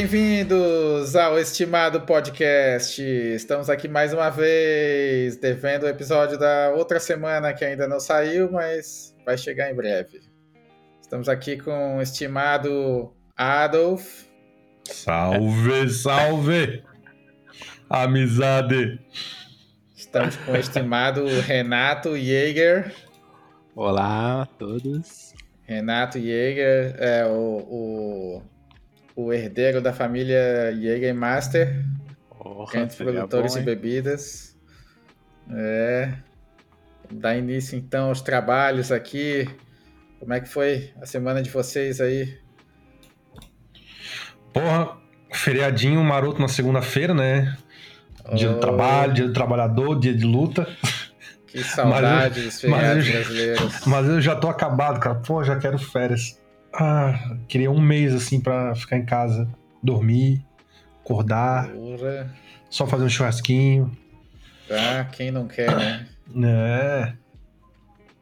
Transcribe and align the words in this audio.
Bem-vindos 0.00 1.16
ao 1.16 1.40
estimado 1.40 2.02
podcast. 2.02 3.02
Estamos 3.02 3.68
aqui 3.68 3.88
mais 3.88 4.12
uma 4.12 4.30
vez, 4.30 5.36
devendo 5.38 5.82
o 5.82 5.88
episódio 5.88 6.38
da 6.38 6.70
outra 6.70 7.00
semana 7.00 7.52
que 7.52 7.64
ainda 7.64 7.88
não 7.88 7.98
saiu, 7.98 8.48
mas 8.52 9.12
vai 9.26 9.36
chegar 9.36 9.72
em 9.72 9.74
breve. 9.74 10.20
Estamos 11.00 11.28
aqui 11.28 11.56
com 11.56 11.96
o 11.96 12.00
estimado 12.00 13.12
Adolf. 13.36 14.22
Salve, 14.84 15.90
salve! 15.90 16.84
Amizade! 17.90 19.00
Estamos 19.96 20.36
com 20.36 20.52
o 20.52 20.56
estimado 20.56 21.26
Renato 21.26 22.16
Jäger. 22.16 22.94
Olá 23.74 24.42
a 24.42 24.46
todos. 24.46 25.34
Renato 25.64 26.20
Jäger 26.20 26.94
é 27.00 27.26
o, 27.26 27.66
o, 27.68 28.42
o 29.20 29.32
herdeiro 29.32 29.80
da 29.80 29.92
família 29.92 30.72
Jäger 30.74 31.12
Master, 31.12 31.84
Oh, 32.40 32.64
entre 32.72 33.04
produtores 33.04 33.54
de 33.54 33.60
bebidas. 33.62 34.56
É. 35.50 36.12
Dá 37.10 37.36
início 37.36 37.76
então 37.76 38.08
aos 38.10 38.20
trabalhos 38.20 38.92
aqui. 38.92 39.48
Como 40.20 40.32
é 40.32 40.40
que 40.40 40.48
foi 40.48 40.92
a 41.02 41.06
semana 41.06 41.42
de 41.42 41.50
vocês 41.50 42.00
aí? 42.00 42.38
Porra, 44.52 44.96
feriadinho 45.32 46.02
maroto 46.04 46.40
na 46.40 46.46
segunda-feira, 46.48 47.12
né? 47.12 47.56
Dia 48.34 48.50
Oh. 48.50 48.54
do 48.54 48.60
trabalho, 48.60 49.12
dia 49.14 49.26
do 49.26 49.32
trabalhador, 49.32 49.98
dia 49.98 50.14
de 50.14 50.24
luta. 50.24 50.64
Que 51.48 51.64
saudade 51.64 52.42
dos 52.42 52.62
mas 52.64 52.80
feriados 52.80 53.06
eu- 53.06 53.12
brasileiros. 53.14 53.86
Mas 53.86 54.06
eu 54.08 54.20
já 54.20 54.36
tô 54.36 54.48
acabado, 54.48 55.00
cara. 55.00 55.16
Pô, 55.16 55.42
já 55.42 55.56
quero 55.58 55.78
férias. 55.78 56.40
Ah, 56.80 57.36
queria 57.48 57.70
um 57.70 57.80
mês 57.80 58.14
assim 58.14 58.40
pra 58.40 58.74
ficar 58.74 58.96
em 58.96 59.04
casa, 59.04 59.48
dormir, 59.82 60.44
acordar, 61.04 61.68
Porra. 61.70 62.32
só 62.70 62.86
fazer 62.86 63.04
um 63.04 63.08
churrasquinho. 63.08 63.90
Ah, 64.70 65.04
quem 65.10 65.30
não 65.30 65.46
quer, 65.48 65.74
né? 65.76 66.06
É. 66.44 67.14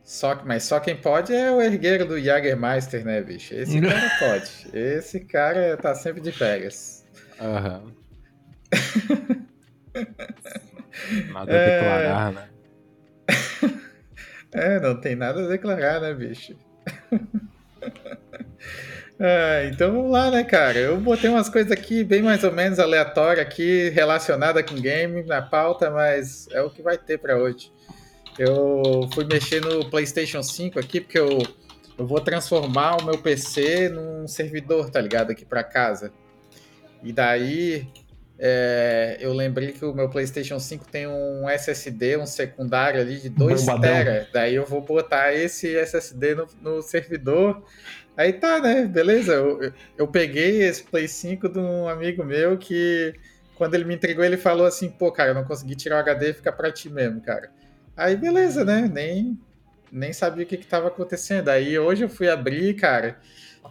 Só, 0.04 0.40
mas 0.44 0.62
só 0.62 0.78
quem 0.78 0.96
pode 0.96 1.34
é 1.34 1.50
o 1.50 1.60
herdeiro 1.60 2.06
do 2.06 2.20
Jagermeister, 2.20 3.04
né, 3.04 3.20
bicho? 3.20 3.52
Esse 3.52 3.78
cara 3.82 4.10
pode. 4.20 4.50
Esse 4.72 5.18
cara 5.20 5.76
tá 5.76 5.92
sempre 5.96 6.20
de 6.22 6.30
férias. 6.30 7.04
Aham. 7.40 7.92
Nada 11.32 11.52
É. 11.52 11.56
a 11.56 11.70
declarar, 11.70 12.32
né? 12.32 12.48
É, 14.52 14.78
não 14.80 14.98
tem 15.00 15.16
nada 15.16 15.44
a 15.44 15.48
declarar, 15.48 16.00
né, 16.00 16.14
bicho? 16.14 16.56
Ah, 19.18 19.64
então 19.64 19.92
vamos 19.92 20.10
lá, 20.10 20.30
né, 20.30 20.44
cara? 20.44 20.78
Eu 20.78 21.00
botei 21.00 21.30
umas 21.30 21.48
coisas 21.48 21.72
aqui 21.72 22.04
bem 22.04 22.22
mais 22.22 22.44
ou 22.44 22.52
menos 22.52 22.78
aleatórias 22.78 23.46
aqui, 23.46 23.88
relacionada 23.90 24.62
com 24.62 24.74
game 24.74 25.22
na 25.24 25.40
pauta, 25.40 25.90
mas 25.90 26.46
é 26.52 26.60
o 26.60 26.70
que 26.70 26.82
vai 26.82 26.98
ter 26.98 27.18
pra 27.18 27.36
hoje. 27.36 27.72
Eu 28.38 29.08
fui 29.14 29.24
mexer 29.24 29.62
no 29.62 29.88
PlayStation 29.88 30.42
5 30.42 30.78
aqui, 30.78 31.00
porque 31.00 31.18
eu, 31.18 31.42
eu 31.98 32.06
vou 32.06 32.20
transformar 32.20 32.96
o 32.96 33.04
meu 33.04 33.16
PC 33.16 33.88
num 33.88 34.28
servidor, 34.28 34.90
tá 34.90 35.00
ligado? 35.00 35.30
Aqui 35.30 35.46
pra 35.46 35.64
casa. 35.64 36.12
E 37.02 37.10
daí 37.12 37.88
é, 38.38 39.16
eu 39.18 39.32
lembrei 39.32 39.72
que 39.72 39.84
o 39.84 39.94
meu 39.94 40.10
PlayStation 40.10 40.58
5 40.58 40.86
tem 40.90 41.06
um 41.06 41.48
SSD, 41.48 42.18
um 42.18 42.26
secundário 42.26 43.00
ali 43.00 43.18
de 43.18 43.30
2 43.30 43.60
Bombadão. 43.60 43.80
tera. 43.80 44.28
Daí 44.32 44.54
eu 44.54 44.66
vou 44.66 44.82
botar 44.82 45.32
esse 45.32 45.74
SSD 45.74 46.34
no, 46.34 46.46
no 46.60 46.82
servidor. 46.82 47.62
Aí 48.16 48.32
tá, 48.32 48.60
né? 48.60 48.84
Beleza. 48.86 49.32
Eu, 49.34 49.72
eu- 49.98 50.08
peguei 50.08 50.62
esse 50.62 50.82
Play 50.82 51.06
5 51.06 51.48
de 51.48 51.58
um 51.58 51.86
amigo 51.88 52.24
meu 52.24 52.56
que, 52.56 53.14
quando 53.56 53.74
ele 53.74 53.84
me 53.84 53.94
entregou, 53.94 54.24
ele 54.24 54.36
falou 54.36 54.66
assim: 54.66 54.88
pô, 54.88 55.12
cara, 55.12 55.30
eu 55.30 55.34
não 55.34 55.44
consegui 55.44 55.74
tirar 55.76 55.96
o 55.96 56.00
HD, 56.00 56.32
fica 56.32 56.52
pra 56.52 56.72
ti 56.72 56.88
mesmo, 56.88 57.20
cara. 57.20 57.50
Aí 57.96 58.16
beleza, 58.16 58.64
né? 58.64 58.90
Nem, 58.92 59.38
nem 59.90 60.12
sabia 60.12 60.44
o 60.44 60.46
que, 60.46 60.56
que 60.56 60.66
tava 60.66 60.88
acontecendo. 60.88 61.48
Aí 61.48 61.78
hoje 61.78 62.04
eu 62.04 62.08
fui 62.08 62.28
abrir, 62.28 62.74
cara. 62.74 63.18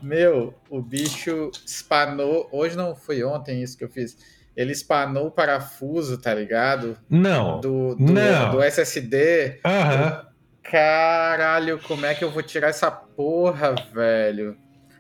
Meu, 0.02 0.54
o 0.70 0.82
bicho 0.82 1.50
espanou. 1.66 2.50
Hoje 2.52 2.76
não 2.76 2.96
foi 2.96 3.24
ontem 3.24 3.64
isso 3.64 3.78
que 3.78 3.84
eu 3.84 3.90
fiz. 3.90 4.18
Ele 4.56 4.72
espanou 4.72 5.28
o 5.28 5.32
parafuso, 5.32 6.18
tá 6.18 6.34
ligado? 6.34 6.98
Não. 7.10 7.60
Do, 7.60 7.96
do, 7.96 8.14
Não. 8.14 8.52
do 8.52 8.62
SSD. 8.64 9.60
Aham. 9.66 10.28
Caralho, 10.70 11.80
como 11.80 12.06
é 12.06 12.16
que 12.16 12.24
eu 12.24 12.32
vou 12.32 12.42
tirar 12.42 12.70
essa 12.70 12.90
porra, 12.90 13.76
velho? 13.94 14.58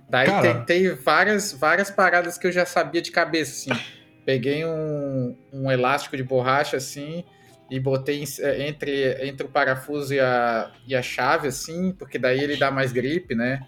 Daí 0.10 0.28
Cara. 0.28 0.42
tentei 0.54 0.90
várias, 0.90 1.52
várias 1.54 1.90
paradas 1.90 2.38
que 2.38 2.46
eu 2.46 2.52
já 2.52 2.66
sabia 2.66 3.02
de 3.02 3.12
cabeça, 3.12 3.52
assim. 3.52 3.82
Peguei 4.24 4.64
um, 4.66 5.36
um 5.52 5.72
elástico 5.72 6.16
de 6.16 6.24
borracha, 6.24 6.78
assim, 6.78 7.24
e 7.70 7.80
botei 7.80 8.24
eh, 8.40 8.68
entre, 8.68 9.28
entre 9.28 9.48
o 9.48 9.50
parafuso 9.50 10.14
e 10.14 10.20
a, 10.20 10.72
e 10.88 10.96
a 10.96 11.02
chave, 11.02 11.48
assim, 11.48 11.92
porque 11.92 12.20
daí 12.20 12.40
ele 12.40 12.58
dá 12.58 12.70
mais 12.70 12.92
gripe, 12.92 13.34
né? 13.34 13.66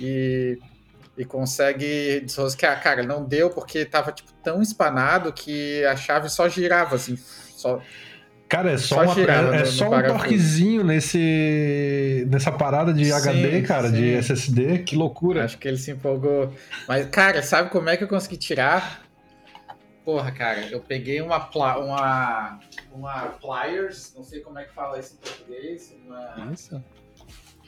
E, 0.00 0.58
e 1.16 1.24
consegue 1.26 2.20
desrosquear. 2.20 2.82
Cara, 2.82 3.02
não 3.02 3.22
deu 3.22 3.50
porque 3.50 3.84
tava, 3.84 4.12
tipo, 4.12 4.32
tão 4.42 4.62
espanado 4.62 5.32
que 5.32 5.84
a 5.84 5.96
chave 5.96 6.30
só 6.30 6.48
girava, 6.48 6.96
assim, 6.96 7.16
só... 7.16 7.82
Cara, 8.48 8.72
é 8.72 8.78
só, 8.78 9.04
Só 9.06 9.12
uma, 9.12 9.20
é, 9.20 9.56
é 9.56 9.60
no- 9.60 9.66
só 9.66 9.88
um 9.90 10.02
torquezinho 10.02 10.84
nesse, 10.84 12.26
nessa 12.30 12.52
parada 12.52 12.92
de 12.92 13.06
Sim, 13.06 13.12
HD, 13.12 13.62
cara, 13.62 13.90
de 13.90 13.96
sim. 13.96 14.16
SSD. 14.18 14.78
Que 14.80 14.94
loucura. 14.96 15.44
Acho 15.44 15.58
que 15.58 15.66
ele 15.66 15.78
se 15.78 15.90
empolgou. 15.90 16.52
Mas, 16.86 17.06
cara, 17.06 17.42
sabe 17.42 17.70
como 17.70 17.88
é 17.88 17.96
que 17.96 18.04
eu 18.04 18.08
consegui 18.08 18.36
tirar? 18.36 19.02
Porra, 20.04 20.30
cara, 20.30 20.60
eu 20.70 20.80
peguei 20.80 21.20
uma, 21.22 21.40
pla 21.40 21.78
uma, 21.78 22.60
uma 22.92 23.22
pliers, 23.40 24.12
não 24.14 24.22
sei 24.22 24.40
como 24.40 24.58
é 24.58 24.64
que 24.64 24.74
fala 24.74 24.98
isso 24.98 25.14
em 25.14 25.26
português. 25.26 25.94
uma- 26.06 26.52
Isso? 26.52 26.84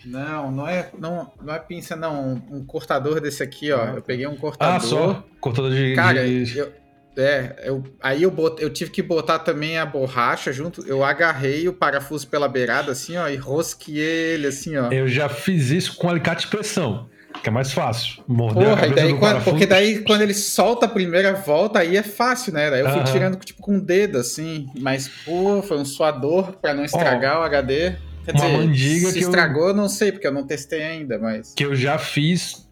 Não, 0.05 0.51
não 0.53 0.69
é, 0.69 0.91
não, 0.99 1.33
não 1.43 1.55
é 1.55 1.59
pinça, 1.59 1.97
não. 1.97 2.35
Um, 2.51 2.59
um 2.59 2.65
cortador 2.65 3.21
desse 3.21 3.43
aqui, 3.43 3.73
ó. 3.73 3.87
Eu 3.97 4.03
peguei 4.03 4.27
um 4.27 4.37
cortador. 4.37 4.77
Ah, 4.77 4.79
só. 4.81 5.25
Cortador 5.41 5.73
de. 5.73 5.95
Cara, 5.97 6.25
de- 6.25 6.59
eu, 6.59 6.73
é, 7.17 7.57
eu, 7.65 7.83
aí 8.03 8.23
eu, 8.23 8.31
bot, 8.31 8.63
eu 8.63 8.71
tive 8.71 8.91
que 8.91 9.03
botar 9.03 9.39
também 9.41 9.79
a 9.79 9.87
borracha 9.87 10.53
junto. 10.53 10.87
Eu 10.87 11.03
agarrei 11.05 11.67
o 11.69 11.73
parafuso 11.73 12.27
pela 12.29 12.49
beirada, 12.49 12.93
assim, 12.93 13.17
ó, 13.17 13.29
e 13.29 13.37
rosqueei 13.37 14.35
ele, 14.35 14.47
assim, 14.49 14.77
ó. 14.77 14.91
Eu 14.91 15.09
já 15.09 15.29
fiz 15.29 15.71
isso 15.71 15.97
com 15.97 16.09
alicate 16.09 16.43
de 16.45 16.49
pressão, 16.49 17.09
que 17.43 17.49
é 17.49 17.53
mais 17.53 17.73
fácil. 17.73 18.23
Morder 18.29 18.65
a 18.65 18.69
Porra, 18.71 18.81
cabeça 18.83 18.95
daí 18.97 19.13
do 19.13 19.19
quando- 19.19 19.31
parafuso. 19.33 19.51
porque 19.51 19.67
daí 19.67 19.99
quando 20.03 20.23
ele 20.23 20.35
solta 20.35 20.87
a 20.87 20.89
primeira 20.89 21.33
volta, 21.35 21.79
aí 21.81 21.97
é 21.97 22.03
fácil, 22.03 22.53
né? 22.53 22.71
Daí 22.71 22.81
eu 22.81 22.89
fui 22.91 23.01
Aham. 23.01 23.13
tirando 23.13 23.37
tipo 23.39 23.61
com 23.63 23.77
o 23.79 23.81
dedo, 23.81 24.19
assim. 24.19 24.67
Mas, 24.79 25.09
pô, 25.25 25.63
foi 25.63 25.79
um 25.79 25.85
suador 25.85 26.53
pra 26.61 26.75
não 26.75 26.85
estragar 26.85 27.41
o 27.41 27.43
HD. 27.43 27.95
Quer 28.25 28.33
uma 28.33 28.41
dizer, 28.45 28.57
mandiga 28.59 29.07
se 29.09 29.13
que 29.15 29.19
estragou, 29.21 29.69
eu 29.69 29.75
não 29.75 29.89
sei, 29.89 30.11
porque 30.13 30.27
eu 30.27 30.33
não 30.33 30.47
testei 30.47 30.83
ainda, 30.83 31.19
mas. 31.19 31.55
Que 31.55 31.65
eu 31.65 31.75
já 31.77 31.97
fiz 31.97 32.67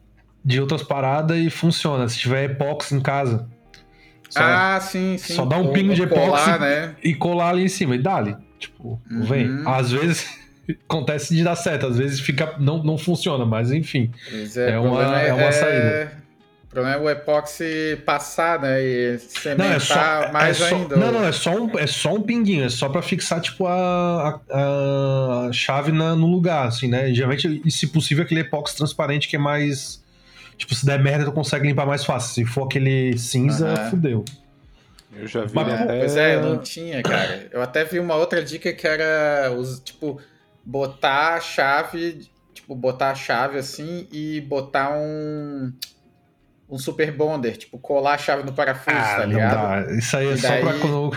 de 0.44 0.60
outras 0.60 0.82
paradas 0.82 1.38
e 1.38 1.48
funciona. 1.48 2.08
Se 2.08 2.18
tiver 2.18 2.44
epox 2.50 2.90
em 2.92 3.00
casa. 3.00 3.48
Só- 4.34 4.42
ah, 4.42 4.80
sim, 4.80 5.16
sim. 5.18 5.34
só 5.34 5.44
dá 5.44 5.56
um 5.56 5.72
pingo 5.72 5.94
de 5.94 6.02
epóxi. 6.02 6.50
né? 6.58 6.94
E 7.02 7.14
colar 7.14 7.50
ali 7.50 7.64
em 7.64 7.68
cima. 7.68 7.94
E 7.94 7.98
dá-lhe. 7.98 8.36
Tipo, 8.58 9.00
Uhum. 9.10 9.22
vem. 9.22 9.62
Às 9.66 9.90
vezes 9.92 10.26
acontece 10.88 11.34
de 11.34 11.42
dar 11.44 11.56
certo, 11.56 11.86
às 11.86 11.96
vezes 11.98 12.20
fica. 12.20 12.54
Não, 12.58 12.82
não 12.82 12.96
funciona, 12.98 13.44
mas 13.44 13.70
enfim. 13.72 14.10
Pois 14.30 14.56
É 14.56 14.78
o 14.78 14.82
uma- 14.84 14.98
problema 15.00 15.20
é 15.20 15.32
uma 15.32 15.52
saída. 15.52 16.24
O 16.64 16.74
problema 16.74 16.96
é 16.96 17.00
o 17.00 17.08
epóxi 17.08 17.98
passar, 18.04 18.58
né? 18.60 18.82
E 18.82 19.12
Não, 19.12 19.18
cementar 19.20 19.76
é 19.76 19.78
só. 19.78 20.32
mais 20.32 20.60
é 20.60 20.68
só- 20.68 20.74
ainda. 20.74 20.96
Não, 20.96 21.12
não, 21.12 21.24
é 21.24 21.30
só, 21.30 21.50
um, 21.56 21.78
é 21.78 21.86
só 21.86 22.14
um 22.14 22.20
pinguinho, 22.22 22.64
é 22.64 22.68
só 22.68 22.88
pra 22.88 23.00
fixar, 23.00 23.40
tipo, 23.40 23.64
a, 23.64 24.40
a, 24.50 25.46
a 25.48 25.52
chave 25.52 25.92
na- 25.92 26.16
no 26.16 26.26
lugar, 26.26 26.66
assim, 26.66 26.88
né? 26.88 27.14
Geralmente, 27.14 27.62
e 27.64 27.70
se 27.70 27.86
possível, 27.86 28.24
aquele 28.24 28.40
epóxi 28.40 28.76
transparente 28.76 29.28
que 29.28 29.36
é 29.36 29.38
mais. 29.38 30.02
Tipo, 30.56 30.74
se 30.74 30.86
der 30.86 30.98
merda, 31.02 31.24
tu 31.24 31.32
consegue 31.32 31.66
limpar 31.66 31.86
mais 31.86 32.04
fácil. 32.04 32.32
Se 32.34 32.44
for 32.44 32.64
aquele 32.64 33.16
cinza, 33.18 33.68
Aham. 33.68 33.90
fudeu. 33.90 34.24
Eu 35.16 35.26
já 35.28 35.44
vi 35.44 35.54
Mas, 35.54 35.68
É, 35.68 35.74
até... 35.74 35.98
Pois 35.98 36.16
é, 36.16 36.34
eu 36.36 36.42
não 36.42 36.58
tinha, 36.58 37.02
cara. 37.02 37.48
Eu 37.52 37.62
até 37.62 37.84
vi 37.84 37.98
uma 38.00 38.14
outra 38.16 38.42
dica 38.42 38.72
que 38.72 38.86
era, 38.86 39.52
os- 39.52 39.80
tipo, 39.80 40.20
botar 40.64 41.34
a 41.34 41.40
chave, 41.40 42.28
tipo, 42.52 42.74
botar 42.74 43.10
a 43.10 43.14
chave 43.14 43.58
assim 43.58 44.06
e 44.12 44.40
botar 44.42 44.90
um 44.96 45.72
um 46.68 46.78
super 46.78 47.12
bonder, 47.12 47.56
tipo, 47.58 47.78
colar 47.78 48.14
a 48.14 48.18
chave 48.18 48.42
no 48.42 48.52
parafuso, 48.52 48.96
tá 48.96 49.16
Ah, 49.18 49.26
não 49.26 49.34
ligado? 49.34 49.86
dá. 49.86 49.94
Isso 49.94 50.16
aí 50.16 50.28
é 50.28 50.32
E 50.32 50.38
só 50.38 50.48
pra 50.60 50.70
daí- 50.72 50.80
quando. 50.80 51.16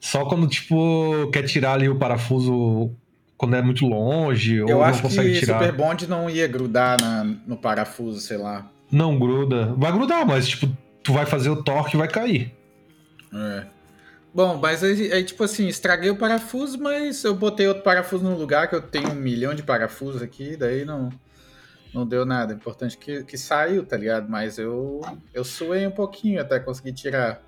Só 0.00 0.24
quando, 0.24 0.46
tipo, 0.48 1.28
quer 1.32 1.42
tirar 1.42 1.74
ali 1.74 1.88
o 1.88 1.98
parafuso 1.98 2.94
quando 3.42 3.56
é 3.56 3.60
muito 3.62 3.84
longe, 3.84 4.62
ou 4.62 4.68
Eu 4.68 4.76
não 4.78 4.84
acho 4.84 5.02
consegue 5.02 5.32
que 5.32 5.40
tirar. 5.40 5.58
super 5.58 5.72
bond 5.76 6.06
não 6.08 6.30
ia 6.30 6.46
grudar 6.46 6.96
na- 7.00 7.24
no 7.44 7.56
parafuso, 7.56 8.20
sei 8.20 8.36
lá. 8.36 8.70
Não 8.88 9.18
gruda. 9.18 9.74
Vai 9.76 9.90
grudar, 9.90 10.24
mas, 10.24 10.46
tipo, 10.46 10.68
tu 11.02 11.12
vai 11.12 11.26
fazer 11.26 11.50
o 11.50 11.60
torque 11.60 11.96
e 11.96 11.98
vai 11.98 12.06
cair. 12.06 12.54
É. 13.34 13.64
Bom, 14.32 14.56
mas 14.58 14.84
aí, 14.84 15.12
aí, 15.12 15.24
tipo 15.24 15.42
assim, 15.42 15.66
estraguei 15.66 16.08
o 16.08 16.14
parafuso, 16.16 16.78
mas 16.80 17.24
eu 17.24 17.34
botei 17.34 17.66
outro 17.66 17.82
parafuso 17.82 18.22
no 18.22 18.36
lugar, 18.38 18.68
que 18.68 18.76
eu 18.76 18.80
tenho 18.80 19.10
um 19.10 19.14
milhão 19.16 19.54
de 19.54 19.64
parafusos 19.64 20.22
aqui, 20.22 20.56
daí 20.56 20.84
não, 20.84 21.08
não 21.92 22.06
deu 22.06 22.24
nada. 22.24 22.54
Importante 22.54 22.96
que, 22.96 23.24
que 23.24 23.36
saiu, 23.36 23.84
tá 23.84 23.96
ligado? 23.96 24.30
Mas 24.30 24.56
eu, 24.56 25.00
eu 25.34 25.42
suei 25.42 25.84
um 25.84 25.90
pouquinho 25.90 26.40
até 26.40 26.60
conseguir 26.60 26.92
tirar. 26.92 27.42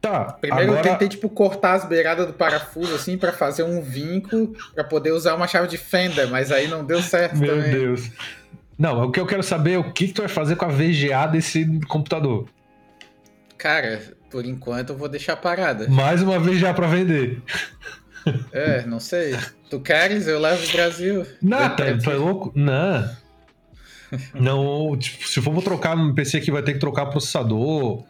Tá. 0.00 0.24
Primeiro 0.40 0.72
agora... 0.72 0.86
eu 0.86 0.92
tentei, 0.92 1.08
tipo, 1.08 1.28
cortar 1.28 1.74
as 1.74 1.84
beiradas 1.84 2.26
do 2.26 2.32
parafuso, 2.32 2.94
assim, 2.94 3.18
pra 3.18 3.32
fazer 3.32 3.64
um 3.64 3.82
vinco, 3.82 4.54
pra 4.74 4.84
poder 4.84 5.12
usar 5.12 5.34
uma 5.34 5.48
chave 5.48 5.68
de 5.68 5.76
fenda, 5.76 6.26
mas 6.28 6.52
aí 6.52 6.68
não 6.68 6.84
deu 6.84 7.02
certo 7.02 7.36
Meu 7.36 7.56
também. 7.56 7.70
Deus. 7.72 8.10
Não, 8.78 9.04
o 9.04 9.10
que 9.10 9.18
eu 9.18 9.26
quero 9.26 9.42
saber 9.42 9.72
é 9.72 9.78
o 9.78 9.92
que, 9.92 10.08
tu 10.08 10.22
vai 10.22 10.28
fazer 10.28 10.54
com 10.54 10.64
a 10.64 10.68
VGA 10.68 11.26
desse 11.26 11.80
computador. 11.88 12.48
Cara, 13.56 14.00
por 14.30 14.44
enquanto 14.44 14.90
eu 14.90 14.96
vou 14.96 15.08
deixar 15.08 15.36
parada. 15.36 15.88
Mais 15.88 16.22
uma 16.22 16.38
VGA 16.38 16.72
pra 16.72 16.86
vender. 16.86 17.42
É, 18.52 18.84
não 18.86 19.00
sei. 19.00 19.36
Tu 19.68 19.80
queres? 19.80 20.28
Eu 20.28 20.38
levo 20.38 20.64
o 20.64 20.72
Brasil. 20.72 21.26
Não, 21.42 21.74
tá, 21.74 21.86
é 21.86 21.96
ti. 21.96 22.10
louco? 22.10 22.52
Não. 22.54 23.10
Não, 24.32 24.96
tipo, 24.96 25.28
se 25.28 25.40
for 25.42 25.62
trocar 25.62 25.94
no 25.94 26.14
PC 26.14 26.38
aqui, 26.38 26.50
vai 26.50 26.62
ter 26.62 26.72
que 26.72 26.78
trocar 26.78 27.06
processador, 27.06 28.04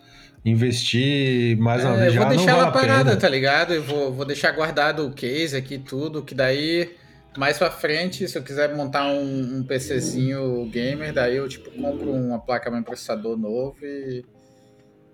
investir 0.51 1.57
mais 1.59 1.85
uma 1.85 1.95
É, 1.97 2.01
vez. 2.03 2.15
eu 2.15 2.21
vou 2.23 2.31
deixar 2.31 2.51
ela 2.53 2.69
a 2.69 2.71
parada, 2.73 3.17
tá 3.17 3.29
ligado? 3.29 3.75
Eu 3.75 3.83
vou, 3.83 4.13
vou 4.13 4.25
deixar 4.25 4.53
guardado 4.53 5.07
o 5.07 5.13
case 5.13 5.57
aqui, 5.57 5.79
tudo, 5.79 6.23
que 6.23 6.35
daí, 6.35 6.95
mais 7.37 7.59
pra 7.59 7.71
frente, 7.71 8.27
se 8.29 8.37
eu 8.39 8.43
quiser 8.43 8.75
montar 8.75 9.07
um, 9.07 9.59
um 9.59 9.63
PCzinho 9.65 10.67
gamer, 10.71 11.13
daí 11.13 11.37
eu, 11.37 11.49
tipo, 11.49 11.71
compro 11.71 12.11
uma 12.13 12.39
placa-mãe 12.39 12.83
processador 12.83 13.37
novo 13.37 13.77
e, 13.83 14.25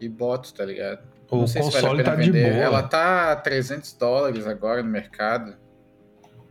e 0.01 0.09
boto, 0.09 0.53
tá 0.55 0.65
ligado? 0.65 1.01
O 1.31 1.39
Não 1.39 1.47
sei 1.47 1.63
se 1.63 1.71
vale 1.71 1.79
a 1.79 1.81
console 1.81 2.03
pena 2.05 2.17
tá 2.17 2.23
de 2.23 2.31
vender. 2.31 2.53
boa. 2.53 2.65
Ela 2.65 2.83
tá 2.83 3.37
300 3.37 3.93
dólares 3.95 4.47
agora 4.47 4.83
no 4.83 4.91
mercado. 4.91 5.55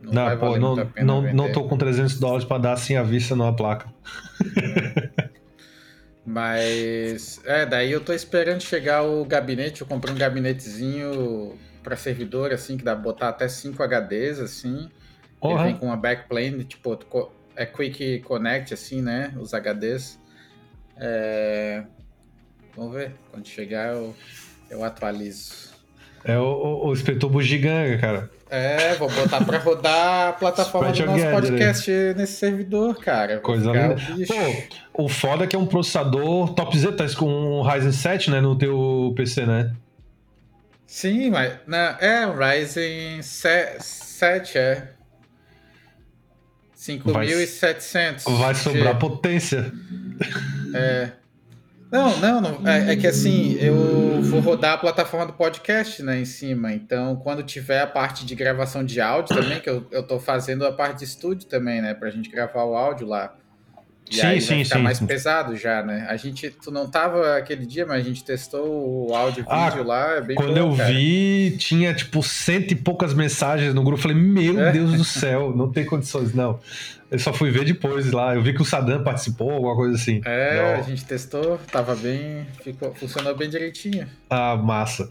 Não, 0.02 0.12
Não, 0.12 0.36
pô, 0.36 0.58
não, 0.58 0.74
a 0.78 1.04
não, 1.04 1.32
não 1.32 1.52
tô 1.52 1.64
com 1.64 1.78
300 1.78 2.18
dólares 2.20 2.44
pra 2.44 2.58
dar 2.58 2.72
assim 2.74 2.94
à 2.96 3.02
vista 3.02 3.34
numa 3.34 3.54
placa. 3.56 3.88
Mas, 6.26 7.40
é, 7.44 7.66
daí 7.66 7.92
eu 7.92 8.00
tô 8.00 8.12
esperando 8.12 8.62
chegar 8.62 9.02
o 9.02 9.24
gabinete. 9.24 9.82
Eu 9.82 9.86
comprei 9.86 10.14
um 10.14 10.18
gabinetezinho 10.18 11.58
pra 11.82 11.96
servidor, 11.96 12.52
assim, 12.52 12.76
que 12.76 12.84
dá 12.84 12.94
pra 12.94 13.02
botar 13.02 13.28
até 13.28 13.46
5 13.46 13.82
HDs, 13.82 14.40
assim. 14.40 14.78
Ele 14.78 14.90
Porra. 15.40 15.64
vem 15.64 15.76
com 15.76 15.86
uma 15.86 15.96
backplane, 15.96 16.64
tipo, 16.64 16.98
é 17.54 17.66
Quick 17.66 18.20
Connect, 18.20 18.72
assim, 18.72 19.02
né? 19.02 19.34
Os 19.38 19.52
HDs. 19.52 20.18
É, 20.96 21.84
Vamos 22.76 22.94
ver. 22.94 23.12
Quando 23.30 23.46
chegar, 23.46 23.94
eu, 23.94 24.14
eu 24.70 24.84
atualizo. 24.84 25.72
É 26.24 26.38
o, 26.38 26.42
o, 26.42 26.88
o 26.88 26.92
inspetor 26.92 27.30
bugiganga, 27.30 27.98
cara. 27.98 28.30
É, 28.54 28.94
vou 28.94 29.10
botar 29.10 29.44
pra 29.44 29.58
rodar 29.58 30.28
a 30.28 30.32
plataforma 30.32 30.92
do 30.92 31.06
nosso 31.06 31.26
podcast 31.28 31.90
nesse 32.16 32.34
servidor, 32.34 32.96
cara. 33.00 33.38
Coisa 33.40 33.72
linda. 33.72 33.96
Pô, 34.92 35.04
o 35.04 35.08
foda 35.08 35.42
é 35.42 35.46
que 35.48 35.56
é 35.56 35.58
um 35.58 35.66
processador 35.66 36.54
topzeta, 36.54 37.04
tá 37.04 37.14
com 37.16 37.26
um 37.26 37.62
Ryzen 37.62 37.90
7, 37.90 38.30
né, 38.30 38.40
no 38.40 38.56
teu 38.56 39.12
PC, 39.16 39.44
né? 39.44 39.74
Sim, 40.86 41.30
mas. 41.30 41.54
Não, 41.66 41.76
é, 41.76 42.24
o 42.28 42.38
Ryzen 42.38 43.20
7, 43.22 43.82
7 43.82 44.58
é. 44.58 44.88
5700. 46.74 48.24
Vai 48.38 48.54
sobrar 48.54 48.92
G. 48.92 49.00
potência. 49.00 49.72
É. 50.72 51.10
Não, 51.94 52.18
não, 52.18 52.40
não. 52.40 52.68
É, 52.68 52.92
é 52.92 52.96
que 52.96 53.06
assim, 53.06 53.56
eu 53.60 54.20
vou 54.22 54.40
rodar 54.40 54.72
a 54.72 54.78
plataforma 54.78 55.26
do 55.26 55.32
podcast, 55.32 56.02
né, 56.02 56.18
em 56.20 56.24
cima. 56.24 56.72
Então, 56.72 57.14
quando 57.14 57.42
tiver 57.44 57.80
a 57.80 57.86
parte 57.86 58.26
de 58.26 58.34
gravação 58.34 58.84
de 58.84 59.00
áudio 59.00 59.36
também, 59.36 59.60
que 59.60 59.70
eu, 59.70 59.86
eu 59.92 60.02
tô 60.02 60.18
fazendo 60.18 60.66
a 60.66 60.72
parte 60.72 60.98
de 60.98 61.04
estúdio 61.04 61.46
também, 61.46 61.80
né, 61.80 61.94
pra 61.94 62.10
gente 62.10 62.28
gravar 62.28 62.64
o 62.64 62.74
áudio 62.76 63.06
lá. 63.06 63.32
E 64.10 64.16
Sim, 64.16 64.26
aí 64.26 64.40
sim, 64.40 64.54
vai 64.56 64.64
ficar 64.64 64.76
sim, 64.76 64.82
mais 64.82 64.98
sim. 64.98 65.06
pesado 65.06 65.56
já, 65.56 65.82
né? 65.82 66.04
A 66.10 66.16
gente, 66.16 66.50
tu 66.50 66.70
não 66.70 66.90
tava 66.90 67.38
aquele 67.38 67.64
dia, 67.64 67.86
mas 67.86 68.04
a 68.04 68.06
gente 68.06 68.22
testou 68.22 69.08
o 69.08 69.14
áudio 69.16 69.42
e 69.42 69.46
Ah, 69.48 69.70
vídeo 69.70 69.84
lá, 69.84 70.16
é 70.16 70.20
bem 70.20 70.36
Quando 70.36 70.52
bom, 70.52 70.72
eu 70.72 70.76
cara. 70.76 70.90
vi, 70.92 71.56
tinha 71.58 71.94
tipo 71.94 72.22
cento 72.22 72.72
e 72.72 72.74
poucas 72.74 73.14
mensagens 73.14 73.72
no 73.72 73.82
grupo. 73.82 73.98
Eu 73.98 74.02
Falei, 74.02 74.16
meu 74.18 74.60
É. 74.60 74.72
Deus 74.72 74.92
do 74.92 75.04
céu, 75.04 75.56
não 75.56 75.72
tem 75.72 75.86
condições, 75.86 76.34
não. 76.34 76.58
Eu 77.14 77.18
só 77.20 77.32
fui 77.32 77.48
ver 77.48 77.64
depois 77.64 78.10
lá. 78.10 78.34
Eu 78.34 78.42
vi 78.42 78.52
que 78.52 78.60
o 78.60 78.64
Saddam 78.64 79.04
participou, 79.04 79.52
alguma 79.52 79.76
coisa 79.76 79.94
assim. 79.94 80.20
É, 80.24 80.56
Não. 80.74 80.80
a 80.80 80.82
gente 80.82 81.04
testou, 81.04 81.60
tava 81.70 81.94
bem, 81.94 82.44
ficou, 82.64 82.92
funcionou 82.92 83.36
bem 83.36 83.48
direitinho. 83.48 84.08
Ah, 84.28 84.56
massa. 84.56 85.08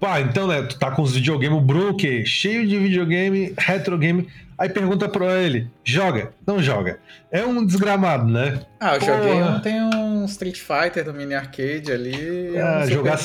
Pá, 0.00 0.20
então, 0.20 0.48
né, 0.48 0.62
tu 0.62 0.76
tá 0.76 0.90
com 0.90 1.02
os 1.02 1.14
videogames, 1.14 1.56
o 1.56 1.60
Bruno, 1.60 1.96
que 1.96 2.26
cheio 2.26 2.66
de 2.66 2.76
videogame, 2.80 3.54
retro 3.56 3.96
game. 3.96 4.28
Aí 4.58 4.68
pergunta 4.68 5.08
pra 5.08 5.40
ele: 5.40 5.70
joga? 5.84 6.32
Não 6.44 6.60
joga. 6.60 6.98
É 7.30 7.44
um 7.44 7.64
desgramado, 7.64 8.26
né? 8.28 8.60
Ah, 8.80 8.96
eu 8.96 9.00
Porra. 9.00 9.16
joguei 9.18 9.42
ontem 9.42 9.80
um 9.80 10.24
Street 10.24 10.58
Fighter 10.58 11.04
do 11.04 11.14
mini 11.14 11.34
arcade 11.34 11.92
ali, 11.92 12.58
Ah, 12.58 12.82
um 12.84 12.88
jogar, 12.88 13.18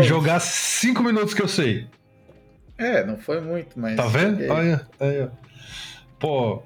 jogar 0.00 0.38
cinco 0.40 1.02
minutos 1.02 1.34
que 1.34 1.42
eu 1.42 1.48
sei. 1.48 1.88
É, 2.78 3.04
não 3.04 3.16
foi 3.18 3.40
muito, 3.40 3.70
mas. 3.80 3.96
Tá 3.96 4.06
vendo? 4.06 4.48
Olha, 4.48 4.86
ó. 5.00 5.42
Pô, 6.20 6.62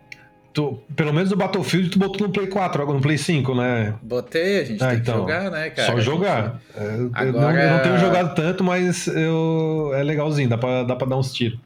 tu, 0.57 0.83
pelo 0.97 1.13
menos 1.13 1.31
o 1.31 1.37
Battlefield 1.37 1.91
tu 1.91 1.99
botou 1.99 2.27
no 2.27 2.33
Play 2.33 2.47
4, 2.47 2.81
agora 2.83 2.97
no 2.97 3.03
Play 3.03 3.19
5, 3.19 3.55
né? 3.55 3.95
Botei, 4.03 4.61
a 4.61 4.65
gente 4.65 4.83
Ah, 4.83 4.89
tem 4.89 4.99
então, 5.01 5.15
que 5.27 5.33
jogar, 5.33 5.51
né, 5.51 5.69
cara? 5.69 5.87
Só 5.87 5.93
A 5.93 5.97
gente- 5.97 6.05
jogar. 6.07 6.61
É, 6.75 6.85
eu, 6.95 6.99
não, 7.11 7.11
Agora- 7.15 7.63
eu 7.63 7.71
não 7.77 7.83
tenho 7.83 7.99
jogado 7.99 8.35
tanto, 8.35 8.65
mas 8.65 9.07
eu, 9.07 9.91
é 9.95 10.03
legalzinho, 10.03 10.49
dá 10.49 10.57
pra, 10.57 10.83
dá 10.83 10.97
pra 10.97 11.07
dar 11.07 11.19
uns 11.19 11.31
tiros. 11.35 11.59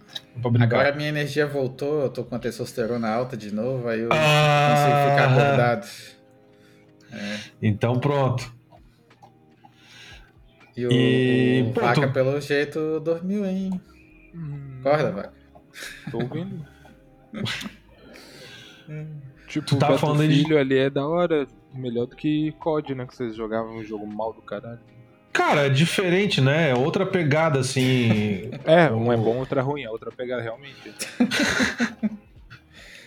Agora 0.61 0.89
a 0.89 0.93
minha 0.93 1.09
energia 1.09 1.47
voltou, 1.47 2.03
eu 2.03 2.11
tô 2.11 2.25
com 2.25 2.35
a 2.35 2.39
testosterona 2.41 3.09
alta 3.09 3.37
de 3.37 3.55
novo, 3.55 3.89
aí 3.89 4.01
eu 4.01 4.09
Ah. 4.11 4.75
consigo 4.75 5.11
ficar 5.11 5.31
acordado. 5.31 5.87
Então 7.63 7.99
pronto. 8.01 8.53
E 10.77 10.87
o, 10.87 10.91
E, 10.93 11.63
o 11.69 11.73
pô, 11.75 11.81
Vaca, 11.81 12.09
tu- 12.09 12.13
pelo 12.13 12.41
jeito, 12.41 12.99
dormiu, 13.01 13.45
hein? 13.47 13.81
Hum, 14.35 14.79
Acorda, 14.81 15.13
Vaca. 15.13 15.33
Tô 16.11 16.19
ouvindo. 16.19 16.65
tipo, 19.49 19.67
Tu 19.67 19.77
o 19.77 19.79
tava 19.79 19.99
falando 19.99 20.21
aí 20.23 20.45
de- 20.45 20.57
ali 20.57 20.79
é 20.79 20.91
da 20.91 21.07
hora. 21.07 21.47
Melhor 21.75 22.07
do 22.07 22.17
que 22.17 22.53
COD, 22.59 22.95
né? 22.95 23.07
Que 23.07 23.15
vocês 23.17 23.35
jogavam 23.37 23.77
um 23.77 23.85
jogo 23.85 24.07
mal 24.07 24.33
do 24.33 24.43
caralho. 24.43 24.81
Cara, 25.32 25.67
é 25.67 25.69
diferente, 25.69 26.41
né? 26.41 26.70
É 26.70 26.75
outra 26.75 27.06
pegada, 27.06 27.61
assim. 27.61 28.51
É, 28.67 28.91
um 28.91 29.13
é 29.13 29.17
bom, 29.17 29.37
outro 29.37 29.59
é 29.59 29.63
ruim. 29.63 29.85
A 29.85 29.91
outra 29.93 30.11
pega 30.11 30.41
realmente. 30.41 30.93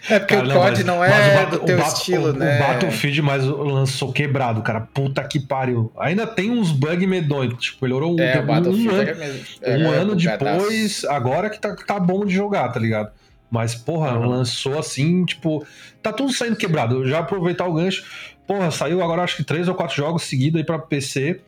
É 0.09 0.19
porque 0.19 0.35
Cara, 0.35 0.45
o 0.45 0.49
não, 0.49 0.55
COD 0.57 0.69
mas- 0.71 0.85
não 0.85 0.97
mas 0.97 1.11
é 1.13 1.31
o 1.31 1.37
Bat- 1.37 1.49
do 1.51 1.59
teu 1.59 1.77
Bat- 1.77 1.93
estilo, 1.97 2.29
o, 2.31 2.33
né? 2.33 2.57
O 2.57 2.67
Battlefield 2.67 3.21
mais 3.21 3.45
lançou 3.45 4.11
quebrado, 4.11 4.61
cara. 4.61 4.81
Puta 4.81 5.23
que 5.23 5.39
pariu. 5.39 5.93
Ainda 5.97 6.27
tem 6.27 6.51
uns 6.51 6.73
bugs 6.73 7.07
medonhos. 7.07 7.55
Tipo, 7.63 7.85
melhorou 7.85 8.19
É, 8.19 8.33
tem 8.33 8.41
o 8.41 8.45
Battlefield 8.45 8.89
um 8.89 8.99
ano, 8.99 9.15
mesmo. 9.17 9.45
um 9.65 9.89
ano 9.91 10.15
depois, 10.17 11.05
agora 11.05 11.49
que 11.49 11.57
tá, 11.57 11.73
tá 11.73 11.97
bom 12.01 12.25
de 12.25 12.33
jogar, 12.35 12.67
tá 12.73 12.81
ligado? 12.81 13.11
Mas, 13.53 13.75
porra, 13.75 14.17
Uhum. 14.17 14.29
lançou 14.29 14.79
assim, 14.79 15.23
tipo. 15.25 15.63
Tá 16.01 16.11
tudo 16.11 16.33
saindo 16.33 16.55
quebrado. 16.55 16.95
Eu 16.95 17.05
já 17.07 17.19
aproveitar 17.19 17.67
o 17.67 17.73
gancho. 17.75 18.03
Porra, 18.47 18.71
saiu 18.71 19.03
agora 19.03 19.21
acho 19.21 19.37
que 19.37 19.43
três 19.43 19.67
ou 19.67 19.75
quatro 19.75 19.95
jogos 19.95 20.23
seguidos 20.23 20.59
aí 20.59 20.65
pra 20.65 20.79
PC. 20.79 21.39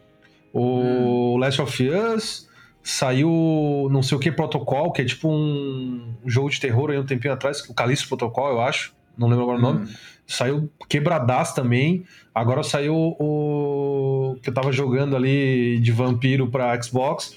O 0.54 1.36
Last 1.40 1.60
of 1.64 1.90
Us. 1.90 2.48
Saiu 2.84 3.90
não 3.92 4.04
sei 4.04 4.16
o 4.16 4.20
que 4.20 4.32
Protocol, 4.32 4.92
que 4.92 5.02
é 5.02 5.06
tipo 5.06 5.28
um 5.28 6.14
jogo 6.28 6.52
de 6.52 6.60
terror 6.60 6.92
aí 6.92 7.00
um 7.00 7.06
tempinho 7.06 7.34
atrás. 7.34 7.68
O 7.68 7.74
Calixto 7.74 8.08
Protocol, 8.08 8.52
eu 8.52 8.62
acho. 8.62 8.94
Não 9.18 9.28
lembro 9.28 9.44
agora 9.44 9.58
o 9.58 9.62
nome. 9.62 9.86
Hum. 9.86 9.94
Saiu 10.28 10.70
quebradaço 10.88 11.56
também. 11.56 12.04
Agora 12.36 12.62
saiu 12.62 12.96
o 12.96 14.38
que 14.44 14.50
eu 14.50 14.54
tava 14.54 14.72
jogando 14.72 15.16
ali 15.16 15.80
de 15.80 15.92
vampiro 15.92 16.48
pra 16.52 16.80
Xbox. 16.80 17.36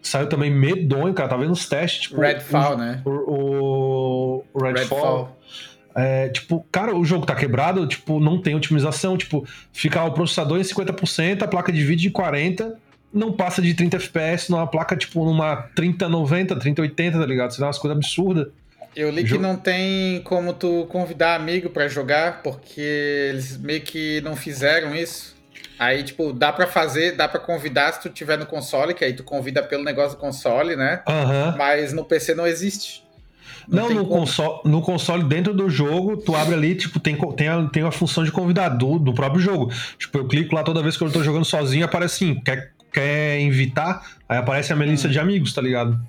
Saiu 0.00 0.28
também 0.28 0.50
medonho, 0.50 1.12
cara. 1.12 1.28
Tá 1.28 1.36
vendo 1.36 1.50
os 1.52 1.68
testes. 1.68 2.02
Tipo, 2.02 2.20
Redfall, 2.20 2.78
né? 2.78 3.02
O, 3.04 3.10
o, 3.10 3.87
o 4.52 4.62
Redfall. 4.62 5.36
É, 5.94 6.28
tipo, 6.28 6.64
cara, 6.70 6.94
o 6.94 7.04
jogo 7.04 7.26
tá 7.26 7.34
quebrado, 7.34 7.86
tipo, 7.86 8.20
não 8.20 8.40
tem 8.40 8.54
otimização. 8.54 9.16
Tipo, 9.16 9.46
fica 9.72 10.04
o 10.04 10.12
processador 10.12 10.58
em 10.58 10.62
50%, 10.62 11.42
a 11.42 11.48
placa 11.48 11.72
de 11.72 11.84
vídeo 11.84 12.08
em 12.08 12.12
40%, 12.12 12.74
não 13.12 13.32
passa 13.32 13.60
de 13.60 13.74
30 13.74 13.96
FPS 13.96 14.50
numa 14.50 14.66
placa, 14.66 14.96
tipo, 14.96 15.24
numa 15.24 15.56
3090, 15.74 16.56
3080, 16.56 17.18
tá 17.18 17.26
ligado? 17.26 17.50
Isso 17.50 17.62
é 17.62 17.66
umas 17.66 17.78
coisas 17.78 17.96
absurdas. 17.96 18.48
Eu 18.94 19.10
li 19.10 19.24
que 19.24 19.38
não 19.38 19.56
tem 19.56 20.20
como 20.22 20.52
tu 20.52 20.86
convidar 20.88 21.36
amigo 21.36 21.70
pra 21.70 21.88
jogar, 21.88 22.42
porque 22.42 22.80
eles 23.30 23.56
meio 23.56 23.80
que 23.80 24.20
não 24.22 24.34
fizeram 24.34 24.94
isso. 24.94 25.36
Aí, 25.78 26.02
tipo, 26.02 26.32
dá 26.32 26.52
pra 26.52 26.66
fazer, 26.66 27.12
dá 27.12 27.28
pra 27.28 27.38
convidar 27.38 27.92
se 27.92 28.02
tu 28.02 28.08
tiver 28.08 28.36
no 28.36 28.46
console, 28.46 28.94
que 28.94 29.04
aí 29.04 29.12
tu 29.12 29.22
convida 29.22 29.62
pelo 29.62 29.84
negócio 29.84 30.16
do 30.16 30.20
console, 30.20 30.74
né? 30.74 31.02
Aham. 31.06 31.54
Mas 31.56 31.92
no 31.92 32.04
PC 32.04 32.34
não 32.34 32.46
existe. 32.46 33.04
Não, 33.70 33.90
no, 33.90 34.06
console, 34.06 34.60
no 34.64 34.80
console, 34.80 35.24
dentro 35.24 35.52
do 35.52 35.68
jogo, 35.68 36.16
tu 36.16 36.34
abre 36.34 36.54
ali, 36.54 36.74
tipo, 36.74 36.98
tem, 36.98 37.16
tem, 37.36 37.48
a, 37.48 37.66
tem 37.66 37.82
a 37.82 37.90
função 37.90 38.24
de 38.24 38.32
convidar 38.32 38.70
do, 38.70 38.98
do 38.98 39.12
próprio 39.12 39.40
jogo. 39.40 39.70
Tipo, 39.98 40.18
eu 40.18 40.26
clico 40.26 40.54
lá 40.54 40.62
toda 40.62 40.82
vez 40.82 40.96
que 40.96 41.04
eu 41.04 41.10
tô 41.10 41.22
jogando 41.22 41.44
sozinho, 41.44 41.84
aparece 41.84 42.24
assim, 42.24 42.40
quer, 42.40 42.72
quer 42.92 43.38
invitar? 43.40 44.02
Aí 44.26 44.38
aparece 44.38 44.72
a 44.72 44.76
minha 44.76 44.90
lista 44.90 45.08
de 45.08 45.18
amigos, 45.18 45.52
tá 45.52 45.60
ligado? 45.60 46.00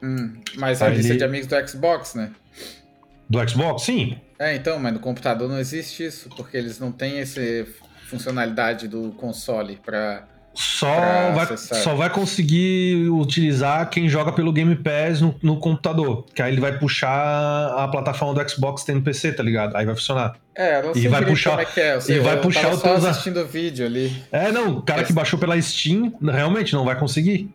Hum, 0.00 0.40
mas 0.56 0.80
a 0.80 0.88
lista 0.88 1.16
de 1.16 1.24
amigos 1.24 1.48
do 1.48 1.68
Xbox, 1.68 2.14
né? 2.14 2.30
Do 3.28 3.48
Xbox, 3.48 3.82
sim. 3.82 4.16
É, 4.38 4.54
então, 4.54 4.78
mas 4.78 4.92
no 4.92 5.00
computador 5.00 5.48
não 5.48 5.58
existe 5.58 6.04
isso, 6.04 6.28
porque 6.36 6.56
eles 6.56 6.78
não 6.78 6.92
têm 6.92 7.18
essa 7.18 7.40
funcionalidade 8.08 8.88
do 8.88 9.12
console 9.12 9.76
para 9.84 10.26
só 10.60 11.32
vai, 11.32 11.56
só 11.56 11.94
vai 11.94 12.10
conseguir 12.10 13.08
utilizar 13.08 13.88
quem 13.88 14.08
joga 14.08 14.30
pelo 14.30 14.52
Game 14.52 14.76
Pass 14.76 15.20
no, 15.20 15.34
no, 15.42 15.56
computador. 15.56 16.26
Que 16.34 16.42
aí 16.42 16.52
ele 16.52 16.60
vai 16.60 16.78
puxar 16.78 17.74
a 17.76 17.88
plataforma 17.88 18.34
do 18.34 18.50
Xbox 18.50 18.84
tem 18.84 18.94
no 18.94 19.02
PC, 19.02 19.32
tá 19.32 19.42
ligado? 19.42 19.74
Aí 19.74 19.86
vai 19.86 19.94
funcionar. 19.94 20.36
É, 20.54 20.82
não 20.82 20.92
sei 20.92 21.04
e 21.04 21.08
vai 21.08 21.24
puxar, 21.24 21.50
como 21.50 21.62
é 21.62 21.64
que 21.64 21.80
é. 21.80 21.98
e 22.08 22.18
vai 22.18 22.40
puxar 22.40 22.74
o 22.74 22.78
teu. 22.78 22.94
assistindo 22.94 23.40
o 23.40 23.46
vídeo 23.46 23.86
ali. 23.86 24.14
É, 24.30 24.52
não, 24.52 24.78
o 24.78 24.82
cara 24.82 25.02
que 25.02 25.12
baixou 25.12 25.38
pela 25.38 25.60
Steam 25.60 26.12
realmente 26.22 26.74
não 26.74 26.84
vai 26.84 26.98
conseguir. 26.98 27.48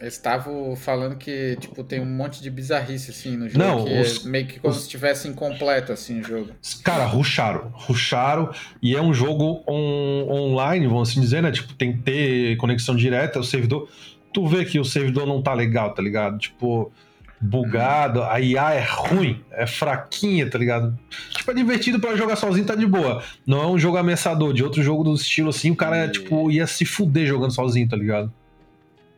Eles 0.00 0.14
estavam 0.14 0.76
falando 0.76 1.16
que, 1.16 1.56
tipo, 1.58 1.82
tem 1.82 2.00
um 2.00 2.06
monte 2.06 2.42
de 2.42 2.50
bizarrice, 2.50 3.10
assim, 3.10 3.36
no 3.36 3.48
jogo. 3.48 3.64
Não, 3.64 3.84
que 3.84 4.00
os, 4.00 4.26
é 4.26 4.28
meio 4.28 4.46
que 4.46 4.60
como 4.60 4.70
os, 4.70 4.80
se 4.80 4.84
estivesse 4.84 5.26
incompleto, 5.26 5.92
assim, 5.92 6.20
o 6.20 6.24
jogo. 6.24 6.50
Cara, 6.84 7.06
ruxaram. 7.06 7.72
Ruxaram. 7.72 8.50
E 8.82 8.94
é 8.94 9.00
um 9.00 9.14
jogo 9.14 9.62
on, 9.66 10.26
online, 10.30 10.86
vamos 10.86 11.10
assim 11.10 11.20
dizer, 11.20 11.42
né? 11.42 11.50
Tipo, 11.50 11.72
tem 11.74 11.92
que 11.94 12.02
ter 12.02 12.56
conexão 12.56 12.94
direta, 12.94 13.38
o 13.38 13.44
servidor... 13.44 13.88
Tu 14.34 14.46
vê 14.46 14.66
que 14.66 14.78
o 14.78 14.84
servidor 14.84 15.26
não 15.26 15.40
tá 15.40 15.54
legal, 15.54 15.94
tá 15.94 16.02
ligado? 16.02 16.36
Tipo, 16.36 16.92
bugado, 17.40 18.22
a 18.22 18.38
IA 18.38 18.74
é 18.74 18.84
ruim, 18.86 19.42
é 19.50 19.66
fraquinha, 19.66 20.50
tá 20.50 20.58
ligado? 20.58 20.94
Tipo, 21.30 21.52
é 21.52 21.54
divertido 21.54 21.98
para 21.98 22.14
jogar 22.16 22.36
sozinho, 22.36 22.66
tá 22.66 22.74
de 22.74 22.86
boa. 22.86 23.22
Não 23.46 23.62
é 23.62 23.66
um 23.66 23.78
jogo 23.78 23.96
ameaçador. 23.96 24.52
De 24.52 24.62
outro 24.62 24.82
jogo 24.82 25.02
do 25.04 25.14
estilo 25.14 25.48
assim, 25.48 25.70
o 25.70 25.76
cara, 25.76 26.04
e... 26.04 26.10
tipo, 26.10 26.50
ia 26.50 26.66
se 26.66 26.84
fuder 26.84 27.26
jogando 27.26 27.52
sozinho, 27.52 27.88
tá 27.88 27.96
ligado? 27.96 28.30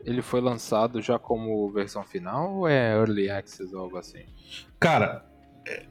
Ele 0.04 0.22
foi 0.22 0.40
lançado 0.40 1.00
já 1.00 1.18
como 1.18 1.70
versão 1.70 2.04
final 2.04 2.54
ou 2.56 2.68
é 2.68 2.92
Early 2.92 3.30
Access 3.30 3.74
ou 3.74 3.82
algo 3.82 3.98
assim? 3.98 4.24
Cara, 4.80 5.24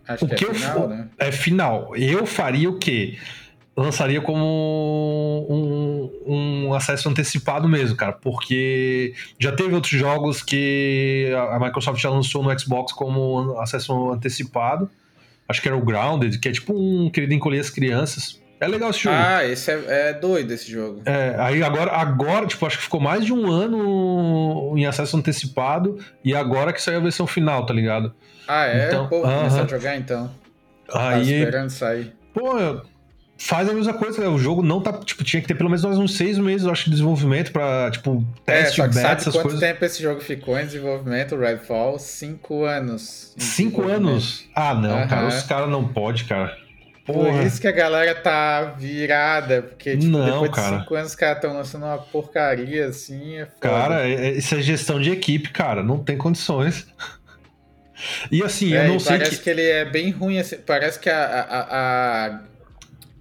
Acho 0.08 0.26
o 0.26 0.30
que, 0.30 0.46
é 0.46 0.54
final, 0.54 0.80
eu, 0.80 0.88
né? 0.88 1.10
É 1.18 1.32
final. 1.32 1.96
Eu 1.96 2.26
faria 2.26 2.70
o 2.70 2.78
quê? 2.78 3.18
Lançaria 3.76 4.20
como 4.22 5.46
um, 5.48 6.12
um 6.26 6.74
acesso 6.74 7.08
antecipado 7.10 7.68
mesmo, 7.68 7.96
cara, 7.96 8.12
porque 8.12 9.14
já 9.40 9.52
teve 9.52 9.76
outros 9.76 9.92
jogos 9.92 10.42
que 10.42 11.32
a 11.52 11.60
Microsoft 11.60 12.02
já 12.02 12.10
lançou 12.10 12.42
no 12.42 12.60
Xbox 12.60 12.92
como 12.92 13.60
acesso 13.60 14.12
antecipado. 14.12 14.90
Acho 15.48 15.62
que 15.62 15.68
era 15.68 15.78
o 15.78 15.86
Grounded, 15.86 16.40
que 16.40 16.50
é 16.50 16.52
tipo 16.52 16.74
um 16.74 17.10
querido 17.10 17.34
encolher 17.34 17.60
as 17.60 17.70
crianças. 17.70 18.42
É 18.60 18.68
legal 18.68 18.90
esse 18.90 19.02
jogo. 19.02 19.16
Ah, 19.16 19.46
esse 19.46 19.72
é, 19.72 19.84
é, 19.88 20.14
doido 20.14 20.52
esse 20.52 20.70
jogo. 20.72 21.02
É, 21.06 21.36
aí 21.38 21.62
agora, 21.62 21.92
agora, 21.92 22.46
tipo, 22.48 22.66
acho 22.66 22.78
que 22.78 22.84
ficou 22.84 23.00
mais 23.00 23.24
de 23.24 23.32
um 23.32 23.50
ano 23.50 24.74
em 24.76 24.86
acesso 24.86 25.16
antecipado 25.16 26.00
e 26.24 26.36
agora 26.36 26.74
que 26.74 26.82
saiu 26.82 26.98
a 26.98 27.02
versão 27.02 27.28
final, 27.28 27.66
tá 27.66 27.74
ligado? 27.74 28.14
Ah, 28.48 28.66
é? 28.66 28.88
Então, 28.88 29.08
Pô, 29.08 29.20
uh 29.20 29.28
-huh. 29.28 29.38
começar 29.38 29.64
a 29.64 29.68
jogar 29.68 29.96
então. 29.96 30.32
Aí, 30.92 31.12
Tava 31.12 31.22
esperando 31.22 31.70
sair. 31.70 32.14
Pô, 32.34 32.82
faz 33.38 33.70
a 33.70 33.74
mesma 33.74 33.94
coisa, 33.94 34.22
né? 34.22 34.28
O 34.28 34.40
jogo 34.40 34.64
não 34.64 34.82
tá, 34.82 34.94
tipo, 34.94 35.24
tinha 35.24 35.42
que 35.42 35.48
ter 35.48 35.56
pelo 35.56 35.70
menos 35.70 35.84
uns 35.86 36.16
seis 36.16 36.40
meses, 36.40 36.66
eu 36.66 36.72
acho, 36.72 36.86
de 36.86 36.92
desenvolvimento 36.92 37.52
pra, 37.52 37.92
tipo, 37.92 38.26
teste, 38.46 38.82
é, 38.82 38.84
só 38.84 38.90
que 38.90 38.96
beta, 38.96 39.08
sabe 39.08 39.22
essas 39.22 39.34
quanto 39.34 39.44
coisas. 39.44 39.60
tempo 39.60 39.86
esse 39.86 40.02
jogo 40.02 40.22
ficou 40.22 40.58
em 40.58 40.66
desenvolvimento, 40.66 41.36
Redfall? 41.36 42.00
Cinco 42.00 42.64
anos. 42.64 43.34
Cinco 43.38 43.84
anos? 43.84 44.46
Ah, 44.56 44.74
não, 44.74 44.98
uh 44.98 45.02
-huh. 45.04 45.10
cara, 45.10 45.28
os 45.28 45.44
caras 45.44 45.70
não 45.70 45.88
pode, 45.88 46.24
cara. 46.24 46.58
Porra. 47.08 47.38
Por 47.38 47.44
isso 47.44 47.62
que 47.62 47.68
a 47.68 47.72
galera 47.72 48.14
tá 48.14 48.76
virada, 48.78 49.62
porque 49.62 49.96
tipo, 49.96 50.12
não, 50.12 50.26
depois 50.26 50.52
cara. 50.52 50.76
de 50.76 50.82
cinco 50.82 50.96
anos 50.96 51.10
os 51.12 51.16
caras 51.16 51.38
estão 51.38 51.54
lançando 51.54 51.86
uma 51.86 51.98
porcaria 51.98 52.88
assim. 52.88 53.38
É 53.38 53.48
cara, 53.62 54.06
isso 54.06 54.54
é 54.56 54.62
gestão 54.62 55.00
de 55.00 55.10
equipe, 55.10 55.50
cara. 55.50 55.82
Não 55.82 56.04
tem 56.04 56.18
condições. 56.18 56.86
E 58.30 58.44
assim, 58.44 58.76
é, 58.76 58.86
eu 58.86 58.94
não 58.94 59.00
sei. 59.00 59.18
Parece 59.18 59.38
que... 59.38 59.44
que... 59.44 59.50
ele 59.50 59.64
é 59.64 59.86
bem 59.86 60.12
ruim. 60.12 60.38
Assim, 60.38 60.58
parece 60.58 61.00
que 61.00 61.10
a, 61.10 61.26
a, 61.26 61.62
a, 61.62 62.40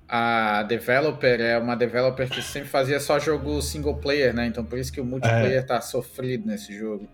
a, 0.08 0.62
developer 0.62 1.40
é 1.40 1.58
uma 1.58 1.74
developer 1.74 2.28
que 2.28 2.40
sempre 2.42 2.68
fazia 2.68 3.00
só 3.00 3.18
jogo 3.18 3.60
single 3.60 3.96
player, 3.96 4.32
né? 4.34 4.46
Então 4.46 4.64
por 4.64 4.78
isso 4.78 4.92
que 4.92 5.00
o 5.00 5.04
multiplayer 5.04 5.58
é. 5.58 5.62
tá 5.62 5.80
sofrido 5.80 6.46
nesse 6.46 6.76
jogo. 6.76 7.08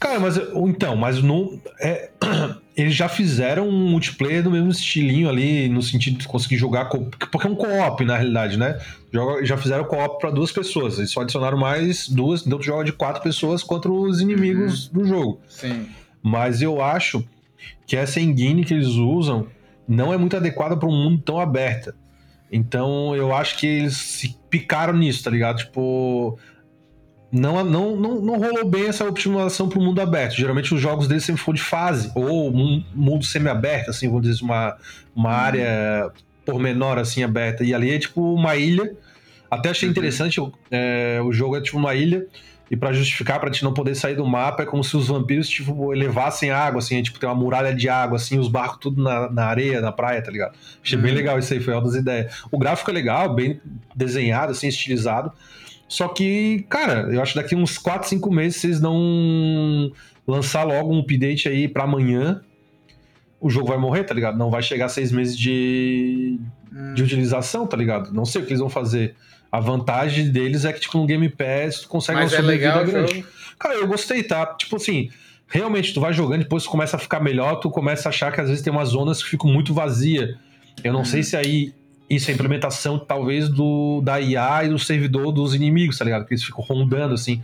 Cara, 0.00 0.18
mas 0.18 0.36
então, 0.36 0.96
mas 0.96 1.22
não. 1.22 1.60
É, 1.80 2.10
eles 2.76 2.94
já 2.94 3.08
fizeram 3.08 3.68
um 3.68 3.90
multiplayer 3.90 4.42
do 4.42 4.50
mesmo 4.50 4.70
estilinho 4.70 5.28
ali, 5.28 5.68
no 5.68 5.82
sentido 5.82 6.18
de 6.18 6.26
conseguir 6.26 6.56
jogar. 6.56 6.86
Co 6.86 7.10
porque 7.30 7.46
é 7.46 7.50
um 7.50 7.54
co-op, 7.54 8.04
na 8.04 8.16
realidade, 8.16 8.56
né? 8.56 8.78
Já 9.42 9.56
fizeram 9.56 9.84
co-op 9.84 10.20
para 10.20 10.30
duas 10.30 10.52
pessoas. 10.52 10.98
Eles 10.98 11.10
só 11.10 11.22
adicionaram 11.22 11.58
mais 11.58 12.08
duas, 12.08 12.46
então 12.46 12.58
tu 12.58 12.64
joga 12.64 12.84
de 12.84 12.92
quatro 12.92 13.22
pessoas 13.22 13.62
contra 13.62 13.90
os 13.90 14.20
inimigos 14.20 14.86
uhum. 14.86 14.92
do 14.94 15.04
jogo. 15.06 15.40
Sim. 15.48 15.88
Mas 16.22 16.62
eu 16.62 16.80
acho 16.80 17.24
que 17.86 17.96
essa 17.96 18.20
engine 18.20 18.64
que 18.64 18.72
eles 18.72 18.88
usam 18.88 19.46
não 19.86 20.12
é 20.12 20.16
muito 20.16 20.36
adequada 20.36 20.76
para 20.76 20.88
um 20.88 20.92
mundo 20.92 21.22
tão 21.22 21.40
aberto. 21.40 21.94
Então 22.50 23.14
eu 23.14 23.34
acho 23.34 23.58
que 23.58 23.66
eles 23.66 23.96
se 23.96 24.36
picaram 24.48 24.94
nisso, 24.94 25.22
tá 25.22 25.30
ligado? 25.30 25.58
Tipo 25.58 26.38
não, 27.30 27.62
não, 27.62 27.94
não, 27.94 28.20
não 28.20 28.38
rolou 28.38 28.64
bem 28.64 28.86
essa 28.86 29.06
optimização 29.06 29.68
para 29.68 29.78
o 29.78 29.82
mundo 29.82 30.00
aberto. 30.00 30.34
Geralmente 30.34 30.74
os 30.74 30.80
jogos 30.80 31.06
deles 31.06 31.24
sempre 31.24 31.42
foram 31.42 31.56
de 31.56 31.62
fase, 31.62 32.10
ou 32.14 32.50
um 32.50 32.82
mundo 32.94 33.24
semi-aberto, 33.24 33.90
assim, 33.90 34.08
vamos 34.08 34.22
dizer, 34.22 34.42
uma, 34.42 34.76
uma 35.14 35.30
área 35.30 36.10
por 36.46 36.58
menor, 36.58 36.98
assim, 36.98 37.22
aberta. 37.22 37.62
E 37.64 37.74
ali 37.74 37.90
é 37.90 37.98
tipo 37.98 38.34
uma 38.34 38.56
ilha. 38.56 38.96
Até 39.50 39.70
achei 39.70 39.88
uhum. 39.88 39.92
interessante, 39.92 40.40
é, 40.70 41.20
o 41.22 41.30
jogo 41.32 41.56
é 41.56 41.60
tipo 41.60 41.76
uma 41.76 41.94
ilha, 41.94 42.26
e 42.70 42.76
para 42.76 42.92
justificar, 42.92 43.40
pra 43.40 43.50
gente 43.50 43.64
não 43.64 43.72
poder 43.72 43.94
sair 43.94 44.14
do 44.14 44.26
mapa, 44.26 44.62
é 44.62 44.66
como 44.66 44.84
se 44.84 44.96
os 44.96 45.08
vampiros, 45.08 45.48
tipo, 45.48 45.92
elevassem 45.92 46.50
água, 46.50 46.80
assim, 46.80 46.98
é, 46.98 47.02
tipo, 47.02 47.18
tem 47.18 47.28
uma 47.28 47.34
muralha 47.34 47.74
de 47.74 47.88
água, 47.88 48.16
assim, 48.16 48.38
os 48.38 48.48
barcos 48.48 48.78
tudo 48.80 49.02
na, 49.02 49.30
na 49.30 49.46
areia, 49.46 49.80
na 49.80 49.90
praia, 49.90 50.22
tá 50.22 50.30
ligado? 50.30 50.54
Achei 50.82 50.96
uhum. 50.96 51.04
bem 51.04 51.14
legal 51.14 51.38
isso 51.38 51.52
aí, 51.52 51.60
foi 51.60 51.72
uma 51.72 51.82
das 51.82 51.94
ideias. 51.94 52.42
O 52.50 52.58
gráfico 52.58 52.90
é 52.90 52.94
legal, 52.94 53.34
bem 53.34 53.60
desenhado, 53.94 54.52
assim, 54.52 54.68
estilizado. 54.68 55.32
Só 55.88 56.08
que, 56.08 56.66
cara, 56.68 57.08
eu 57.10 57.22
acho 57.22 57.32
que 57.32 57.40
daqui 57.40 57.54
uns 57.56 57.78
4, 57.78 58.06
5 58.06 58.30
meses 58.30 58.60
vocês 58.60 58.80
não 58.80 59.90
lançar 60.26 60.62
logo 60.64 60.92
um 60.92 61.00
update 61.00 61.48
aí 61.48 61.66
para 61.66 61.84
amanhã, 61.84 62.42
o 63.40 63.48
jogo 63.48 63.68
vai 63.68 63.78
morrer, 63.78 64.04
tá 64.04 64.12
ligado? 64.12 64.36
Não 64.36 64.50
vai 64.50 64.62
chegar 64.62 64.88
seis 64.88 65.12
meses 65.12 65.38
de, 65.38 66.38
hum. 66.72 66.94
de 66.94 67.02
utilização, 67.02 67.66
tá 67.66 67.76
ligado? 67.76 68.12
Não 68.12 68.24
sei 68.24 68.42
o 68.42 68.44
que 68.44 68.50
eles 68.50 68.60
vão 68.60 68.68
fazer. 68.68 69.14
A 69.50 69.60
vantagem 69.60 70.30
deles 70.30 70.64
é 70.64 70.72
que, 70.72 70.80
tipo, 70.80 70.98
no 70.98 71.06
Game 71.06 71.28
Pass 71.28 71.80
tu 71.80 71.88
consegue 71.88 72.20
Mas 72.20 72.32
é 72.32 72.40
legal 72.40 72.84
grande. 72.84 73.24
Cara, 73.58 73.74
eu 73.74 73.86
gostei, 73.86 74.22
tá? 74.22 74.46
Tipo 74.46 74.76
assim, 74.76 75.10
realmente 75.48 75.94
tu 75.94 76.00
vai 76.00 76.12
jogando, 76.12 76.40
depois 76.40 76.64
tu 76.64 76.70
começa 76.70 76.96
a 76.96 76.98
ficar 76.98 77.20
melhor, 77.20 77.56
tu 77.56 77.70
começa 77.70 78.08
a 78.08 78.10
achar 78.10 78.30
que 78.32 78.40
às 78.40 78.48
vezes 78.48 78.62
tem 78.62 78.72
umas 78.72 78.90
zonas 78.90 79.22
que 79.22 79.28
ficam 79.28 79.50
muito 79.50 79.72
vazias. 79.72 80.36
Eu 80.84 80.92
não 80.92 81.00
hum. 81.00 81.04
sei 81.04 81.22
se 81.22 81.36
aí 81.36 81.72
isso 82.08 82.30
é 82.30 82.34
implementação, 82.34 82.98
talvez, 82.98 83.48
do, 83.48 84.00
da 84.02 84.20
IA 84.20 84.64
e 84.64 84.68
do 84.68 84.78
servidor 84.78 85.32
dos 85.32 85.54
inimigos, 85.54 85.98
tá 85.98 86.04
ligado? 86.04 86.24
Que 86.26 86.34
eles 86.34 86.44
ficam 86.44 86.64
rondando 86.64 87.14
assim. 87.14 87.42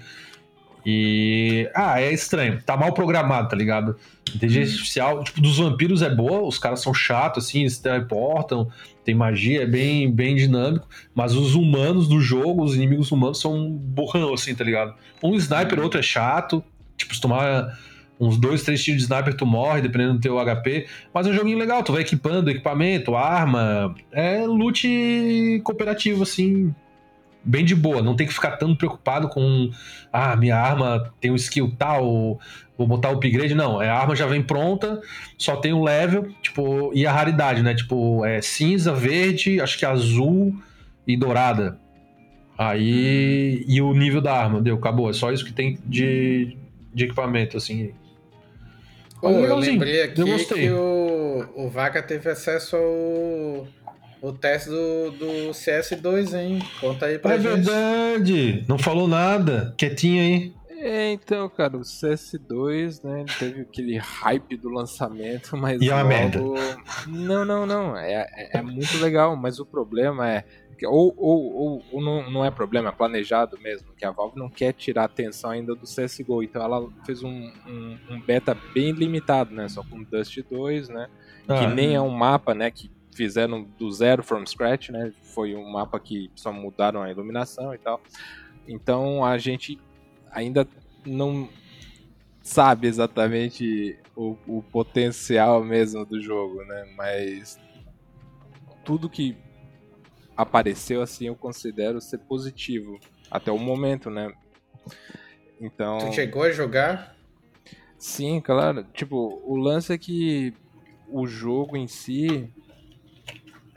E. 0.84 1.68
Ah, 1.74 2.00
é 2.00 2.12
estranho. 2.12 2.62
Tá 2.62 2.76
mal 2.76 2.92
programado, 2.92 3.48
tá 3.48 3.56
ligado? 3.56 3.96
Inteligência 4.34 4.72
hum. 4.72 4.76
artificial, 4.76 5.24
tipo, 5.24 5.40
dos 5.40 5.58
vampiros 5.58 6.02
é 6.02 6.14
boa, 6.14 6.46
os 6.46 6.58
caras 6.58 6.80
são 6.80 6.92
chatos, 6.92 7.46
assim, 7.46 7.60
eles 7.60 7.78
teleportam, 7.78 8.68
tem 9.04 9.14
magia, 9.14 9.62
é 9.62 9.66
bem, 9.66 10.10
bem 10.10 10.34
dinâmico. 10.34 10.88
Mas 11.14 11.34
os 11.34 11.54
humanos 11.54 12.08
do 12.08 12.20
jogo, 12.20 12.62
os 12.62 12.74
inimigos 12.74 13.10
humanos, 13.10 13.40
são 13.40 13.70
burrão, 13.70 14.34
assim, 14.34 14.54
tá 14.54 14.64
ligado? 14.64 14.94
Um 15.22 15.34
sniper, 15.34 15.80
outro 15.80 16.00
é 16.00 16.02
chato. 16.02 16.62
Tipo, 16.96 17.14
se 17.14 17.20
tomar 17.20 17.78
uns 18.18 18.36
dois, 18.36 18.62
três 18.62 18.82
tiros 18.82 19.02
de 19.02 19.04
sniper 19.04 19.34
tu 19.34 19.46
morre, 19.46 19.82
dependendo 19.82 20.14
do 20.14 20.20
teu 20.20 20.38
HP. 20.38 20.86
Mas 21.12 21.26
é 21.26 21.30
um 21.30 21.34
joguinho 21.34 21.58
legal, 21.58 21.82
tu 21.82 21.92
vai 21.92 22.02
equipando 22.02 22.50
equipamento, 22.50 23.14
arma. 23.14 23.94
É 24.12 24.46
loot 24.46 25.60
cooperativo, 25.64 26.22
assim, 26.22 26.74
bem 27.44 27.64
de 27.64 27.74
boa. 27.74 28.02
Não 28.02 28.16
tem 28.16 28.26
que 28.26 28.32
ficar 28.32 28.52
tão 28.52 28.74
preocupado 28.74 29.28
com, 29.28 29.70
ah, 30.12 30.34
minha 30.36 30.56
arma 30.56 31.12
tem 31.20 31.30
um 31.30 31.36
skill 31.36 31.72
tal, 31.78 32.38
vou 32.76 32.86
botar 32.86 33.10
o 33.10 33.14
upgrade. 33.14 33.54
Não, 33.54 33.80
é, 33.80 33.88
a 33.88 33.96
arma 33.96 34.16
já 34.16 34.26
vem 34.26 34.42
pronta, 34.42 35.00
só 35.36 35.56
tem 35.56 35.72
um 35.72 35.82
level, 35.82 36.28
tipo, 36.42 36.90
e 36.94 37.06
a 37.06 37.12
raridade, 37.12 37.62
né? 37.62 37.74
Tipo, 37.74 38.24
é 38.24 38.40
cinza, 38.40 38.92
verde, 38.92 39.60
acho 39.60 39.78
que 39.78 39.84
azul 39.84 40.54
e 41.06 41.16
dourada. 41.16 41.78
Aí. 42.56 43.64
E 43.66 43.80
o 43.82 43.92
nível 43.92 44.20
da 44.20 44.32
arma, 44.32 44.60
deu, 44.60 44.76
acabou. 44.76 45.10
É 45.10 45.12
só 45.12 45.32
isso 45.32 45.44
que 45.44 45.52
tem 45.52 45.78
de, 45.84 46.56
de 46.92 47.04
equipamento, 47.04 47.56
assim. 47.56 47.92
Pô, 49.20 49.30
eu 49.30 49.56
lembrei 49.56 50.02
aqui 50.02 50.20
eu 50.20 50.38
que 50.46 50.70
o, 50.70 51.46
o 51.56 51.68
Vaca 51.70 52.02
teve 52.02 52.28
acesso 52.28 52.76
ao 52.76 53.66
o 54.24 54.32
teste 54.32 54.70
do, 54.70 55.10
do 55.10 55.26
CS2, 55.50 56.34
hein? 56.34 56.58
Conta 56.80 57.06
aí 57.06 57.18
pra 57.18 57.34
é 57.34 57.38
gente. 57.38 57.46
É 57.46 57.56
verdade! 57.56 58.64
Não 58.66 58.78
falou 58.78 59.06
nada. 59.06 59.74
Quietinho 59.76 60.22
aí. 60.22 60.54
É, 60.70 61.12
então, 61.12 61.48
cara, 61.48 61.76
o 61.76 61.80
CS2, 61.80 63.04
né, 63.04 63.24
teve 63.38 63.62
aquele 63.62 63.96
hype 63.96 64.56
do 64.56 64.68
lançamento, 64.70 65.56
mas 65.58 65.80
e 65.80 65.88
é 65.88 65.94
uma 65.94 66.02
logo... 66.02 66.08
merda. 66.08 66.40
Não, 67.06 67.44
não, 67.44 67.66
não, 67.66 67.96
é, 67.96 68.26
é, 68.34 68.58
é, 68.58 68.62
muito 68.62 68.98
legal, 68.98 69.36
mas 69.36 69.58
o 69.58 69.64
problema 69.64 70.28
é, 70.28 70.44
Ou, 70.86 71.14
ou, 71.16 71.54
ou, 71.54 71.82
ou 71.92 72.02
não, 72.02 72.30
não, 72.30 72.44
é 72.44 72.50
problema, 72.50 72.90
é 72.90 72.92
planejado 72.92 73.58
mesmo, 73.60 73.94
que 73.96 74.04
a 74.04 74.10
Valve 74.10 74.38
não 74.38 74.50
quer 74.50 74.72
tirar 74.72 75.04
atenção 75.04 75.50
ainda 75.50 75.74
do 75.74 75.86
CSGO, 75.86 76.42
então 76.42 76.62
ela 76.62 76.86
fez 77.06 77.22
um, 77.22 77.50
um, 77.66 77.98
um 78.10 78.20
beta 78.20 78.54
bem 78.74 78.92
limitado, 78.92 79.54
né, 79.54 79.68
só 79.68 79.82
com 79.82 80.02
Dust 80.02 80.38
2, 80.50 80.88
né, 80.90 81.08
ah, 81.48 81.58
que 81.60 81.66
nem 81.68 81.94
é 81.94 82.00
um 82.00 82.10
mapa, 82.10 82.54
né, 82.54 82.70
que 82.70 82.90
fizeram 83.14 83.64
do 83.78 83.90
zero 83.90 84.22
from 84.22 84.44
scratch, 84.46 84.90
né, 84.90 85.12
foi 85.22 85.54
um 85.54 85.70
mapa 85.70 85.98
que 85.98 86.30
só 86.34 86.52
mudaram 86.52 87.02
a 87.02 87.10
iluminação 87.10 87.74
e 87.74 87.78
tal, 87.78 88.00
então 88.66 89.24
a 89.24 89.38
gente 89.38 89.78
ainda 90.30 90.66
não 91.06 91.48
sabe 92.42 92.86
exatamente 92.86 93.98
o, 94.16 94.36
o 94.46 94.62
potencial 94.62 95.62
mesmo 95.64 96.04
do 96.04 96.20
jogo, 96.20 96.64
né, 96.64 96.92
mas 96.96 97.58
tudo 98.84 99.08
que 99.08 99.36
apareceu 100.36 101.00
assim, 101.02 101.26
eu 101.26 101.36
considero 101.36 102.00
ser 102.00 102.18
positivo 102.18 102.98
até 103.30 103.50
o 103.50 103.58
momento, 103.58 104.10
né? 104.10 104.32
Então. 105.60 105.98
Tu 105.98 106.12
chegou 106.12 106.42
a 106.42 106.50
jogar? 106.50 107.16
Sim, 107.98 108.40
claro. 108.40 108.84
Tipo, 108.92 109.42
o 109.44 109.56
lance 109.56 109.92
é 109.92 109.98
que 109.98 110.52
o 111.08 111.26
jogo 111.26 111.76
em 111.76 111.86
si. 111.86 112.52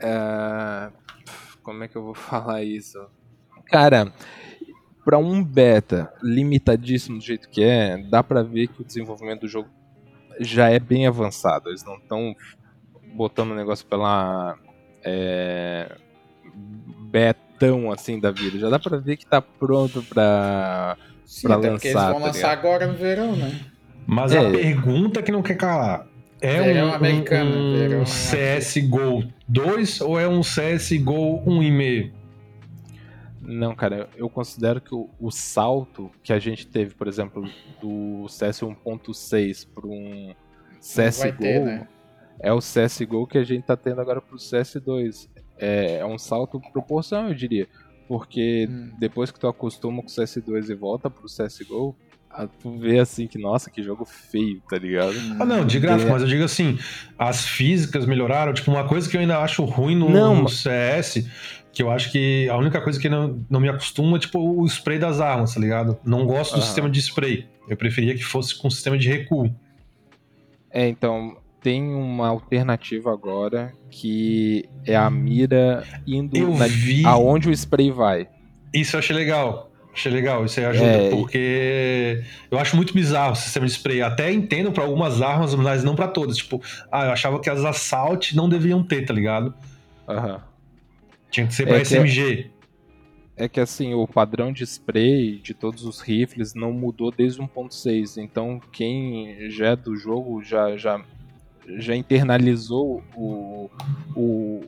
É... 0.00 0.90
Como 1.62 1.84
é 1.84 1.88
que 1.88 1.96
eu 1.96 2.02
vou 2.02 2.14
falar 2.14 2.62
isso? 2.62 2.98
Cara, 3.66 4.12
para 5.04 5.18
um 5.18 5.42
beta 5.42 6.12
limitadíssimo 6.22 7.18
do 7.18 7.24
jeito 7.24 7.48
que 7.48 7.62
é, 7.62 7.98
dá 7.98 8.22
pra 8.22 8.42
ver 8.42 8.68
que 8.68 8.82
o 8.82 8.84
desenvolvimento 8.84 9.42
do 9.42 9.48
jogo 9.48 9.68
já 10.40 10.70
é 10.70 10.78
bem 10.78 11.06
avançado. 11.06 11.68
Eles 11.68 11.84
não 11.84 11.96
estão 11.96 12.34
botando 13.14 13.50
o 13.50 13.54
negócio 13.54 13.86
pela. 13.86 14.56
É 15.02 15.96
betão 17.08 17.90
assim 17.90 18.20
da 18.20 18.30
vida. 18.30 18.58
Já 18.58 18.70
dá 18.70 18.78
pra 18.78 18.98
ver 18.98 19.16
que 19.16 19.26
tá 19.26 19.40
pronto 19.40 20.02
pra, 20.02 20.96
Sim, 21.24 21.48
pra 21.48 21.56
lançar. 21.56 21.70
Porque 21.72 21.88
eles 21.88 22.02
vão 22.02 22.20
tá 22.20 22.26
lançar 22.26 22.52
agora 22.52 22.86
no 22.86 22.94
verão, 22.94 23.34
né? 23.34 23.60
Mas 24.06 24.32
é. 24.32 24.38
a 24.38 24.50
pergunta 24.50 25.22
que 25.22 25.32
não 25.32 25.42
quer 25.42 25.56
calar. 25.56 26.06
É 26.40 26.62
verão 26.62 26.88
um, 26.88 26.92
americano, 26.94 27.50
um, 27.50 28.00
um 28.00 28.04
CSGO 28.04 29.32
2 29.48 30.00
ou 30.00 30.20
é 30.20 30.28
um 30.28 30.40
CSGO 30.40 31.42
1,5? 31.44 32.12
Não, 33.40 33.74
cara, 33.74 34.08
eu 34.16 34.28
considero 34.28 34.80
que 34.80 34.94
o, 34.94 35.08
o, 35.18 35.30
salto 35.30 36.10
que 36.22 36.32
a 36.32 36.38
gente 36.38 36.66
teve, 36.66 36.94
por 36.94 37.08
exemplo, 37.08 37.48
do 37.80 38.28
CS 38.28 38.60
1.6 38.60 39.66
para 39.74 39.86
um 39.86 40.34
CSGO 40.80 41.38
ter, 41.38 41.64
né? 41.64 41.88
é 42.40 42.52
o 42.52 42.58
CSGO 42.58 43.26
que 43.26 43.38
a 43.38 43.44
gente 43.44 43.64
tá 43.64 43.76
tendo 43.76 44.00
agora 44.00 44.20
pro 44.20 44.36
CS2 44.36 45.28
é, 45.58 45.96
é 45.96 46.06
um 46.06 46.18
salto 46.18 46.60
proporcional, 46.72 47.28
eu 47.28 47.34
diria. 47.34 47.66
Porque 48.06 48.66
hum. 48.70 48.92
depois 48.98 49.30
que 49.30 49.40
tu 49.40 49.48
acostuma 49.48 50.02
com 50.02 50.08
o 50.08 50.10
CS2 50.10 50.70
e 50.70 50.74
volta 50.74 51.10
pro 51.10 51.24
CSGO, 51.24 51.96
tu 52.60 52.78
vê 52.78 52.98
assim 52.98 53.26
que, 53.26 53.38
nossa, 53.38 53.70
que 53.70 53.82
jogo 53.82 54.04
feio, 54.04 54.62
tá 54.68 54.78
ligado? 54.78 55.14
Ah, 55.38 55.44
não, 55.44 55.64
de 55.64 55.78
gráfico, 55.80 56.08
é. 56.08 56.12
mas 56.12 56.22
eu 56.22 56.28
digo 56.28 56.44
assim, 56.44 56.78
as 57.18 57.46
físicas 57.46 58.06
melhoraram. 58.06 58.52
Tipo, 58.52 58.70
uma 58.70 58.86
coisa 58.86 59.08
que 59.08 59.16
eu 59.16 59.20
ainda 59.20 59.38
acho 59.38 59.64
ruim 59.64 59.96
no, 59.96 60.08
não, 60.08 60.42
no 60.42 60.48
CS, 60.48 61.26
que 61.72 61.82
eu 61.82 61.90
acho 61.90 62.12
que 62.12 62.48
a 62.48 62.56
única 62.56 62.80
coisa 62.80 62.98
que 62.98 63.08
não, 63.08 63.44
não 63.48 63.60
me 63.60 63.68
acostuma 63.68 64.16
é, 64.16 64.20
tipo, 64.20 64.38
o 64.38 64.66
spray 64.66 64.98
das 64.98 65.20
armas, 65.20 65.54
tá 65.54 65.60
ligado? 65.60 65.98
Não 66.04 66.26
gosto 66.26 66.56
do 66.56 66.62
sistema 66.62 66.88
de 66.88 67.00
spray. 67.00 67.46
Eu 67.68 67.76
preferia 67.76 68.14
que 68.14 68.24
fosse 68.24 68.56
com 68.56 68.70
sistema 68.70 68.96
de 68.96 69.08
recuo. 69.08 69.54
É, 70.70 70.88
então, 70.88 71.36
tem 71.62 71.82
uma 71.94 72.28
alternativa 72.28 73.12
agora 73.12 73.72
que 73.90 74.68
é 74.86 74.96
a 74.96 75.10
mira 75.10 75.84
indo 76.06 76.36
eu 76.36 76.56
na, 76.56 76.66
vi... 76.66 77.04
aonde 77.04 77.48
o 77.48 77.52
spray 77.52 77.90
vai. 77.90 78.28
Isso 78.72 78.96
eu 78.96 78.98
achei 78.98 79.14
legal. 79.14 79.67
Achei 79.98 80.12
legal, 80.12 80.44
isso 80.44 80.60
aí 80.60 80.66
ajuda, 80.66 80.86
é, 80.86 81.10
porque 81.10 82.22
eu 82.48 82.56
acho 82.56 82.76
muito 82.76 82.94
bizarro 82.94 83.32
o 83.32 83.34
sistema 83.34 83.66
de 83.66 83.72
spray. 83.72 84.00
Até 84.00 84.32
entendo 84.32 84.70
para 84.70 84.84
algumas 84.84 85.20
armas, 85.20 85.56
mas 85.56 85.82
não 85.82 85.96
para 85.96 86.06
todas. 86.06 86.36
Tipo, 86.36 86.62
ah, 86.90 87.06
eu 87.06 87.10
achava 87.10 87.40
que 87.40 87.50
as 87.50 87.64
Assault 87.64 88.36
não 88.36 88.48
deveriam 88.48 88.80
ter, 88.80 89.04
tá 89.04 89.12
ligado? 89.12 89.52
Uhum. 90.06 90.38
Tinha 91.32 91.48
que 91.48 91.52
ser 91.52 91.66
pra 91.66 91.78
é 91.78 91.80
SMG. 91.80 92.44
Que 92.44 92.50
é 93.42 93.48
que 93.48 93.58
assim, 93.58 93.92
o 93.92 94.06
padrão 94.06 94.52
de 94.52 94.62
spray 94.62 95.40
de 95.42 95.52
todos 95.52 95.84
os 95.84 96.00
rifles 96.00 96.54
não 96.54 96.72
mudou 96.72 97.10
desde 97.10 97.40
1.6. 97.40 98.22
Então, 98.22 98.60
quem 98.70 99.50
já 99.50 99.70
é 99.70 99.76
do 99.76 99.96
jogo 99.96 100.44
já, 100.44 100.76
já 100.76 101.02
já 101.76 101.96
internalizou 101.96 103.02
o, 103.16 103.68
o, 104.14 104.62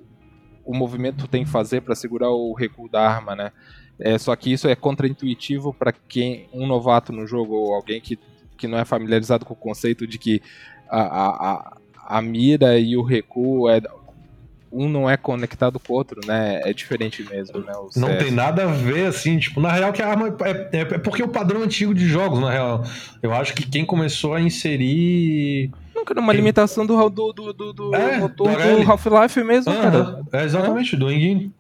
o 0.64 0.74
movimento 0.74 1.24
que 1.24 1.30
tem 1.30 1.44
que 1.44 1.50
fazer 1.50 1.82
para 1.82 1.94
segurar 1.94 2.30
o 2.30 2.52
recuo 2.52 2.88
da 2.88 3.08
arma, 3.08 3.36
né? 3.36 3.52
É, 4.00 4.18
só 4.18 4.34
que 4.34 4.52
isso 4.52 4.68
é 4.68 4.74
contraintuitivo 4.74 5.74
para 5.74 5.92
quem 5.92 6.48
um 6.52 6.66
novato 6.66 7.12
no 7.12 7.26
jogo 7.26 7.54
ou 7.54 7.74
alguém 7.74 8.00
que, 8.00 8.18
que 8.56 8.66
não 8.66 8.78
é 8.78 8.84
familiarizado 8.84 9.44
com 9.44 9.54
o 9.54 9.56
conceito 9.56 10.06
de 10.06 10.18
que 10.18 10.42
a, 10.88 11.00
a, 11.00 11.76
a 12.06 12.22
mira 12.22 12.78
e 12.78 12.96
o 12.96 13.02
recuo 13.02 13.68
é 13.68 13.80
um 14.72 14.88
não 14.88 15.10
é 15.10 15.16
conectado 15.16 15.80
com 15.80 15.92
o 15.92 15.96
outro, 15.96 16.20
né? 16.24 16.60
É 16.64 16.72
diferente 16.72 17.24
mesmo, 17.28 17.58
né? 17.58 17.72
não 17.96 18.16
tem 18.16 18.30
nada 18.30 18.62
a 18.62 18.66
ver, 18.66 19.06
assim, 19.06 19.38
tipo, 19.38 19.60
na 19.60 19.72
real 19.72 19.92
que 19.92 20.00
a 20.00 20.08
arma 20.08 20.28
é, 20.28 20.78
é, 20.78 20.80
é, 20.80 20.84
porque 20.98 21.22
é 21.22 21.24
o 21.24 21.28
padrão 21.28 21.62
antigo 21.62 21.92
de 21.92 22.06
jogos, 22.06 22.40
na 22.40 22.50
real. 22.50 22.84
Eu 23.20 23.32
acho 23.32 23.52
que 23.52 23.68
quem 23.68 23.84
começou 23.84 24.34
a 24.34 24.40
inserir 24.40 25.70
Nunca 25.94 26.18
uma 26.18 26.32
limitação 26.32 26.86
do, 26.86 27.08
do, 27.10 27.32
do, 27.32 27.52
do, 27.52 27.72
do 27.72 27.94
é, 27.94 28.18
motor 28.18 28.48
do, 28.48 28.84
do 28.84 28.90
Half-Life 28.90 29.42
mesmo, 29.42 29.72
cara. 29.74 30.22
É 30.32 30.44
exatamente, 30.44 30.96
do 30.96 31.10
engine. 31.10 31.52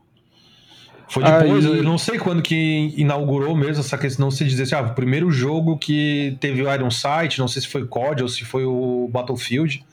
Foi 1.10 1.24
depois, 1.24 1.66
Aí... 1.66 1.78
eu 1.78 1.82
não 1.82 1.98
sei 1.98 2.18
quando 2.18 2.40
que 2.40 2.94
inaugurou 2.96 3.56
mesmo 3.56 3.80
essa 3.80 3.98
questão, 3.98 4.26
não 4.26 4.30
se 4.30 4.44
dizer 4.44 4.62
assim, 4.62 4.76
ah, 4.76 4.82
o 4.82 4.94
primeiro 4.94 5.28
jogo 5.28 5.76
que 5.76 6.36
teve 6.38 6.62
o 6.62 6.72
Iron 6.72 6.90
Sight, 6.90 7.36
não 7.40 7.48
sei 7.48 7.62
se 7.62 7.68
foi 7.68 7.84
COD 7.84 8.22
ou 8.22 8.28
se 8.28 8.44
foi 8.44 8.64
o 8.64 9.08
Battlefield, 9.12 9.84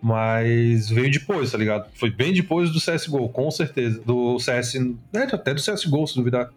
mas 0.00 0.88
veio 0.88 1.10
depois, 1.10 1.50
tá 1.50 1.58
ligado? 1.58 1.86
Foi 1.94 2.08
bem 2.08 2.32
depois 2.32 2.70
do 2.70 2.78
CSGO, 2.78 3.28
com 3.30 3.50
certeza. 3.50 4.00
Do 4.06 4.38
CS, 4.38 4.76
é, 5.12 5.22
até 5.22 5.52
do 5.52 5.60
CSGO, 5.60 6.06
se 6.06 6.14
duvidar. 6.14 6.50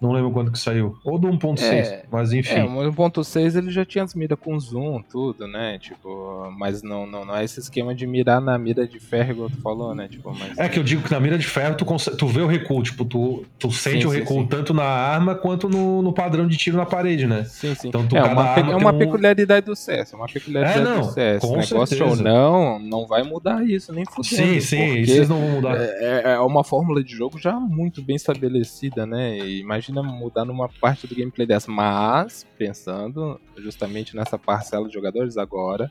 Não 0.00 0.12
lembro 0.12 0.30
quando 0.30 0.52
que 0.52 0.58
saiu. 0.58 0.96
Ou 1.04 1.18
do 1.18 1.28
1.6, 1.28 1.62
é, 1.62 2.04
mas 2.10 2.32
enfim. 2.32 2.54
É, 2.54 2.64
o 2.64 2.92
1.6 2.92 3.56
ele 3.56 3.70
já 3.70 3.84
tinha 3.84 4.04
as 4.04 4.14
miras 4.14 4.38
com 4.38 4.58
zoom, 4.58 5.02
tudo, 5.02 5.46
né? 5.46 5.78
Tipo, 5.78 6.52
mas 6.56 6.82
não, 6.82 7.06
não, 7.06 7.24
não 7.24 7.36
é 7.36 7.44
esse 7.44 7.60
esquema 7.60 7.94
de 7.94 8.06
mirar 8.06 8.40
na 8.40 8.58
mira 8.58 8.86
de 8.86 9.00
ferro, 9.00 9.30
igual 9.30 9.50
tu 9.50 9.60
falou, 9.60 9.94
né? 9.94 10.08
Tipo, 10.08 10.34
mas... 10.38 10.58
É 10.58 10.68
que 10.68 10.78
eu 10.78 10.84
digo 10.84 11.02
que 11.02 11.10
na 11.10 11.20
mira 11.20 11.38
de 11.38 11.46
ferro 11.46 11.76
tu, 11.76 11.84
consegue, 11.84 12.16
tu 12.16 12.26
vê 12.26 12.40
o 12.40 12.46
recuo, 12.46 12.82
tipo, 12.82 13.04
tu, 13.04 13.44
tu 13.58 13.70
sente 13.70 14.02
sim, 14.02 14.06
o 14.06 14.10
recuo 14.10 14.42
sim, 14.42 14.46
tanto 14.46 14.74
na 14.74 14.84
arma 14.84 15.34
quanto 15.34 15.68
no, 15.68 16.02
no 16.02 16.12
padrão 16.12 16.46
de 16.46 16.56
tiro 16.56 16.76
na 16.76 16.86
parede, 16.86 17.26
né? 17.26 17.44
Sim, 17.44 17.74
sim. 17.74 17.88
Então, 17.88 18.06
tu, 18.06 18.16
é 18.16 18.22
uma, 18.22 18.54
é 18.54 18.76
uma 18.76 18.92
peculiaridade 18.92 19.66
do 19.66 19.74
CS, 19.74 20.12
é 20.12 20.16
uma 20.16 20.26
peculiaridade 20.26 20.80
é, 20.80 20.84
não, 20.84 21.00
do 21.06 21.12
CS. 21.12 21.40
Com 21.40 21.56
Negócio 21.56 21.86
certeza. 21.86 22.04
ou 22.04 22.16
não, 22.16 22.78
não 22.78 23.06
vai 23.06 23.22
mudar 23.22 23.66
isso, 23.66 23.92
nem 23.92 24.04
fudendo. 24.04 24.26
Sim, 24.26 24.60
sim, 24.60 24.98
isso 24.98 25.28
não 25.28 25.40
vão 25.40 25.48
mudar. 25.48 25.76
É, 25.76 26.22
é, 26.24 26.32
é 26.34 26.40
uma 26.40 26.62
fórmula 26.62 27.02
de 27.02 27.14
jogo 27.14 27.38
já 27.38 27.58
muito 27.58 28.02
bem 28.02 28.16
estabelecida, 28.16 29.06
né? 29.06 29.38
E 29.38 29.60
imagina 29.60 29.85
mudar 29.92 30.44
numa 30.44 30.64
uma 30.64 30.68
parte 30.68 31.06
do 31.06 31.14
gameplay 31.14 31.46
dessa. 31.46 31.70
Mas, 31.70 32.46
pensando 32.56 33.40
justamente 33.58 34.16
nessa 34.16 34.38
parcela 34.38 34.86
de 34.86 34.94
jogadores 34.94 35.36
agora, 35.36 35.90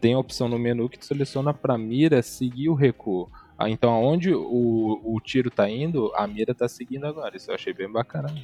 tem 0.00 0.14
a 0.14 0.18
opção 0.18 0.48
no 0.48 0.58
menu 0.58 0.88
que 0.88 1.04
seleciona 1.04 1.52
para 1.52 1.78
mira 1.78 2.22
seguir 2.22 2.68
o 2.68 2.74
recuo. 2.74 3.30
Ah, 3.58 3.70
então, 3.70 3.92
aonde 3.92 4.34
o, 4.34 5.00
o 5.04 5.20
tiro 5.20 5.50
tá 5.50 5.70
indo, 5.70 6.12
a 6.16 6.26
mira 6.26 6.54
tá 6.54 6.68
seguindo 6.68 7.06
agora. 7.06 7.36
Isso 7.36 7.50
eu 7.50 7.54
achei 7.54 7.72
bem 7.72 7.90
bacana. 7.90 8.34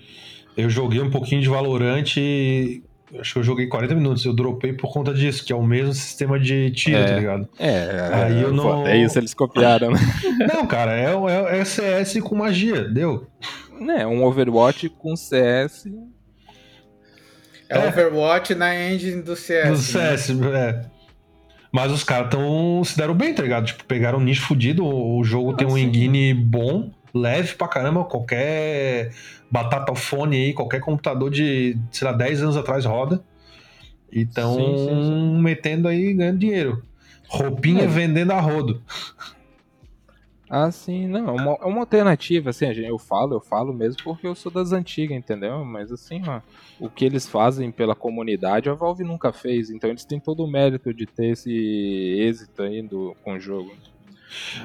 Eu 0.57 0.71
joguei 0.71 1.01
um 1.01 1.11
pouquinho 1.11 1.43
de 1.43 1.49
Valorante 1.49 2.83
acho 3.19 3.33
que 3.33 3.39
eu 3.39 3.43
joguei 3.43 3.67
40 3.67 3.95
minutos, 3.95 4.25
eu 4.25 4.33
dropei 4.33 4.73
por 4.73 4.93
conta 4.93 5.13
disso, 5.13 5.45
que 5.45 5.53
é 5.53 5.57
o 5.57 5.63
mesmo 5.63 5.93
sistema 5.93 6.39
de 6.39 6.71
tiro, 6.71 6.99
é, 6.99 7.05
tá 7.05 7.17
ligado? 7.17 7.49
É, 7.59 8.11
aí 8.13 8.43
eu 8.43 8.53
não. 8.53 8.87
É 8.87 8.97
isso, 8.97 9.19
eles 9.19 9.35
copiaram, 9.35 9.91
né? 9.91 9.99
Não, 10.53 10.67
cara, 10.67 10.93
é, 10.93 11.13
é, 11.13 11.59
é 11.59 11.65
CS 11.65 12.21
com 12.23 12.37
magia, 12.37 12.85
deu 12.85 13.27
né, 13.81 14.07
um 14.07 14.25
Overwatch 14.25 14.88
com 14.88 15.16
CS. 15.16 15.87
É, 17.69 17.79
é 17.79 17.88
Overwatch 17.88 18.55
na 18.55 18.75
engine 18.75 19.23
do 19.23 19.35
CS. 19.37 19.71
Do 19.71 19.77
CS, 19.79 20.29
né? 20.31 20.59
é. 20.59 21.01
Mas 21.73 21.93
os 21.93 22.03
caras 22.03 22.31
tão, 22.31 22.83
se 22.85 22.97
deram 22.97 23.14
bem, 23.14 23.33
tá 23.33 23.43
ligado? 23.43 23.66
Tipo, 23.66 23.85
pegaram 23.85 24.19
um 24.19 24.23
nicho 24.23 24.43
fudido, 24.43 24.85
o 24.85 25.23
jogo 25.23 25.53
ah, 25.53 25.57
tem 25.57 25.66
um 25.66 25.77
sim. 25.77 25.85
engine 25.85 26.35
bom, 26.35 26.90
leve 27.14 27.55
pra 27.55 27.69
caramba, 27.69 28.05
qualquer 28.05 29.12
batata 29.51 29.95
fone 29.95 30.37
aí, 30.37 30.53
qualquer 30.53 30.81
computador 30.81 31.31
de, 31.31 31.79
sei 31.93 32.07
lá, 32.09 32.12
10 32.12 32.43
anos 32.43 32.57
atrás 32.57 32.85
roda. 32.85 33.23
E 34.12 34.27
tão 34.27 34.57
sim, 34.57 34.77
sim, 34.88 35.40
metendo 35.40 35.87
aí, 35.87 36.12
ganhando 36.12 36.38
dinheiro. 36.38 36.83
Roupinha 37.29 37.85
é. 37.85 37.87
vendendo 37.87 38.33
a 38.33 38.40
rodo. 38.40 38.83
Ah, 40.53 40.69
sim, 40.73 41.07
não, 41.07 41.29
é 41.29 41.31
uma, 41.31 41.59
é 41.63 41.65
uma 41.65 41.79
alternativa, 41.79 42.51
assim, 42.51 42.67
eu 42.67 42.99
falo, 42.99 43.37
eu 43.37 43.41
falo 43.41 43.73
mesmo 43.73 44.03
porque 44.03 44.27
eu 44.27 44.35
sou 44.35 44.51
das 44.51 44.73
antigas, 44.73 45.17
entendeu? 45.17 45.65
Mas 45.65 45.93
assim, 45.93 46.21
ó, 46.27 46.41
o 46.81 46.91
que 46.91 47.05
eles 47.05 47.29
fazem 47.29 47.71
pela 47.71 47.95
comunidade, 47.95 48.69
a 48.69 48.75
Valve 48.75 49.05
nunca 49.05 49.33
fez, 49.33 49.71
então 49.71 49.89
eles 49.89 50.05
têm 50.05 50.19
todo 50.19 50.43
o 50.43 50.51
mérito 50.51 50.93
de 50.93 51.07
ter 51.07 51.29
esse 51.29 51.53
êxito 51.53 52.63
aí 52.63 52.83
do, 52.83 53.15
com 53.23 53.35
o 53.35 53.39
jogo. 53.39 53.71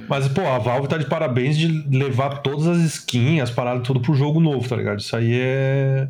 Mas, 0.09 0.27
pô, 0.27 0.41
a 0.41 0.57
Valve 0.57 0.87
tá 0.87 0.97
de 0.97 1.07
parabéns 1.07 1.55
de 1.55 1.67
levar 1.95 2.41
todas 2.41 2.65
as 2.65 2.79
skins, 2.79 3.43
as 3.43 3.51
paradas, 3.51 3.85
tudo 3.85 3.99
pro 3.99 4.15
jogo 4.15 4.39
novo, 4.39 4.67
tá 4.67 4.75
ligado? 4.75 4.99
Isso 4.99 5.15
aí 5.15 5.33
é. 5.39 6.09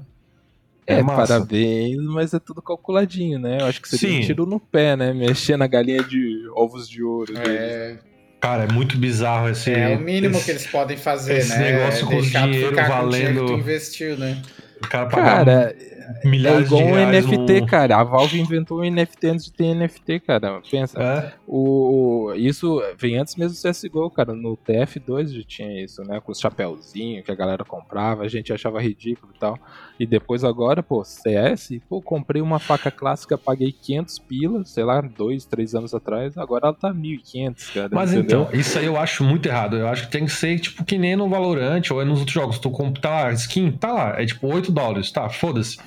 É, 0.88 1.00
é 1.00 1.04
parabéns, 1.04 2.02
mas 2.04 2.34
é 2.34 2.40
tudo 2.40 2.62
calculadinho, 2.62 3.40
né? 3.40 3.58
Eu 3.60 3.66
acho 3.66 3.82
que 3.82 3.90
você 3.90 3.98
tem 3.98 4.20
um 4.20 4.26
tiro 4.26 4.46
no 4.46 4.60
pé, 4.60 4.96
né? 4.96 5.14
Mexer 5.14 5.58
na 5.58 5.68
galinha 5.68 6.02
de 6.02 6.48
ovos 6.54 6.88
de 6.88 7.04
ouro. 7.04 7.38
É. 7.38 7.42
Deles. 7.44 8.15
Cara, 8.46 8.66
é 8.66 8.72
muito 8.72 8.96
bizarro 8.96 9.50
esse. 9.50 9.74
É 9.74 9.96
o 9.96 10.00
mínimo 10.00 10.36
esse, 10.36 10.46
que 10.46 10.52
eles 10.52 10.68
podem 10.68 10.96
fazer, 10.96 11.38
esse 11.38 11.50
né? 11.50 11.56
Esse 11.56 11.74
negócio 11.74 12.06
com 12.06 12.22
dinheiro 12.22 12.76
valendo. 12.76 13.02
Com 13.02 13.10
dinheiro 13.10 13.40
que 13.40 13.48
tu 13.48 13.54
investiu, 13.54 14.18
né? 14.18 14.40
O 14.84 14.88
cara, 14.88 15.10
cara 15.10 15.76
milhares 16.24 16.72
é 16.72 16.76
igual 16.76 16.84
um 16.84 17.12
NFT, 17.12 17.62
no... 17.62 17.68
cara. 17.68 17.98
A 17.98 18.04
Valve 18.04 18.40
inventou 18.40 18.82
um 18.82 18.90
NFT 18.90 19.28
antes 19.28 19.46
de 19.46 19.54
ter 19.54 19.74
NFT, 19.74 20.20
cara. 20.22 20.62
Pensa. 20.70 21.02
É? 21.02 21.34
O, 21.48 22.34
isso 22.36 22.82
vem 22.98 23.18
antes 23.18 23.36
mesmo 23.36 23.56
do 23.56 23.70
CSGO, 23.70 24.10
cara. 24.10 24.34
No 24.34 24.58
TF2 24.58 25.28
já 25.30 25.44
tinha 25.44 25.84
isso, 25.84 26.04
né? 26.04 26.20
Com 26.20 26.32
os 26.32 26.40
chapéuzinhos 26.40 27.26
que 27.26 27.32
a 27.32 27.36
galera 27.36 27.64
comprava, 27.64 28.24
a 28.24 28.28
gente 28.28 28.52
achava 28.52 28.82
ridículo 28.82 29.34
e 29.36 29.40
tal. 29.40 29.60
E 30.00 30.06
depois 30.06 30.44
agora, 30.44 30.84
pô, 30.84 31.04
CS, 31.04 31.80
pô, 31.88 32.02
comprei 32.02 32.42
uma 32.42 32.60
faca 32.60 32.92
clássica, 32.92 33.38
paguei 33.38 33.72
500 33.72 34.20
pilas, 34.20 34.70
sei 34.70 34.84
lá, 34.84 35.00
dois, 35.00 35.46
três 35.46 35.74
anos 35.74 35.94
atrás, 35.94 36.38
agora 36.38 36.68
ela 36.68 36.74
tá 36.74 36.94
1.500, 36.94 37.74
cara. 37.74 37.90
Mas 37.92 38.14
entendeu? 38.14 38.42
então, 38.42 38.60
isso 38.60 38.78
aí 38.78 38.86
eu 38.86 38.98
acho 38.98 39.24
muito 39.24 39.48
errado. 39.48 39.78
Eu 39.78 39.88
acho 39.88 40.06
que 40.06 40.12
tem 40.12 40.26
que 40.26 40.32
ser, 40.32 40.60
tipo, 40.60 40.84
que 40.84 40.98
nem 40.98 41.16
no 41.16 41.30
Valorant 41.30 41.82
ou 41.92 42.02
é 42.02 42.06
nos 42.06 42.20
outros 42.20 42.34
jogos. 42.34 42.60
Tu 42.60 42.70
compra, 42.70 43.02
tá 43.02 43.10
lá, 43.10 43.32
skin, 43.32 43.72
tá 43.72 43.92
lá, 43.92 44.22
é 44.22 44.26
tipo 44.26 44.54
8 44.54 44.72
dólares, 44.72 45.12
tá, 45.12 45.30
foda-se 45.30 45.78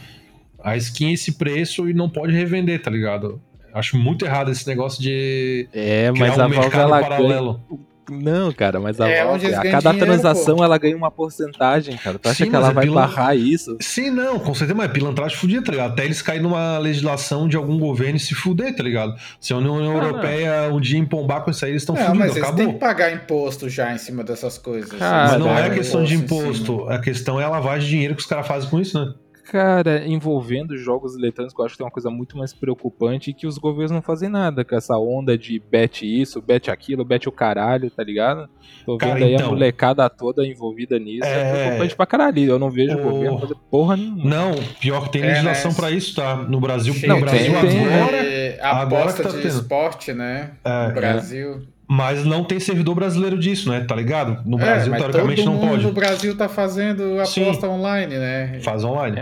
a 0.62 0.76
skin 0.76 1.12
esse 1.12 1.32
preço 1.32 1.88
e 1.88 1.94
não 1.94 2.08
pode 2.08 2.32
revender, 2.32 2.80
tá 2.82 2.90
ligado? 2.90 3.40
Acho 3.72 3.96
muito 3.96 4.24
errado 4.24 4.50
esse 4.50 4.66
negócio 4.66 5.00
de 5.00 5.68
é, 5.72 6.10
mas 6.10 6.36
um 6.36 6.42
a 6.42 6.48
Valve 6.48 6.76
ela 6.76 7.00
paralelo. 7.00 7.60
Ganha... 7.68 7.88
Não, 8.10 8.50
cara, 8.52 8.80
mas 8.80 8.98
a 9.00 9.08
é, 9.08 9.24
Valve, 9.24 9.54
a 9.54 9.62
cada 9.62 9.90
dinheiro, 9.90 9.98
transação 9.98 10.56
pô. 10.56 10.64
ela 10.64 10.78
ganha 10.78 10.96
uma 10.96 11.10
porcentagem, 11.10 11.96
cara. 11.96 12.18
Tu 12.18 12.28
acha 12.28 12.44
Sim, 12.44 12.50
que 12.50 12.56
ela 12.56 12.70
vai 12.70 12.86
pilan... 12.86 13.02
barrar 13.02 13.36
isso? 13.36 13.76
Sim, 13.80 14.10
não, 14.10 14.38
com 14.38 14.54
certeza, 14.54 14.76
mas 14.76 14.90
pilantragem 14.90 15.36
fudia, 15.36 15.62
tá 15.62 15.70
ligado? 15.70 15.92
Até 15.92 16.06
eles 16.06 16.22
caírem 16.22 16.42
numa 16.42 16.78
legislação 16.78 17.46
de 17.46 17.56
algum 17.56 17.78
governo 17.78 18.16
e 18.16 18.20
se 18.20 18.34
fuder, 18.34 18.74
tá 18.74 18.82
ligado? 18.82 19.14
Se 19.38 19.52
a 19.52 19.58
União 19.58 19.78
ah, 19.78 19.84
Europeia 19.84 20.72
um 20.72 20.80
dia 20.80 20.98
empombar 20.98 21.42
com 21.42 21.50
isso 21.50 21.64
aí, 21.64 21.72
eles 21.72 21.82
estão 21.82 21.94
fudidos, 21.94 22.18
mas 22.18 22.36
eles 22.36 22.50
têm 22.52 22.72
que 22.72 22.78
pagar 22.78 23.12
imposto 23.12 23.68
já 23.68 23.92
em 23.92 23.98
cima 23.98 24.24
dessas 24.24 24.56
coisas. 24.56 24.98
mas 24.98 25.38
não 25.38 25.56
é 25.56 25.68
questão 25.70 26.02
de 26.02 26.14
imposto, 26.14 26.88
a 26.88 26.98
questão 26.98 27.38
é 27.38 27.44
a 27.44 27.48
lavagem 27.50 27.84
de 27.84 27.90
dinheiro 27.90 28.14
que 28.14 28.22
os 28.22 28.26
caras 28.26 28.46
fazem 28.46 28.70
com 28.70 28.80
isso, 28.80 28.98
né? 28.98 29.12
Cara, 29.50 30.06
envolvendo 30.06 30.76
jogos 30.76 31.16
eletrônicos, 31.16 31.58
eu 31.58 31.64
acho 31.64 31.72
que 31.72 31.78
tem 31.78 31.87
uma 31.87 31.90
coisa 31.90 32.11
muito 32.11 32.37
mais 32.37 32.52
preocupante 32.52 33.32
que 33.32 33.46
os 33.46 33.56
governos 33.56 33.90
não 33.90 34.02
fazem 34.02 34.28
nada 34.28 34.62
com 34.62 34.76
essa 34.76 34.98
onda 34.98 35.38
de 35.38 35.58
bet 35.58 36.04
isso, 36.04 36.42
bet 36.42 36.70
aquilo, 36.70 37.02
bet 37.02 37.26
o 37.26 37.32
caralho, 37.32 37.90
tá 37.90 38.04
ligado? 38.04 38.46
Tô 38.84 38.98
vendo 38.98 39.08
Cara, 39.08 39.24
aí 39.24 39.32
então, 39.32 39.46
a 39.46 39.50
molecada 39.50 40.11
toda 40.11 40.46
envolvida 40.46 40.98
nisso. 40.98 41.24
É, 41.24 41.40
é 41.40 41.62
preocupante 41.62 41.96
pra 41.96 42.04
caralho. 42.04 42.44
Eu 42.44 42.58
não 42.58 42.70
vejo 42.70 42.98
o 42.98 43.02
governo 43.02 43.38
fazer 43.38 43.54
porra 43.70 43.96
nenhuma. 43.96 44.22
Não, 44.22 44.54
pior 44.78 45.04
que 45.04 45.12
tem 45.12 45.22
é, 45.22 45.28
legislação 45.28 45.70
é, 45.70 45.74
pra 45.74 45.90
isso, 45.90 46.14
tá? 46.14 46.37
No 46.37 46.61
Brasil, 46.61 46.94
não, 47.06 47.14
no 47.14 47.20
Brasil 47.22 47.61
tem, 47.61 47.87
agora. 47.87 48.22
Tem, 48.22 48.61
a 48.61 48.76
agora 48.76 49.12
que 49.14 49.22
tá 49.22 49.30
de 49.30 49.37
tendo. 49.37 49.48
esporte, 49.48 50.12
né? 50.12 50.50
É, 50.62 50.88
no 50.88 50.94
Brasil. 50.94 51.62
Mas 51.90 52.22
não 52.22 52.44
tem 52.44 52.61
servidor 52.61 52.94
brasileiro 52.94 53.38
disso, 53.38 53.70
né? 53.70 53.81
Tá 53.81 53.94
ligado? 53.94 54.42
No 54.44 54.59
é, 54.59 54.61
Brasil, 54.61 54.94
é, 54.94 54.98
teoricamente, 54.98 55.44
não 55.44 55.59
pode. 55.59 55.83
No 55.83 55.92
Brasil 55.92 56.37
tá 56.37 56.46
fazendo 56.46 57.14
aposta 57.14 57.66
Sim, 57.66 57.66
online, 57.66 58.18
né? 58.18 58.61
Faz 58.62 58.85
online. 58.85 59.18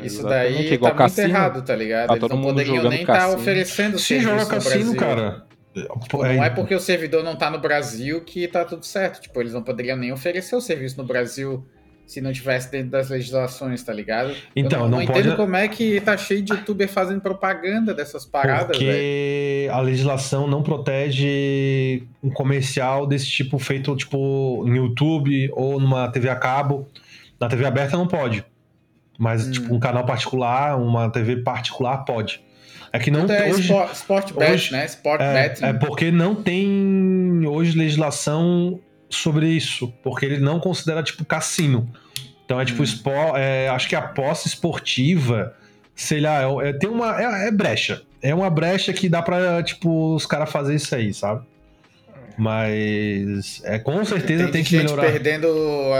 É, 0.00 0.06
Isso 0.06 0.22
daí 0.22 0.78
tá 0.78 0.90
cassino, 0.92 1.26
muito 1.26 1.36
errado, 1.36 1.62
tá 1.62 1.76
ligado? 1.76 2.08
Tá 2.08 2.16
Eles 2.16 2.28
não 2.30 2.40
poderiam 2.40 2.88
nem 2.88 3.02
estar 3.02 3.18
tá 3.18 3.28
oferecendo 3.28 3.98
Sim, 3.98 4.20
joga 4.20 4.46
cassino, 4.46 4.96
cara. 4.96 5.44
Tipo, 5.74 6.24
não 6.24 6.44
é 6.44 6.48
porque 6.48 6.74
o 6.74 6.80
servidor 6.80 7.22
não 7.22 7.36
tá 7.36 7.50
no 7.50 7.58
Brasil 7.58 8.22
que 8.22 8.48
tá 8.48 8.64
tudo 8.64 8.86
certo. 8.86 9.20
Tipo, 9.20 9.40
eles 9.40 9.52
não 9.52 9.62
poderiam 9.62 9.98
nem 9.98 10.12
oferecer 10.12 10.56
o 10.56 10.60
serviço 10.62 10.96
no 10.96 11.04
Brasil 11.04 11.64
se 12.06 12.20
não 12.20 12.32
tivesse 12.32 12.70
dentro 12.70 12.90
das 12.90 13.08
legislações, 13.08 13.82
tá 13.82 13.92
ligado? 13.92 14.34
Então, 14.54 14.80
eu 14.80 14.88
não, 14.88 14.98
não, 14.98 14.98
não 14.98 15.02
entendo 15.02 15.36
como 15.36 15.54
é 15.54 15.68
que 15.68 16.00
tá 16.00 16.16
cheio 16.16 16.42
de 16.42 16.52
youtuber 16.52 16.88
fazendo 16.88 17.20
propaganda 17.20 17.94
dessas 17.94 18.24
paradas, 18.24 18.66
Porque 18.66 18.84
véio. 18.84 19.72
a 19.72 19.80
legislação 19.80 20.46
não 20.46 20.62
protege 20.62 22.02
um 22.22 22.30
comercial 22.30 23.06
desse 23.06 23.26
tipo 23.26 23.58
feito, 23.58 23.94
tipo, 23.94 24.64
em 24.66 24.76
YouTube 24.76 25.50
ou 25.52 25.78
numa 25.80 26.10
TV 26.10 26.28
a 26.28 26.36
cabo. 26.36 26.88
Na 27.40 27.48
TV 27.48 27.64
aberta 27.64 27.96
não 27.96 28.08
pode. 28.08 28.44
Mas, 29.18 29.46
hum. 29.46 29.50
tipo, 29.52 29.74
um 29.74 29.78
canal 29.78 30.04
particular, 30.04 30.76
uma 30.76 31.10
TV 31.10 31.36
particular 31.36 31.98
pode. 31.98 32.42
É 32.92 32.98
que 32.98 33.10
não 33.10 33.20
é 33.26 33.50
hoje, 33.50 33.62
sport, 33.62 33.92
sport 33.92 34.32
bet, 34.34 34.50
hoje, 34.50 34.72
né? 34.72 34.84
Sport 34.86 35.20
é, 35.20 35.32
betting. 35.32 35.64
É 35.64 35.72
porque 35.72 36.10
não 36.10 36.34
tem 36.34 37.46
hoje 37.46 37.78
legislação 37.78 38.80
sobre 39.10 39.48
isso, 39.48 39.92
porque 40.02 40.24
ele 40.24 40.38
não 40.38 40.60
considera 40.60 41.02
tipo 41.02 41.24
cassino. 41.24 41.90
Então 42.44 42.60
é 42.60 42.64
tipo, 42.64 42.82
hum. 42.82 43.36
é, 43.36 43.68
acho 43.68 43.88
que 43.88 43.94
a 43.94 43.98
aposta 43.98 44.48
esportiva, 44.48 45.54
sei 45.94 46.20
lá, 46.20 46.42
é, 46.42 46.68
é, 46.68 46.72
tem 46.72 46.88
uma. 46.88 47.20
É, 47.20 47.48
é, 47.48 47.50
brecha. 47.50 48.02
É 48.22 48.34
uma 48.34 48.50
brecha 48.50 48.92
que 48.92 49.08
dá 49.08 49.22
pra, 49.22 49.62
tipo, 49.62 50.14
os 50.14 50.26
caras 50.26 50.50
fazer 50.50 50.74
isso 50.74 50.94
aí, 50.94 51.12
sabe? 51.12 51.42
Mas 52.40 53.60
é 53.64 53.78
com 53.78 54.02
certeza 54.02 54.44
tem, 54.44 54.52
tem 54.52 54.64
que 54.64 54.78
melhorar. 54.78 55.02
perdendo 55.02 55.46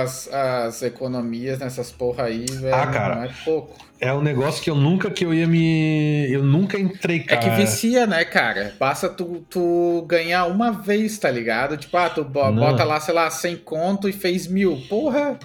as, 0.02 0.26
as 0.32 0.82
economias 0.82 1.58
nessas 1.58 1.90
porra 1.92 2.24
aí, 2.24 2.46
velho. 2.46 2.74
Ah, 2.74 2.86
cara. 2.86 3.16
Não 3.16 3.24
é 3.24 3.30
pouco. 3.44 3.76
É 4.00 4.10
um 4.10 4.22
negócio 4.22 4.62
que 4.62 4.70
eu 4.70 4.74
nunca 4.74 5.10
que 5.10 5.22
eu 5.22 5.34
ia 5.34 5.46
me. 5.46 6.26
Eu 6.32 6.42
nunca 6.42 6.78
entrei, 6.78 7.20
cara. 7.20 7.40
É 7.40 7.44
que 7.44 7.56
vicia, 7.56 8.06
né, 8.06 8.24
cara? 8.24 8.72
Basta 8.80 9.10
tu, 9.10 9.44
tu 9.50 10.02
ganhar 10.08 10.46
uma 10.46 10.72
vez, 10.72 11.18
tá 11.18 11.30
ligado? 11.30 11.76
Tipo, 11.76 11.98
ah, 11.98 12.08
tu 12.08 12.24
bota 12.24 12.50
Não. 12.52 12.86
lá, 12.86 12.98
sei 13.00 13.12
lá, 13.12 13.28
100 13.28 13.56
conto 13.58 14.08
e 14.08 14.12
fez 14.12 14.46
mil. 14.46 14.80
Porra! 14.88 15.38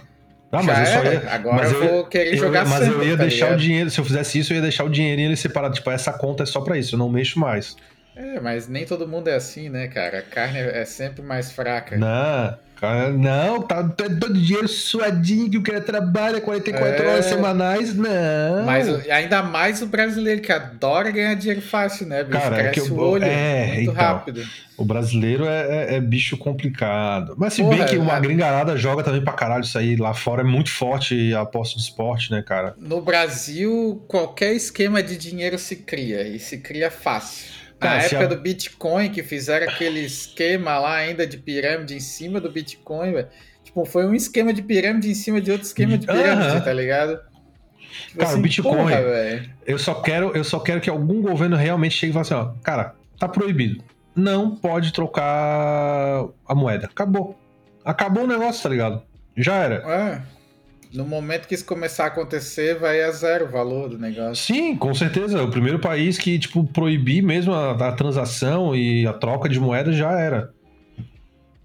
Ah, 0.49 0.63
mas 0.63 0.79
eu 0.79 0.85
só 0.85 1.03
ia, 1.11 1.29
Agora 1.29 1.67
eu, 1.67 1.83
eu 1.83 1.89
vou 1.89 2.05
querer 2.05 2.33
eu, 2.35 2.37
jogar 2.37 2.65
Mas 2.65 2.85
sempre, 2.85 2.95
eu 2.99 3.03
ia 3.03 3.17
tá 3.17 3.23
deixar 3.23 3.45
ligado? 3.47 3.59
o 3.59 3.61
dinheiro, 3.61 3.89
se 3.89 3.99
eu 3.99 4.05
fizesse 4.05 4.39
isso, 4.39 4.53
eu 4.53 4.55
ia 4.55 4.61
deixar 4.61 4.85
o 4.85 4.89
dinheirinho 4.89 5.35
separado. 5.35 5.73
Tipo, 5.75 5.91
essa 5.91 6.13
conta 6.13 6.43
é 6.43 6.45
só 6.45 6.61
pra 6.61 6.77
isso, 6.77 6.95
eu 6.95 6.99
não 6.99 7.09
mexo 7.09 7.37
mais. 7.37 7.75
É, 8.15 8.39
mas 8.39 8.67
nem 8.67 8.85
todo 8.85 9.07
mundo 9.07 9.27
é 9.27 9.35
assim, 9.35 9.69
né, 9.69 9.87
cara? 9.87 10.19
A 10.19 10.21
carne 10.21 10.59
é 10.59 10.85
sempre 10.85 11.21
mais 11.21 11.51
fraca. 11.51 11.97
Não, 11.97 12.57
não, 13.17 13.61
tá 13.61 13.83
todo 13.83 14.33
dinheiro 14.33 14.67
suadinho 14.67 15.49
que 15.49 15.57
o 15.57 15.63
cara 15.63 15.81
trabalha 15.81 16.41
44 16.41 17.03
é... 17.03 17.07
horas 17.07 17.25
semanais, 17.25 17.95
não. 17.95 18.65
Mas 18.65 19.09
ainda 19.09 19.41
mais 19.41 19.81
o 19.81 19.87
brasileiro 19.87 20.41
que 20.41 20.51
adora 20.51 21.09
ganhar 21.09 21.33
dinheiro 21.35 21.61
fácil, 21.61 22.05
né, 22.05 22.23
bicho? 22.23 22.39
Cara, 22.39 22.55
Cresce 22.55 22.79
é 22.79 22.83
que 22.83 22.91
o 22.91 22.99
olho 22.99 23.23
é, 23.23 23.67
muito 23.67 23.81
então, 23.81 23.93
rápido. 23.93 24.43
O 24.77 24.83
brasileiro 24.83 25.45
é, 25.45 25.61
é, 25.61 25.95
é, 25.95 26.01
bicho 26.01 26.37
complicado. 26.37 27.33
Mas 27.37 27.53
se 27.53 27.63
Porra, 27.63 27.77
bem 27.77 27.85
que 27.85 27.97
uma 27.97 28.19
gringarada 28.19 28.75
joga 28.77 29.03
também 29.03 29.23
pra 29.23 29.33
caralho 29.33 29.63
isso 29.63 29.77
aí. 29.77 29.95
Lá 29.95 30.13
fora 30.13 30.41
é 30.41 30.45
muito 30.45 30.69
forte 30.69 31.33
a 31.33 31.41
aposta 31.41 31.77
de 31.77 31.83
esporte, 31.83 32.29
né, 32.29 32.43
cara? 32.45 32.75
No 32.77 33.01
Brasil, 33.01 34.03
qualquer 34.07 34.53
esquema 34.53 35.01
de 35.01 35.17
dinheiro 35.17 35.57
se 35.57 35.77
cria. 35.77 36.27
E 36.27 36.39
se 36.39 36.57
cria 36.57 36.91
fácil. 36.91 37.64
Na 37.79 37.95
época 38.01 38.23
a... 38.23 38.27
do 38.27 38.37
Bitcoin, 38.37 39.09
que 39.09 39.21
fizeram 39.23 39.67
aquele 39.67 39.99
esquema 40.01 40.77
lá 40.79 40.95
ainda 40.95 41.27
de 41.27 41.37
pirâmide 41.37 41.95
em 41.95 41.99
cima 41.99 42.39
do 42.39 42.51
Bitcoin, 42.51 43.11
véio. 43.11 43.27
Tipo, 43.63 43.85
foi 43.85 44.05
um 44.05 44.13
esquema 44.13 44.53
de 44.53 44.61
pirâmide 44.61 45.09
em 45.09 45.15
cima 45.15 45.41
de 45.41 45.51
outro 45.51 45.65
esquema 45.67 45.97
de 45.97 46.05
pirâmide, 46.07 46.63
tá 46.63 46.73
ligado? 46.73 47.19
Tipo 48.07 48.19
cara, 48.19 48.31
assim, 48.31 48.39
o 48.39 48.41
Bitcoin, 48.41 48.75
porra, 48.75 49.01
eu 49.65 49.79
só 49.79 49.95
quero, 49.95 50.35
eu 50.35 50.43
só 50.43 50.59
quero 50.59 50.81
que 50.81 50.89
algum 50.89 51.21
governo 51.21 51.55
realmente 51.55 51.95
chegue 51.95 52.11
e 52.11 52.13
fale 52.13 52.21
assim, 52.23 52.33
ó, 52.33 52.53
cara, 52.63 52.95
tá 53.19 53.27
proibido. 53.27 53.83
Não 54.15 54.55
pode 54.55 54.93
trocar 54.93 56.25
a 56.47 56.55
moeda. 56.55 56.85
Acabou. 56.85 57.37
Acabou 57.83 58.23
o 58.23 58.27
negócio, 58.27 58.63
tá 58.63 58.69
ligado? 58.69 59.03
Já 59.35 59.55
era. 59.55 59.75
É. 59.75 60.34
No 60.95 61.05
momento 61.05 61.47
que 61.47 61.53
isso 61.53 61.65
começar 61.65 62.05
a 62.05 62.07
acontecer, 62.07 62.79
vai 62.79 63.03
a 63.03 63.11
zero 63.11 63.45
o 63.45 63.51
valor 63.51 63.89
do 63.89 63.99
negócio. 63.99 64.35
Sim, 64.35 64.75
com 64.77 64.93
certeza. 64.93 65.43
O 65.43 65.51
primeiro 65.51 65.77
país 65.77 66.17
que, 66.17 66.39
tipo, 66.39 66.63
proibir 66.63 67.21
mesmo 67.21 67.53
a, 67.53 67.71
a 67.71 67.91
transação 67.91 68.73
e 68.73 69.05
a 69.05 69.11
troca 69.11 69.49
de 69.49 69.59
moeda 69.59 69.91
já 69.91 70.11
era. 70.17 70.53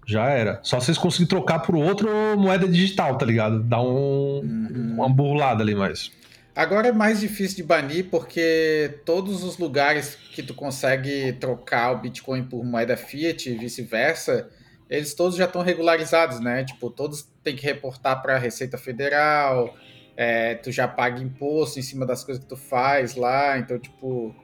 Já 0.05 0.29
era. 0.29 0.59
Só 0.63 0.79
vocês 0.79 0.97
conseguirem 0.97 1.29
trocar 1.29 1.59
por 1.59 1.75
outro 1.75 2.09
moeda 2.37 2.67
digital, 2.67 3.17
tá 3.17 3.25
ligado? 3.25 3.63
Dá 3.63 3.81
um, 3.81 4.41
uhum. 4.41 4.93
uma 4.95 5.09
burlada 5.09 5.63
ali 5.63 5.73
mais. 5.73 6.11
Agora 6.53 6.89
é 6.89 6.91
mais 6.91 7.21
difícil 7.21 7.57
de 7.57 7.63
banir 7.63 8.07
porque 8.11 8.99
todos 9.05 9.43
os 9.43 9.57
lugares 9.57 10.17
que 10.35 10.43
tu 10.43 10.53
consegue 10.53 11.31
trocar 11.39 11.93
o 11.93 11.99
Bitcoin 11.99 12.43
por 12.43 12.65
moeda 12.65 12.97
fiat 12.97 13.49
e 13.49 13.57
vice-versa, 13.57 14.49
eles 14.89 15.13
todos 15.13 15.37
já 15.37 15.45
estão 15.45 15.61
regularizados, 15.61 16.41
né? 16.41 16.65
Tipo, 16.65 16.89
todos 16.89 17.30
têm 17.43 17.55
que 17.55 17.65
reportar 17.65 18.21
para 18.21 18.35
a 18.35 18.39
Receita 18.39 18.77
Federal, 18.77 19.75
é, 20.15 20.55
tu 20.55 20.71
já 20.71 20.87
paga 20.87 21.21
imposto 21.21 21.79
em 21.79 21.81
cima 21.81 22.05
das 22.05 22.23
coisas 22.23 22.43
que 22.43 22.49
tu 22.49 22.57
faz 22.57 23.15
lá, 23.15 23.57
então, 23.57 23.79
tipo. 23.79 24.35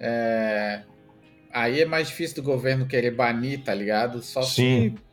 É, 0.00 0.82
aí 1.52 1.80
é 1.82 1.84
mais 1.84 2.08
difícil 2.08 2.36
do 2.36 2.42
governo 2.42 2.86
querer 2.86 3.10
banir, 3.10 3.62
tá 3.64 3.74
ligado? 3.74 4.22
Só 4.22 4.42
Sim. 4.42 4.96
se 4.96 5.08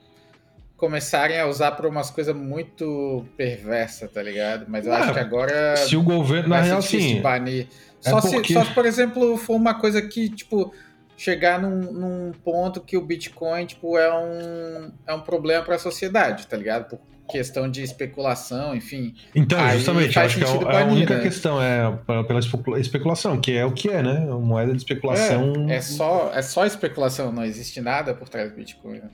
começarem 0.78 1.40
a 1.40 1.48
usar 1.48 1.72
para 1.72 1.88
umas 1.88 2.10
coisas 2.10 2.36
muito 2.36 3.26
perversas, 3.38 4.12
tá 4.12 4.22
ligado? 4.22 4.66
Mas 4.68 4.86
eu 4.86 4.94
acho 4.94 5.14
que 5.14 5.20
agora. 5.20 5.78
Se 5.78 5.96
o 5.96 6.04
governo, 6.04 6.50
na 6.50 6.62
real, 6.62 6.82
sim. 6.82 7.22
Banir. 7.22 7.68
É 8.04 8.10
só, 8.10 8.22
porque... 8.22 8.48
se, 8.48 8.54
só 8.54 8.66
se, 8.66 8.74
por 8.74 8.86
exemplo, 8.86 9.38
for 9.38 9.56
uma 9.56 9.80
coisa 9.80 10.02
que, 10.02 10.30
tipo, 10.30 10.72
chegar 11.18 11.62
num, 11.62 11.92
num, 11.92 12.32
ponto 12.44 12.82
que 12.82 12.98
o 12.98 13.02
Bitcoin 13.02 13.66
tipo, 13.66 13.98
é, 13.98 14.14
um, 14.14 14.92
é 15.08 15.14
um 15.14 15.22
problema 15.22 15.64
para 15.64 15.76
a 15.76 15.80
sociedade, 15.80 16.48
tá 16.48 16.58
ligado? 16.58 16.90
Por 16.90 17.00
questão 17.28 17.70
de 17.70 17.82
especulação, 17.82 18.76
enfim. 18.76 19.16
Então, 19.34 19.58
justamente, 19.72 20.18
acho 20.18 20.38
que 20.38 20.44
é, 20.44 20.48
a, 20.48 20.74
é 20.74 20.82
a 20.84 20.86
única 20.86 21.16
né? 21.16 21.24
questão 21.24 21.62
é 21.62 21.92
pela 22.06 22.80
especulação, 22.80 23.40
que 23.40 23.52
é 23.52 23.66
o 23.66 23.72
que 23.72 23.90
é, 23.90 24.02
né? 24.02 24.20
Uma 24.28 24.40
moeda 24.40 24.72
de 24.72 24.78
especulação. 24.78 25.70
É, 25.70 25.76
é, 25.76 25.82
só, 25.82 26.32
é 26.34 26.42
só 26.42 26.66
especulação, 26.66 27.32
não 27.32 27.44
existe 27.44 27.82
nada 27.82 28.14
por 28.14 28.30
trás 28.30 28.52
do 28.52 28.56
Bitcoin. 28.56 29.00
Né? 29.00 29.10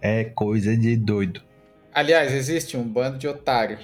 É 0.00 0.24
coisa 0.24 0.76
de 0.76 0.96
doido. 0.96 1.42
Aliás, 1.92 2.32
existe 2.32 2.76
um 2.76 2.84
bando 2.84 3.16
de 3.16 3.26
otário 3.26 3.78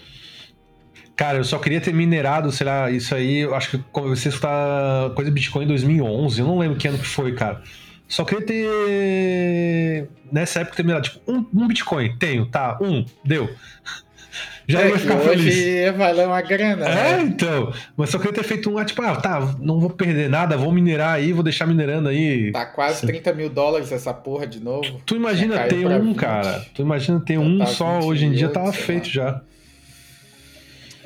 Cara, 1.16 1.38
eu 1.38 1.44
só 1.44 1.58
queria 1.58 1.80
ter 1.80 1.92
minerado, 1.92 2.50
sei 2.50 2.66
lá, 2.66 2.90
isso 2.90 3.14
aí, 3.14 3.40
eu 3.40 3.54
acho 3.54 3.70
que 3.70 3.78
comecei 3.92 4.30
a 4.30 4.32
escutar 4.34 5.10
coisa 5.14 5.30
de 5.30 5.34
Bitcoin 5.34 5.64
em 5.64 5.68
2011, 5.68 6.40
eu 6.40 6.46
não 6.46 6.58
lembro 6.58 6.76
que 6.78 6.88
ano 6.88 6.98
que 6.98 7.06
foi, 7.06 7.34
cara. 7.34 7.62
Só 8.08 8.24
queria 8.24 8.44
ter, 8.44 10.08
nessa 10.30 10.60
época, 10.60 10.76
ter 10.76 10.82
minerado, 10.82 11.08
tipo, 11.08 11.20
um, 11.30 11.46
um 11.54 11.68
Bitcoin, 11.68 12.16
tenho, 12.18 12.46
tá, 12.46 12.78
um, 12.80 13.04
deu. 13.24 13.48
Já 14.66 14.80
é, 14.82 14.90
ia 14.90 14.98
ficar 14.98 15.16
hoje 15.16 15.50
feliz. 15.50 15.96
valer 15.96 16.26
uma 16.26 16.40
grana, 16.40 16.86
É, 16.86 17.16
né? 17.16 17.22
então. 17.22 17.72
Mas 17.96 18.10
só 18.10 18.18
queria 18.18 18.32
ter 18.32 18.44
feito 18.44 18.70
um, 18.70 18.82
tipo, 18.84 19.02
ah, 19.02 19.16
tá, 19.16 19.54
não 19.60 19.80
vou 19.80 19.90
perder 19.90 20.30
nada, 20.30 20.56
vou 20.56 20.70
minerar 20.72 21.14
aí, 21.14 21.32
vou 21.32 21.42
deixar 21.42 21.66
minerando 21.66 22.08
aí. 22.08 22.52
Tá 22.52 22.64
quase 22.66 23.04
30 23.04 23.32
mil 23.34 23.50
dólares 23.50 23.90
essa 23.90 24.14
porra 24.14 24.46
de 24.46 24.60
novo. 24.60 25.00
Tu 25.04 25.16
imagina 25.16 25.58
ter 25.64 25.84
um, 25.86 26.06
20. 26.08 26.16
cara. 26.16 26.64
Tu 26.72 26.80
imagina 26.80 27.20
ter 27.20 27.38
um 27.38 27.58
tá 27.58 27.66
só, 27.66 27.98
hoje 28.00 28.24
em 28.24 28.32
dia 28.32 28.48
tava 28.48 28.72
feito 28.72 29.06
lá. 29.06 29.12
já. 29.12 29.40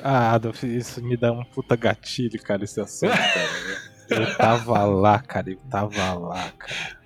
Ah, 0.09 0.35
Adolf, 0.35 0.63
isso 0.63 1.03
me 1.03 1.17
dá 1.17 1.33
um 1.33 1.43
puta 1.43 1.75
gatilho, 1.75 2.41
cara, 2.41 2.63
esse 2.63 2.79
assunto, 2.79 3.11
cara. 4.07 4.23
Eu 4.23 4.37
tava 4.37 4.85
lá, 4.85 5.19
cara, 5.19 5.49
eu 5.49 5.57
tava 5.69 6.13
lá, 6.13 6.49
cara. 6.57 6.97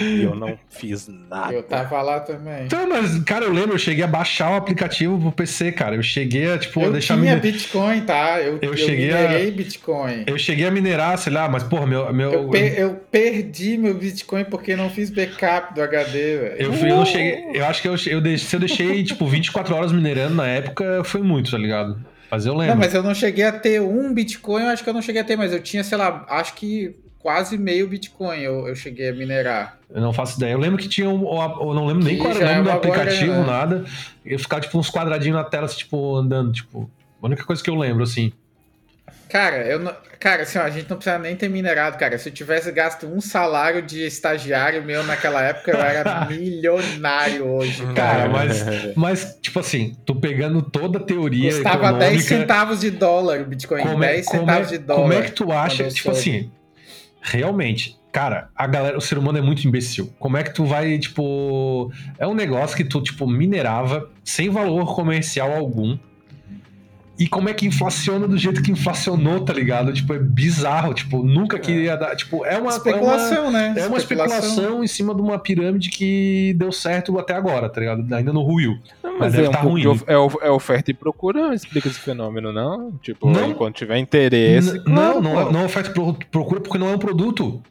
E 0.00 0.22
eu 0.22 0.36
não 0.36 0.56
fiz 0.70 1.08
nada. 1.08 1.52
Eu 1.52 1.64
tava 1.64 2.00
lá 2.00 2.20
também. 2.20 2.66
Então, 2.66 2.88
mas, 2.88 3.18
cara, 3.24 3.44
eu 3.44 3.52
lembro, 3.52 3.74
eu 3.74 3.78
cheguei 3.78 4.04
a 4.04 4.06
baixar 4.06 4.52
o 4.52 4.54
aplicativo 4.54 5.18
pro 5.18 5.32
PC, 5.32 5.72
cara. 5.72 5.96
Eu 5.96 6.02
cheguei 6.02 6.52
a, 6.52 6.56
tipo, 6.56 6.80
eu 6.80 6.92
deixar... 6.92 7.14
Eu 7.14 7.22
tinha 7.22 7.36
miner... 7.36 7.52
Bitcoin, 7.52 8.00
tá? 8.02 8.40
Eu, 8.40 8.58
eu, 8.62 8.70
eu 8.70 8.76
cheguei 8.76 9.06
minerei 9.06 9.48
a... 9.48 9.52
Bitcoin. 9.52 10.24
Eu 10.24 10.38
cheguei 10.38 10.66
a 10.66 10.70
minerar, 10.70 11.18
sei 11.18 11.32
lá, 11.32 11.48
mas, 11.48 11.64
porra, 11.64 11.86
meu... 11.86 12.12
meu... 12.12 12.32
Eu, 12.32 12.48
per... 12.50 12.78
eu 12.78 12.94
perdi 13.10 13.78
meu 13.78 13.94
Bitcoin 13.94 14.44
porque 14.44 14.76
não 14.76 14.90
fiz 14.90 15.10
backup 15.10 15.74
do 15.74 15.82
HD, 15.82 16.38
velho. 16.38 16.56
Eu, 16.58 16.72
fui, 16.72 16.90
eu 16.90 16.96
não 16.96 17.06
cheguei... 17.06 17.50
Eu 17.52 17.66
acho 17.66 17.82
que 17.82 17.88
eu, 17.88 17.96
eu 18.06 18.20
deixei, 18.20 18.48
se 18.48 18.54
eu 18.54 18.60
deixei, 18.60 19.02
tipo, 19.02 19.26
24 19.26 19.74
horas 19.74 19.90
minerando 19.90 20.36
na 20.36 20.46
época, 20.46 21.02
foi 21.04 21.20
muito, 21.20 21.50
tá 21.50 21.58
ligado? 21.58 22.13
Mas 22.30 22.46
eu 22.46 22.54
lembro. 22.54 22.74
Não, 22.74 22.80
mas 22.80 22.94
eu 22.94 23.02
não 23.02 23.14
cheguei 23.14 23.44
a 23.44 23.52
ter 23.52 23.80
um 23.80 24.12
Bitcoin, 24.12 24.62
eu 24.62 24.68
acho 24.68 24.82
que 24.82 24.90
eu 24.90 24.94
não 24.94 25.02
cheguei 25.02 25.22
a 25.22 25.24
ter, 25.24 25.36
mas 25.36 25.52
eu 25.52 25.62
tinha, 25.62 25.84
sei 25.84 25.98
lá, 25.98 26.24
acho 26.28 26.54
que 26.54 26.96
quase 27.24 27.56
meio 27.56 27.88
Bitcoin 27.88 28.38
eu, 28.40 28.68
eu 28.68 28.76
cheguei 28.76 29.08
a 29.08 29.12
minerar. 29.14 29.78
Eu 29.90 30.02
não 30.02 30.12
faço 30.12 30.36
ideia. 30.36 30.52
Eu 30.52 30.58
lembro 30.58 30.78
que 30.78 30.88
tinha 30.88 31.08
um. 31.08 31.22
Eu 31.22 31.74
não 31.74 31.86
lembro 31.86 32.04
nem 32.04 32.18
qual 32.18 32.30
era 32.30 32.44
o 32.44 32.48
nome 32.48 32.60
é 32.60 32.62
do 32.62 32.70
aplicativo, 32.70 33.32
né? 33.32 33.46
nada. 33.46 33.84
Eu 34.24 34.38
ficava, 34.38 34.60
tipo, 34.60 34.78
uns 34.78 34.90
quadradinhos 34.90 35.36
na 35.36 35.44
tela, 35.44 35.64
assim, 35.66 35.78
tipo, 35.78 36.16
andando, 36.16 36.52
tipo. 36.52 36.90
A 37.22 37.26
única 37.26 37.44
coisa 37.44 37.62
que 37.62 37.70
eu 37.70 37.76
lembro, 37.76 38.02
assim. 38.02 38.32
Cara, 39.34 39.66
eu 39.66 39.80
não, 39.80 39.92
cara, 40.20 40.44
assim, 40.44 40.58
ó, 40.58 40.62
a 40.62 40.70
gente 40.70 40.88
não 40.88 40.96
precisa 40.96 41.18
nem 41.18 41.34
ter 41.34 41.48
minerado, 41.48 41.98
cara. 41.98 42.16
Se 42.18 42.28
eu 42.28 42.32
tivesse 42.32 42.70
gasto 42.70 43.06
um 43.06 43.20
salário 43.20 43.82
de 43.82 44.06
estagiário 44.06 44.80
meu 44.84 45.02
naquela 45.02 45.42
época, 45.42 45.72
eu 45.72 45.80
era 45.80 46.24
milionário 46.30 47.44
hoje, 47.44 47.82
cara. 47.94 47.94
cara 47.94 48.28
mas, 48.28 48.94
mas, 48.94 49.38
tipo 49.42 49.58
assim, 49.58 49.96
tu 50.06 50.14
pegando 50.14 50.62
toda 50.62 50.98
a 50.98 51.02
teoria. 51.02 51.50
Custava 51.50 51.88
econômica, 51.88 52.10
10 52.10 52.24
centavos 52.24 52.80
de 52.80 52.90
dólar 52.92 53.40
o 53.40 53.44
Bitcoin. 53.44 53.82
Como 53.82 54.04
é, 54.04 54.12
10 54.12 54.26
centavos 54.26 54.68
é, 54.68 54.70
de 54.70 54.78
dólar. 54.78 55.02
Como 55.02 55.12
é 55.12 55.22
que 55.22 55.32
tu 55.32 55.50
acha, 55.50 55.88
tipo 55.88 56.12
assim, 56.12 56.52
realmente, 57.20 57.98
cara, 58.12 58.50
a 58.54 58.68
galera, 58.68 58.96
o 58.96 59.00
ser 59.00 59.18
humano 59.18 59.38
é 59.38 59.42
muito 59.42 59.66
imbecil. 59.66 60.14
Como 60.20 60.36
é 60.36 60.44
que 60.44 60.54
tu 60.54 60.64
vai, 60.64 60.96
tipo. 60.98 61.90
É 62.20 62.26
um 62.26 62.34
negócio 62.34 62.76
que 62.76 62.84
tu, 62.84 63.02
tipo, 63.02 63.26
minerava 63.26 64.08
sem 64.22 64.48
valor 64.48 64.94
comercial 64.94 65.52
algum 65.52 65.98
e 67.16 67.28
como 67.28 67.48
é 67.48 67.54
que 67.54 67.66
inflaciona 67.66 68.26
do 68.26 68.36
jeito 68.36 68.60
que 68.60 68.72
inflacionou, 68.72 69.40
tá 69.40 69.52
ligado? 69.52 69.92
Tipo, 69.92 70.14
é 70.14 70.18
bizarro. 70.18 70.92
Tipo, 70.92 71.22
nunca 71.22 71.56
é. 71.56 71.60
queria 71.60 71.96
dar. 71.96 72.16
Tipo, 72.16 72.44
é 72.44 72.58
uma. 72.58 72.70
Especulação, 72.70 73.36
é 73.36 73.40
uma, 73.40 73.50
né? 73.50 73.74
É 73.76 73.86
uma 73.86 73.98
especulação. 73.98 74.38
especulação. 74.38 74.84
em 74.84 74.86
cima 74.86 75.14
de 75.14 75.20
uma 75.20 75.38
pirâmide 75.38 75.90
que 75.90 76.54
deu 76.56 76.72
certo 76.72 77.16
até 77.18 77.34
agora, 77.34 77.68
tá 77.68 77.80
ligado? 77.80 78.12
Ainda 78.12 78.32
não 78.32 78.42
ruiu. 78.42 78.78
Não, 79.02 79.12
mas, 79.12 79.34
mas 79.34 79.44
é, 79.44 79.48
um 79.48 79.52
tá 79.52 79.60
ruim. 79.60 79.84
É, 80.06 80.46
é 80.46 80.50
oferta 80.50 80.90
e 80.90 80.94
procura, 80.94 81.54
explica 81.54 81.88
esse 81.88 82.00
fenômeno, 82.00 82.52
não? 82.52 82.92
Tipo, 83.00 83.30
não, 83.30 83.50
enquanto 83.50 83.76
tiver 83.76 83.98
interesse. 83.98 84.82
Não, 84.84 85.20
não, 85.20 85.34
não, 85.34 85.52
não 85.52 85.60
é 85.60 85.64
oferta 85.64 85.90
e 85.90 86.26
procura 86.26 86.60
porque 86.60 86.78
não 86.78 86.88
é 86.88 86.94
um 86.94 86.98
produto. 86.98 87.62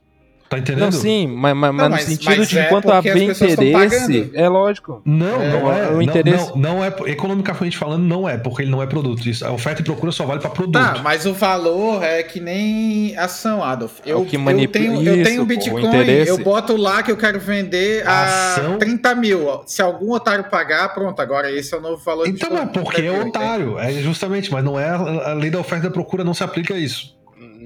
Tá 0.54 0.60
entendendo? 0.60 0.84
Não, 0.84 0.92
sim, 0.92 1.26
mas, 1.26 1.56
mas, 1.56 1.76
não, 1.76 1.90
mas 1.90 2.06
no 2.06 2.12
sentido 2.12 2.38
mas 2.38 2.48
de 2.48 2.60
é 2.60 2.66
enquanto 2.66 2.92
haver 2.92 3.18
interesse, 3.18 4.32
é 4.36 4.48
lógico. 4.48 5.02
Não, 5.04 5.42
é, 5.42 5.50
não 5.50 5.74
é. 5.74 5.92
O 5.92 6.02
interesse... 6.02 6.52
Não, 6.56 6.76
não, 6.76 6.84
é, 6.84 6.94
economicamente 7.08 7.76
falando, 7.76 8.04
não 8.04 8.30
é, 8.30 8.38
porque 8.38 8.62
ele 8.62 8.70
não 8.70 8.82
é 8.82 8.86
produto. 8.86 9.28
Isso, 9.28 9.44
a 9.44 9.52
oferta 9.52 9.82
e 9.82 9.84
procura 9.84 10.12
só 10.12 10.26
vale 10.26 10.40
para 10.40 10.52
produto. 10.52 10.78
Ah, 10.78 11.02
mas 11.04 11.26
o 11.26 11.34
valor 11.34 12.04
é 12.04 12.22
que 12.22 12.40
nem 12.40 13.18
ação, 13.18 13.64
Adolf. 13.64 14.00
Eu, 14.06 14.22
é 14.22 14.26
que 14.26 14.36
eu 14.36 14.68
tenho, 14.68 15.02
isso, 15.02 15.10
eu 15.10 15.24
tenho 15.24 15.46
Bitcoin, 15.46 15.86
eu 16.28 16.38
boto 16.38 16.78
lá 16.78 17.02
que 17.02 17.12
eu 17.12 17.18
quero 17.18 17.40
vender 17.40 18.08
a, 18.08 18.54
ação... 18.54 18.78
30 18.78 19.16
mil. 19.16 19.64
Se 19.66 19.82
algum 19.82 20.12
otário 20.12 20.44
pagar, 20.46 20.94
pronto, 20.94 21.20
agora 21.20 21.52
esse 21.52 21.74
é 21.74 21.78
o 21.78 21.82
novo 21.82 22.04
valor. 22.04 22.28
Então 22.28 22.56
é 22.56 22.66
porque 22.68 23.02
é 23.02 23.22
otário, 23.22 23.80
é 23.80 23.92
justamente, 23.94 24.52
mas 24.52 24.64
não 24.64 24.80
é 24.80 24.90
a 24.90 25.34
lei 25.34 25.50
da 25.50 25.60
oferta 25.60 25.88
e 25.88 25.90
procura 25.90 26.24
não 26.24 26.34
se 26.34 26.44
aplica 26.44 26.76
a 26.76 26.78
isso. 26.78 27.23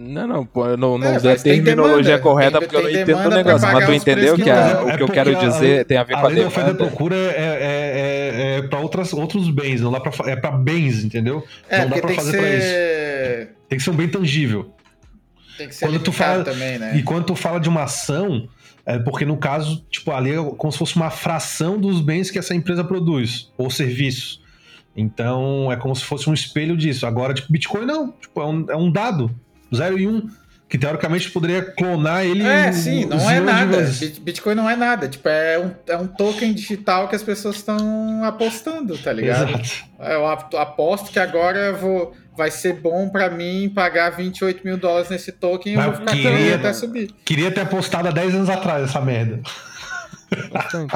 Não, 0.08 0.28
não, 0.28 0.46
pô, 0.46 0.78
não, 0.78 0.98
não 0.98 1.08
é, 1.08 1.36
terminologia 1.36 2.18
correta 2.18 2.60
tem, 2.60 2.68
porque 2.68 2.76
eu 2.76 2.84
não 2.84 2.90
entendo 2.90 3.26
o 3.26 3.30
negócio. 3.30 3.68
Mas 3.72 3.86
tu 3.86 3.94
entendeu 3.94 4.36
que, 4.36 4.50
a, 4.50 4.84
o 4.84 4.98
que 4.98 5.04
eu 5.04 5.08
quero 5.10 5.36
dizer 5.36 5.86
tem 5.86 5.98
a 5.98 6.04
ver 6.04 6.16
a 6.16 6.22
com 6.22 6.28
a 6.28 6.30
demanda. 6.30 6.72
A 6.72 6.76
procura 6.76 7.16
é, 7.16 7.20
é, 7.20 8.56
é, 8.56 8.58
é 8.58 8.62
para 8.62 8.80
outros 8.80 9.50
bens, 9.50 9.82
não 9.82 9.92
dá 9.92 10.00
pra, 10.00 10.32
é 10.32 10.36
para 10.36 10.52
bens, 10.52 11.04
entendeu? 11.04 11.44
É, 11.70 11.82
não 11.82 11.90
dá 11.90 11.98
pra 11.98 12.14
fazer 12.14 12.32
ser... 12.32 12.38
pra 12.38 12.50
isso. 12.50 13.58
Tem 13.70 13.78
que 13.78 13.84
ser 13.84 13.90
um 13.90 13.96
bem 13.96 14.08
tangível. 14.08 14.74
Tem 15.58 15.68
que 15.68 15.76
ser 15.76 15.88
quando 15.88 16.00
tu 16.00 16.12
fala, 16.12 16.44
também, 16.44 16.80
né? 16.80 16.96
E 16.96 17.04
quando 17.04 17.26
tu 17.26 17.36
fala 17.36 17.60
de 17.60 17.68
uma 17.68 17.84
ação, 17.84 18.48
é 18.86 18.98
porque 19.00 19.26
no 19.26 19.36
caso, 19.36 19.86
tipo, 19.90 20.12
ali 20.12 20.32
é 20.32 20.44
como 20.56 20.72
se 20.72 20.78
fosse 20.78 20.96
uma 20.96 21.10
fração 21.10 21.78
dos 21.78 22.00
bens 22.00 22.32
que 22.32 22.40
essa 22.40 22.56
empresa 22.56 22.84
produz, 22.84 23.52
ou 23.58 23.70
serviços. 23.70 24.42
Então 24.96 25.72
é 25.72 25.76
como 25.76 25.96
se 25.96 26.04
fosse 26.04 26.30
um 26.30 26.34
espelho 26.34 26.76
disso. 26.78 27.06
Agora, 27.06 27.34
tipo, 27.34 27.52
Bitcoin 27.52 27.86
não, 27.86 28.12
tipo, 28.14 28.42
é 28.42 28.46
um, 28.46 28.66
é 28.70 28.76
um 28.76 28.92
dado. 28.92 29.30
0 29.74 30.00
e 30.00 30.08
1. 30.08 30.10
Um, 30.10 30.30
que 30.70 30.78
teoricamente 30.78 31.32
poderia 31.32 31.62
clonar 31.62 32.26
ele. 32.26 32.44
É, 32.44 32.72
sim, 32.74 33.06
não 33.06 33.30
é 33.30 33.40
nada. 33.40 33.90
Bitcoin 34.20 34.56
não 34.56 34.70
é 34.70 34.76
nada. 34.76 35.08
Tipo, 35.08 35.30
é 35.30 35.58
um, 35.60 35.72
é 35.88 35.98
um 35.98 36.08
token 36.08 36.54
digital 36.54 37.08
que 37.08 37.16
as 37.16 37.24
pessoas 37.24 37.56
estão 37.56 38.24
apostando, 38.26 38.98
tá 38.98 39.14
ligado? 39.14 39.50
Exato. 39.50 39.86
É, 40.00 40.16
eu 40.16 40.28
aposto 40.28 41.10
que 41.10 41.20
agora 41.20 41.72
vou, 41.72 42.14
vai 42.36 42.52
ser 42.52 42.74
bom 42.74 43.08
para 43.08 43.30
mim 43.30 43.72
pagar 43.74 44.10
28 44.10 44.62
mil 44.66 44.78
dólares 44.78 45.10
nesse 45.10 45.32
token 45.32 45.74
e 45.74 45.76
eu 45.76 45.82
vou 45.82 45.94
ficar 45.94 46.12
queria, 46.12 46.56
até 46.56 46.74
subir. 46.74 47.12
Queria 47.24 47.50
ter 47.50 47.62
apostado 47.62 48.10
há 48.10 48.12
10 48.12 48.36
anos 48.36 48.50
atrás 48.50 48.84
essa 48.84 49.00
merda. 49.00 49.42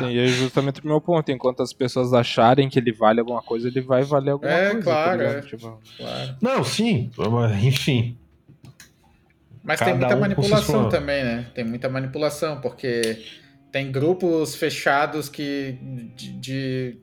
E 0.09 0.19
é 0.19 0.27
justamente 0.27 0.81
o 0.83 0.87
meu 0.87 0.99
ponto. 0.99 1.31
Enquanto 1.31 1.63
as 1.63 1.71
pessoas 1.71 2.13
acharem 2.13 2.67
que 2.67 2.77
ele 2.77 2.91
vale 2.91 3.21
alguma 3.21 3.41
coisa, 3.41 3.69
ele 3.69 3.79
vai 3.79 4.03
valer 4.03 4.31
alguma 4.31 4.51
é, 4.51 4.71
coisa. 4.71 4.83
Claro, 4.83 5.19
tá 5.19 5.23
é, 5.23 5.41
tipo... 5.41 5.79
claro. 5.97 6.35
Não, 6.41 6.63
sim. 6.65 7.09
Enfim. 7.63 8.17
Mas 9.63 9.79
Cada 9.79 9.91
tem 9.91 9.99
muita 9.99 10.15
um 10.15 10.19
manipulação 10.19 10.89
também, 10.89 11.23
né? 11.23 11.45
Tem 11.53 11.63
muita 11.63 11.87
manipulação, 11.87 12.59
porque 12.59 13.23
tem 13.71 13.91
grupos 13.91 14.55
fechados 14.55 15.29
que, 15.29 15.77
de, 16.15 16.33
de, 16.33 16.97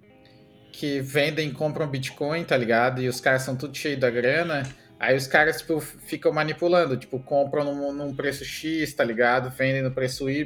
que 0.72 1.00
vendem 1.00 1.48
e 1.48 1.52
compram 1.52 1.86
Bitcoin, 1.86 2.44
tá 2.44 2.56
ligado? 2.56 3.00
E 3.00 3.08
os 3.08 3.20
caras 3.20 3.42
são 3.42 3.56
tudo 3.56 3.76
cheio 3.76 3.98
da 3.98 4.10
grana. 4.10 4.64
Aí 4.98 5.16
os 5.16 5.28
caras, 5.28 5.58
tipo, 5.58 5.80
ficam 5.80 6.32
manipulando, 6.32 6.96
tipo, 6.96 7.20
compram 7.20 7.64
num, 7.64 7.92
num 7.92 8.14
preço 8.14 8.44
X, 8.44 8.92
tá 8.92 9.04
ligado? 9.04 9.50
Vendem 9.50 9.82
no 9.82 9.92
preço 9.92 10.28
Y, 10.28 10.44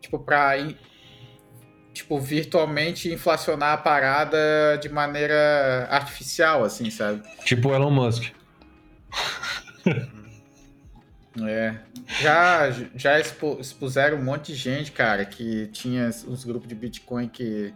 tipo, 0.00 0.18
pra, 0.18 0.54
tipo, 1.94 2.18
virtualmente 2.18 3.12
inflacionar 3.12 3.74
a 3.74 3.76
parada 3.76 4.76
de 4.82 4.88
maneira 4.88 5.86
artificial, 5.88 6.64
assim, 6.64 6.90
sabe? 6.90 7.22
Tipo 7.44 7.72
Elon 7.72 7.92
Musk. 7.92 8.24
É. 11.38 11.74
Já, 12.20 12.70
já 12.96 13.20
expuseram 13.20 14.18
um 14.18 14.24
monte 14.24 14.52
de 14.52 14.54
gente, 14.58 14.90
cara, 14.90 15.24
que 15.24 15.68
tinha 15.68 16.08
os 16.26 16.44
grupos 16.44 16.68
de 16.68 16.74
Bitcoin 16.74 17.28
que, 17.28 17.72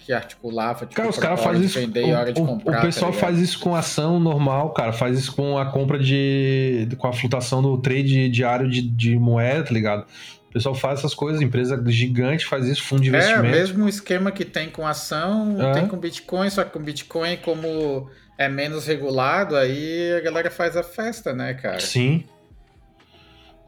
que 0.00 0.12
articulava. 0.12 0.86
Tipo, 0.86 0.94
cara, 0.94 1.08
os 1.08 1.18
caras 1.18 1.42
fazem 1.42 1.64
isso. 1.64 1.78
Vender 1.78 2.04
o, 2.04 2.10
hora 2.10 2.32
de 2.32 2.40
comprar, 2.40 2.78
o 2.78 2.82
pessoal 2.82 3.12
tá 3.12 3.18
faz 3.18 3.38
isso 3.38 3.60
com 3.60 3.74
ação 3.74 4.18
normal, 4.18 4.70
cara. 4.70 4.92
Faz 4.92 5.18
isso 5.18 5.34
com 5.34 5.58
a 5.58 5.66
compra 5.66 5.98
de. 5.98 6.88
com 6.96 7.06
a 7.06 7.12
flutuação 7.12 7.60
do 7.60 7.76
trade 7.78 8.30
diário 8.30 8.68
de, 8.68 8.80
de 8.80 9.18
moeda, 9.18 9.64
tá 9.64 9.74
ligado? 9.74 10.06
O 10.48 10.52
pessoal 10.56 10.74
faz 10.74 11.00
essas 11.00 11.14
coisas, 11.14 11.42
empresa 11.42 11.82
gigante 11.88 12.46
faz 12.46 12.66
isso, 12.66 12.82
fundo 12.82 13.02
de 13.02 13.08
é, 13.08 13.10
investimento. 13.10 13.46
É, 13.46 13.50
mesmo 13.50 13.86
esquema 13.86 14.32
que 14.32 14.44
tem 14.44 14.70
com 14.70 14.86
ação, 14.86 15.60
é. 15.60 15.72
tem 15.72 15.86
com 15.86 15.98
Bitcoin, 15.98 16.48
só 16.48 16.64
que 16.64 16.70
com 16.70 16.78
Bitcoin, 16.78 17.36
como 17.44 18.08
é 18.38 18.48
menos 18.48 18.86
regulado, 18.86 19.54
aí 19.54 20.14
a 20.16 20.20
galera 20.20 20.50
faz 20.50 20.74
a 20.74 20.82
festa, 20.82 21.34
né, 21.34 21.52
cara? 21.52 21.80
Sim. 21.80 22.24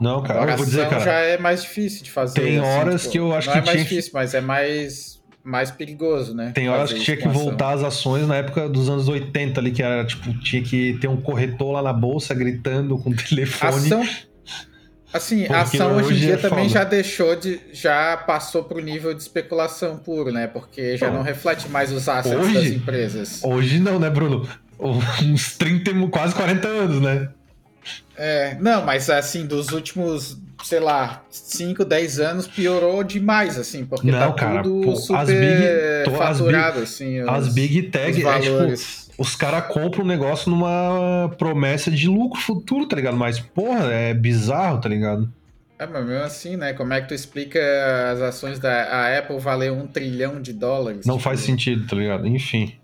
Não, 0.00 0.22
cara, 0.22 0.52
eu 0.52 0.56
vou 0.56 0.66
dizer, 0.66 0.88
cara. 0.88 1.04
já 1.04 1.12
é 1.12 1.38
mais 1.38 1.62
difícil 1.62 2.04
de 2.04 2.10
fazer. 2.10 2.40
Tem 2.40 2.58
assim, 2.58 2.68
horas 2.68 3.02
tipo, 3.02 3.12
que 3.12 3.18
eu 3.18 3.34
acho 3.34 3.48
não 3.48 3.54
que. 3.54 3.60
Não 3.60 3.64
é 3.64 3.74
mais 3.74 3.82
difícil, 3.82 4.10
que... 4.10 4.16
mas 4.16 4.34
é 4.34 4.40
mais, 4.40 5.22
mais 5.42 5.70
perigoso, 5.70 6.34
né? 6.34 6.52
Tem 6.54 6.68
horas 6.68 6.92
que 6.92 7.00
tinha 7.00 7.16
que 7.16 7.26
voltar 7.26 7.72
as 7.72 7.82
ações 7.82 8.26
na 8.26 8.36
época 8.36 8.68
dos 8.68 8.88
anos 8.88 9.08
80 9.08 9.60
ali, 9.60 9.72
que 9.72 9.82
era 9.82 10.04
tipo, 10.04 10.32
tinha 10.40 10.62
que 10.62 10.96
ter 11.00 11.08
um 11.08 11.20
corretor 11.20 11.72
lá 11.72 11.82
na 11.82 11.92
bolsa 11.92 12.32
gritando 12.32 12.96
com 12.98 13.10
o 13.10 13.16
telefone. 13.16 13.86
Ação. 13.86 14.06
Assim, 15.12 15.46
a 15.46 15.62
ação 15.62 15.96
hoje, 15.96 16.12
em 16.12 16.16
dia 16.18 16.34
é 16.34 16.36
também 16.36 16.68
já 16.68 16.84
deixou 16.84 17.34
de. 17.34 17.58
já 17.72 18.16
passou 18.16 18.64
pro 18.64 18.78
nível 18.78 19.14
de 19.14 19.22
especulação 19.22 19.96
puro, 19.96 20.30
né? 20.30 20.46
Porque 20.46 20.98
já 20.98 21.08
Bom, 21.08 21.16
não 21.16 21.22
reflete 21.22 21.66
mais 21.68 21.90
os 21.90 22.08
assets 22.08 22.38
hoje, 22.38 22.54
das 22.54 22.64
empresas. 22.66 23.40
Hoje 23.42 23.80
não, 23.80 23.98
né, 23.98 24.10
Bruno? 24.10 24.46
Uns 24.78 25.56
30, 25.56 25.92
quase 26.08 26.34
40 26.34 26.68
anos, 26.68 27.00
né? 27.00 27.30
É, 28.16 28.56
não, 28.60 28.84
mas 28.84 29.08
assim, 29.08 29.46
dos 29.46 29.70
últimos, 29.70 30.38
sei 30.64 30.80
lá, 30.80 31.22
5, 31.30 31.84
10 31.84 32.20
anos 32.20 32.46
piorou 32.46 33.04
demais, 33.04 33.58
assim, 33.58 33.84
porque 33.84 34.10
não, 34.10 34.32
tá 34.32 34.32
cara, 34.32 34.62
tudo 34.62 34.86
pô, 34.86 34.96
super 34.96 35.20
as 35.20 35.28
big, 35.28 36.16
faturado, 36.16 36.80
as 36.80 36.98
big, 36.98 37.20
assim. 37.20 37.20
As 37.20 37.54
big 37.54 37.82
tag, 37.90 38.24
é, 38.24 38.40
tipo, 38.40 39.08
os 39.18 39.34
caras 39.34 39.66
compram 39.72 40.04
um 40.04 40.06
negócio 40.08 40.50
numa 40.50 41.32
promessa 41.38 41.90
de 41.90 42.08
lucro 42.08 42.40
futuro, 42.40 42.86
tá 42.86 42.96
ligado? 42.96 43.16
Mas, 43.16 43.40
porra, 43.40 43.92
é 43.92 44.14
bizarro, 44.14 44.80
tá 44.80 44.88
ligado? 44.88 45.32
É, 45.78 45.86
mas 45.86 46.04
mesmo 46.04 46.24
assim, 46.24 46.56
né? 46.56 46.72
Como 46.72 46.92
é 46.92 47.00
que 47.00 47.08
tu 47.08 47.14
explica 47.14 47.60
as 48.12 48.20
ações 48.20 48.58
da 48.58 49.16
Apple 49.16 49.38
valer 49.38 49.70
um 49.70 49.86
trilhão 49.86 50.42
de 50.42 50.52
dólares? 50.52 51.06
Não 51.06 51.16
tipo... 51.16 51.24
faz 51.24 51.40
sentido, 51.40 51.86
tá 51.86 51.94
ligado? 51.94 52.26
Enfim. 52.26 52.74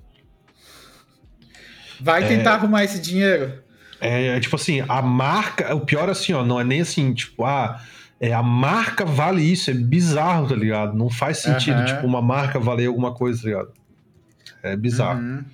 Vai 2.01 2.29
tentar 2.29 2.51
é... 2.51 2.55
arrumar 2.55 2.85
esse 2.85 3.01
dinheiro. 3.01 3.63
É, 4.00 4.37
é, 4.37 4.40
tipo 4.40 4.57
assim, 4.57 4.83
a 4.88 5.00
marca. 5.02 5.74
O 5.74 5.80
pior 5.80 6.09
assim, 6.09 6.33
ó, 6.33 6.44
não 6.44 6.61
é 6.61 6.64
nem 6.64 6.80
assim, 6.80 7.12
tipo, 7.14 7.44
ah, 7.44 7.80
é, 8.20 8.33
a 8.33 8.42
marca 8.42 9.04
vale 9.04 9.42
isso, 9.42 9.70
é 9.70 9.74
bizarro, 9.74 10.48
tá 10.48 10.54
ligado? 10.54 10.96
Não 10.96 11.11
faz 11.11 11.38
sentido, 11.38 11.78
uhum. 11.78 11.85
tipo, 11.85 12.07
uma 12.07 12.22
marca 12.22 12.59
valer 12.59 12.87
alguma 12.87 13.12
coisa, 13.12 13.42
tá 13.42 13.48
ligado? 13.48 13.72
É 14.62 14.76
bizarro. 14.76 15.20
Uhum. 15.20 15.44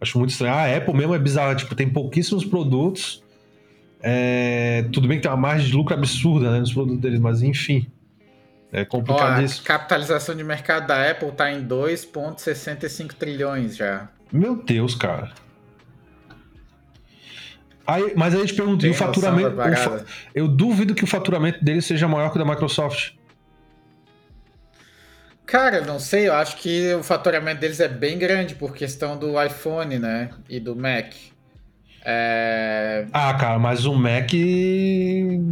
Acho 0.00 0.18
muito 0.18 0.30
estranho. 0.30 0.54
A 0.54 0.76
Apple 0.76 0.94
mesmo 0.94 1.14
é 1.14 1.18
bizarra, 1.18 1.54
tipo, 1.54 1.74
tem 1.74 1.88
pouquíssimos 1.88 2.44
produtos. 2.44 3.22
É, 4.02 4.84
tudo 4.92 5.06
bem 5.06 5.18
que 5.18 5.22
tem 5.22 5.30
uma 5.30 5.36
margem 5.36 5.68
de 5.68 5.76
lucro 5.76 5.94
absurda 5.94 6.50
né, 6.50 6.58
nos 6.58 6.72
produtos 6.72 7.00
deles, 7.00 7.20
mas 7.20 7.42
enfim. 7.42 7.86
É 8.72 8.84
complicado 8.84 9.40
Ó, 9.40 9.44
isso. 9.44 9.60
A 9.62 9.66
capitalização 9.66 10.34
de 10.34 10.42
mercado 10.42 10.86
da 10.86 11.10
Apple 11.10 11.30
tá 11.32 11.52
em 11.52 11.64
2,65 11.64 13.12
trilhões 13.12 13.76
já. 13.76 14.08
Meu 14.32 14.56
Deus, 14.56 14.94
cara. 14.94 15.30
Aí, 17.86 18.12
mas 18.16 18.34
aí 18.34 18.40
a 18.40 18.46
gente 18.46 18.54
pergunta, 18.54 18.86
o 18.86 18.94
faturamento. 18.94 19.56
O 19.56 19.76
fa... 19.76 20.04
Eu 20.34 20.48
duvido 20.48 20.94
que 20.94 21.04
o 21.04 21.06
faturamento 21.06 21.64
dele 21.64 21.82
seja 21.82 22.06
maior 22.06 22.30
que 22.30 22.36
o 22.36 22.44
da 22.44 22.48
Microsoft. 22.48 23.12
Cara, 25.44 25.82
não 25.82 25.98
sei, 25.98 26.28
eu 26.28 26.34
acho 26.34 26.56
que 26.56 26.94
o 26.94 27.02
faturamento 27.02 27.60
deles 27.60 27.80
é 27.80 27.88
bem 27.88 28.16
grande 28.16 28.54
por 28.54 28.72
questão 28.74 29.18
do 29.18 29.42
iPhone, 29.42 29.98
né? 29.98 30.30
E 30.48 30.58
do 30.58 30.74
Mac. 30.74 31.12
É... 32.04 33.06
Ah, 33.12 33.34
cara, 33.34 33.58
mas 33.58 33.84
o 33.84 33.94
Mac. 33.94 34.30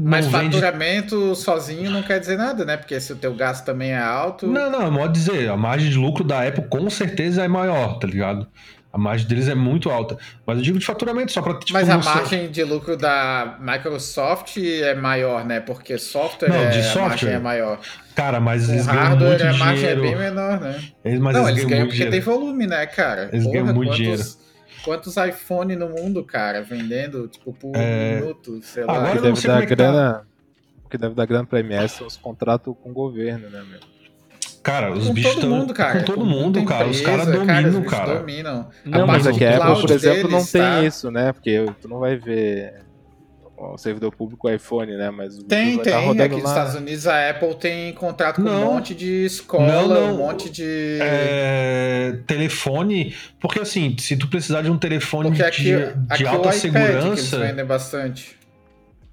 Mas 0.03 0.27
vende... 0.27 0.57
faturamento 0.57 1.35
sozinho 1.35 1.91
não 1.91 2.03
quer 2.03 2.19
dizer 2.19 2.37
nada, 2.37 2.65
né? 2.65 2.77
Porque 2.77 2.99
se 2.99 3.13
o 3.13 3.17
teu 3.17 3.35
gasto 3.35 3.65
também 3.65 3.91
é 3.91 3.99
alto. 3.99 4.47
Não, 4.47 4.71
não, 4.71 4.83
é 4.83 4.91
modo 4.91 5.13
dizer, 5.13 5.49
a 5.49 5.57
margem 5.57 5.91
de 5.91 5.97
lucro 5.97 6.25
da 6.25 6.47
Apple 6.47 6.65
com 6.69 6.89
certeza 6.91 7.45
é 7.45 7.49
maior, 7.49 7.99
tá 7.99 8.07
ligado? 8.07 8.49
A 8.93 8.99
margem 8.99 9.27
deles 9.29 9.49
é 9.49 9.55
muito 9.55 9.89
alta. 9.89 10.19
Mas 10.45 10.59
eu 10.59 10.65
digo 10.65 10.79
de 10.79 10.85
faturamento, 10.85 11.31
só 11.31 11.41
para 11.41 11.59
tipo, 11.61 11.73
Mas 11.73 11.89
a 11.89 11.99
margem 11.99 12.51
de 12.51 12.65
lucro 12.65 12.97
da 12.97 13.57
Microsoft 13.61 14.57
é 14.57 14.95
maior, 14.95 15.45
né? 15.45 15.61
Porque 15.61 15.97
software, 15.97 16.49
não, 16.49 16.71
de 16.71 16.79
é, 16.79 16.83
software. 16.83 17.05
a 17.05 17.09
margem 17.09 17.31
é 17.31 17.39
maior. 17.39 17.81
Cara, 18.17 18.41
mas 18.41 18.69
eles 18.69 18.87
ganham 18.87 19.17
muito 19.17 19.43
a 19.43 19.53
margem 19.53 19.77
dinheiro. 19.77 20.05
é 20.05 20.09
bem 20.09 20.17
menor, 20.17 20.61
né? 20.61 20.83
Eles, 21.05 21.21
mas 21.21 21.37
não, 21.37 21.49
eles, 21.49 21.59
eles 21.59 21.71
ganham, 21.71 21.87
porque 21.87 22.05
dinheiro. 22.05 22.11
tem 22.11 22.21
volume, 22.21 22.67
né, 22.67 22.85
cara? 22.87 23.31
Eles 23.33 23.45
Porra, 23.45 23.53
ganham 23.53 23.75
muito 23.75 23.89
quantos, 23.91 23.97
dinheiro. 23.97 24.25
Quantos 24.83 25.17
iPhone 25.17 25.77
no 25.77 25.89
mundo, 25.89 26.25
cara, 26.25 26.61
vendendo, 26.61 27.29
tipo, 27.29 27.53
por 27.53 27.73
é... 27.77 28.17
minuto, 28.17 28.61
sei 28.63 28.85
lá. 28.85 28.95
Agora 28.95 29.17
que 29.17 29.23
deve 29.23 29.47
dar 29.47 29.63
é 29.63 29.67
grana, 29.67 30.13
tá. 30.15 30.25
O 30.85 30.89
que 30.91 30.99
deve 30.99 31.15
dar 31.15 31.27
grana 31.27 31.47
pra 31.47 31.61
MS 31.61 31.99
são 31.99 32.07
os 32.09 32.17
contratos 32.17 32.75
com 32.83 32.91
o 32.91 32.93
governo, 32.93 33.49
né, 33.49 33.63
meu? 33.71 33.90
Cara, 34.63 34.93
os 34.93 35.09
com 35.09 35.15
bichos 35.15 35.35
todo 35.37 35.49
mundo, 35.49 35.73
cara. 35.73 35.99
Com 35.99 36.05
todo 36.05 36.25
mundo, 36.25 36.65
cara. 36.65 36.85
Empresa, 36.85 37.01
os 37.01 37.07
caras 37.07 37.27
dominam, 37.27 37.83
cara. 37.83 38.07
cara. 38.07 38.19
dominam. 38.21 38.69
Não, 38.85 39.07
mas 39.07 39.27
aqui 39.27 39.45
a 39.45 39.57
Apple, 39.57 39.81
por 39.81 39.91
exemplo, 39.91 40.31
não 40.31 40.45
tem 40.45 40.61
tá? 40.61 40.85
isso, 40.85 41.11
né? 41.11 41.33
Porque 41.33 41.65
tu 41.81 41.89
não 41.89 41.99
vai 41.99 42.17
ver 42.17 42.75
o 43.57 43.77
servidor 43.77 44.15
público 44.15 44.49
o 44.49 44.51
iPhone, 44.51 44.97
né? 44.97 45.11
Mas 45.11 45.37
tem, 45.45 45.79
tem. 45.79 45.93
Tá 45.93 46.25
aqui 46.25 46.37
nos 46.37 46.49
Estados 46.49 46.75
Unidos 46.75 47.07
a 47.07 47.31
Apple 47.31 47.55
tem 47.57 47.93
contrato 47.95 48.37
com 48.37 48.43
não, 48.43 48.71
um 48.71 48.75
monte 48.75 48.95
de 48.95 49.25
escola, 49.25 49.67
não, 49.67 49.89
não. 49.89 50.15
um 50.15 50.19
monte 50.19 50.51
de. 50.51 50.99
É, 51.01 52.19
telefone. 52.27 53.15
Porque 53.39 53.61
assim, 53.61 53.97
se 53.99 54.17
tu 54.17 54.29
precisar 54.29 54.63
de 54.63 54.71
um 54.71 54.79
telefone 54.79 55.41
aqui, 55.41 55.63
de, 55.63 55.75
aqui 56.09 56.27
alta 56.27 56.49
o 56.49 56.53
iPad 56.53 56.55
segurança. 56.55 57.01
Que 57.01 57.07
eles 57.07 57.31
vendem 57.31 57.65
bastante 57.65 58.40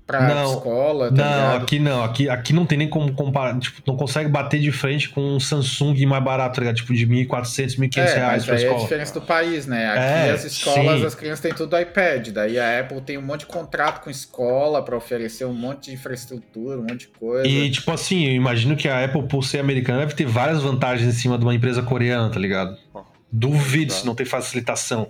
pra 0.08 0.22
não, 0.22 0.54
escola, 0.54 1.12
tá 1.12 1.16
Não, 1.16 1.24
ligado? 1.26 1.64
aqui 1.64 1.80
não. 1.80 2.04
Aqui, 2.04 2.30
aqui 2.30 2.54
não 2.54 2.66
tem 2.66 2.78
nem 2.78 2.90
como 2.90 3.12
comparar. 3.12 3.60
Tipo, 3.60 3.82
não 3.86 3.98
consegue 3.98 4.30
bater 4.30 4.62
de 4.62 4.72
frente 4.72 5.10
com 5.10 5.36
um 5.36 5.40
Samsung 5.40 6.06
mais 6.06 6.24
barato, 6.24 6.56
tá 6.56 6.62
ligado? 6.62 6.78
Tipo, 6.78 6.94
de 6.94 7.06
1.400, 7.06 7.78
1.500 7.78 7.98
é, 7.98 8.16
reais 8.16 8.46
pra 8.46 8.56
escola. 8.56 8.74
É 8.74 8.78
a 8.78 8.82
diferença 8.82 9.14
do 9.14 9.22
país, 9.22 9.68
né? 9.68 9.90
Aqui 9.90 10.00
é, 10.00 10.32
as 10.32 10.46
escolas, 10.46 11.02
sim. 11.02 11.06
as 11.06 11.14
crianças 11.14 11.42
têm 11.42 11.54
tudo 11.54 11.78
iPad. 11.78 12.30
Daí 12.30 12.58
a 12.58 12.80
Apple 12.80 13.02
tem 13.02 13.18
um 13.18 13.22
monte 13.22 13.42
de 13.42 13.48
contrato 13.48 14.02
com 14.02 14.10
escola 14.10 14.82
para 14.82 14.96
oferecer 14.96 15.44
um 15.44 15.54
monte 15.54 15.88
de 15.88 15.96
infraestrutura, 15.96 16.80
um 16.80 16.84
monte 16.84 17.00
de 17.00 17.08
coisa. 17.10 17.46
E, 17.46 17.70
tipo 17.70 17.92
assim, 17.92 18.28
eu 18.28 18.34
imagino 18.34 18.78
que 18.78 18.88
a 18.88 19.04
Apple, 19.04 19.24
por 19.24 19.44
ser 19.44 19.60
americana, 19.60 20.00
deve 20.00 20.14
ter 20.14 20.26
várias 20.26 20.62
vantagens 20.62 21.14
em 21.14 21.18
cima 21.18 21.38
de 21.38 21.44
uma 21.44 21.54
empresa 21.54 21.84
coreana, 21.84 22.30
tá 22.30 22.40
ligado? 22.40 22.78
Duvido 23.32 23.92
se 23.92 24.06
não 24.06 24.16
tem 24.16 24.26
facilitação. 24.26 25.10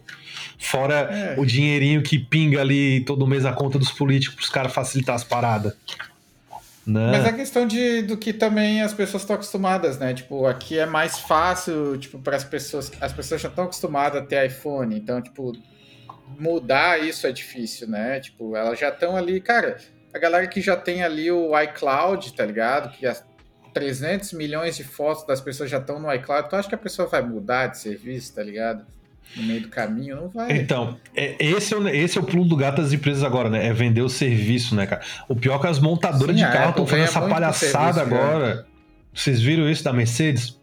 Fora 0.60 0.96
é. 0.96 1.36
o 1.40 1.46
dinheirinho 1.46 2.02
que 2.02 2.18
pinga 2.18 2.62
ali 2.62 3.02
todo 3.02 3.28
mês 3.28 3.46
a 3.46 3.54
conta 3.54 3.78
dos 3.78 3.92
políticos 3.92 4.36
para 4.36 4.44
os 4.44 4.50
caras 4.50 4.74
facilitar 4.74 5.16
as 5.16 5.24
paradas. 5.24 5.74
Né? 6.86 7.12
Mas 7.12 7.26
é 7.26 7.34
questão 7.34 7.68
de, 7.68 8.02
do 8.02 8.16
que 8.16 8.32
também 8.32 8.82
as 8.82 8.94
pessoas 8.94 9.24
estão 9.24 9.36
acostumadas, 9.36 10.00
né? 10.00 10.14
Tipo, 10.14 10.46
aqui 10.46 10.80
é 10.80 10.86
mais 10.86 11.20
fácil, 11.20 11.98
tipo, 11.98 12.18
para 12.18 12.38
as 12.38 12.46
pessoas. 12.46 12.90
As 13.02 13.12
pessoas 13.12 13.42
já 13.42 13.50
estão 13.50 13.66
acostumadas 13.66 14.22
a 14.22 14.26
ter 14.26 14.48
iPhone, 14.48 14.98
então, 14.98 15.22
tipo, 15.22 15.52
mudar 16.40 16.98
isso 17.04 17.28
é 17.28 17.32
difícil, 17.34 17.90
né? 17.90 18.22
Tipo, 18.22 18.56
elas 18.56 18.80
já 18.80 18.88
estão 18.88 19.18
ali, 19.18 19.42
cara. 19.42 19.78
A 20.14 20.18
galera 20.18 20.48
que 20.48 20.62
já 20.62 20.78
tem 20.78 21.04
ali 21.04 21.30
o 21.30 21.60
iCloud, 21.60 22.34
tá 22.34 22.46
ligado? 22.46 22.90
Que 22.98 23.06
as 23.06 23.24
300 23.78 24.34
milhões 24.34 24.76
de 24.76 24.84
fotos 24.84 25.26
das 25.28 25.40
pessoas 25.40 25.70
já 25.70 25.78
estão 25.78 26.00
no 26.00 26.12
iCloud, 26.12 26.50
tu 26.50 26.56
acha 26.56 26.68
que 26.68 26.74
a 26.74 26.80
pessoa 26.80 27.08
vai 27.08 27.22
mudar 27.22 27.68
de 27.68 27.78
serviço, 27.78 28.34
tá 28.34 28.42
ligado? 28.42 28.84
no 29.36 29.44
meio 29.44 29.62
do 29.62 29.68
caminho, 29.68 30.16
não 30.16 30.30
vai. 30.30 30.54
Então, 30.54 30.98
é, 31.14 31.36
esse, 31.38 31.74
é 31.74 31.78
o, 31.78 31.88
esse 31.90 32.18
é 32.18 32.22
o 32.22 32.24
pulo 32.24 32.46
do 32.46 32.56
gato 32.56 32.82
das 32.82 32.94
empresas 32.94 33.24
agora, 33.24 33.50
né? 33.50 33.68
É 33.68 33.74
vender 33.74 34.02
o 34.02 34.08
serviço, 34.08 34.74
né, 34.74 34.88
cara? 34.88 35.02
O 35.28 35.36
pior 35.36 35.58
é 35.58 35.60
que 35.60 35.68
as 35.68 35.80
montadoras 35.80 36.34
Sim, 36.34 36.46
de 36.46 36.50
carro 36.50 36.70
estão 36.70 36.88
fazendo 36.88 37.06
essa 37.06 37.22
palhaçada 37.22 38.00
serviço, 38.00 38.16
agora. 38.16 38.56
Cara. 38.56 38.68
Vocês 39.14 39.42
viram 39.42 39.70
isso 39.70 39.84
da 39.84 39.92
Mercedes? 39.92 40.58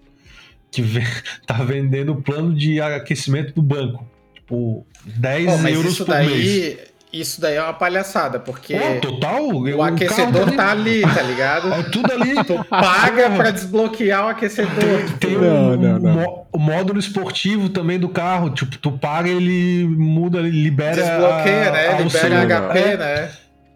Que 0.71 0.83
tá 1.47 1.63
vendendo 1.63 2.17
plano 2.17 2.55
de 2.55 2.81
aquecimento 2.81 3.53
do 3.55 3.61
banco. 3.61 4.09
Tipo, 4.33 4.87
10 5.05 5.61
Pô, 5.61 5.69
euros 5.69 5.99
por 5.99 6.07
daí... 6.07 6.27
mês 6.27 6.94
isso 7.21 7.41
daí 7.41 7.57
é 7.57 7.63
uma 7.63 7.73
palhaçada, 7.73 8.39
porque 8.39 8.75
é, 8.75 8.99
total, 8.99 9.47
o 9.47 9.83
aquecedor 9.83 10.51
tá 10.53 10.71
ali, 10.71 11.03
tá 11.03 11.23
ligado? 11.23 11.73
É 11.73 11.83
tudo 11.85 12.13
ali. 12.13 12.35
Tu 12.45 12.65
paga 12.65 13.31
pra 13.31 13.51
desbloquear 13.51 14.27
o 14.27 14.29
aquecedor. 14.29 14.75
Tem, 14.75 15.07
tipo, 15.07 15.19
tem 15.19 15.39
não, 15.39 15.77
não, 15.77 15.99
não. 15.99 16.47
o 16.53 16.59
módulo 16.59 16.99
esportivo 16.99 17.69
também 17.69 17.99
do 17.99 18.09
carro. 18.09 18.51
Tipo, 18.51 18.77
tu 18.79 18.93
paga, 18.93 19.29
ele 19.29 19.87
muda, 19.87 20.41
ele 20.41 20.51
libera. 20.51 20.95
Desbloqueia, 20.95 21.71
né? 21.71 21.89
A, 21.89 22.01
libera 22.01 22.47
HP, 22.47 22.79
é. 22.79 22.97
né? 22.97 23.31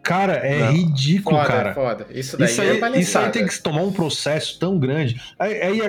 Cara, 0.09 0.37
é 0.37 0.61
não. 0.61 0.73
ridículo, 0.73 1.37
foda, 1.37 1.49
cara. 1.49 1.75
Foda. 1.75 2.07
Isso 2.09 2.39
daí 2.39 2.49
isso 2.49 2.63
é 2.63 2.71
aí, 2.71 2.81
é 2.81 2.99
Isso 2.99 3.19
aí 3.19 3.31
tem 3.31 3.47
que 3.47 3.61
tomar 3.61 3.83
um 3.83 3.93
processo 3.93 4.59
tão 4.59 4.79
grande. 4.79 5.21
Aí, 5.39 5.61
aí 5.61 5.81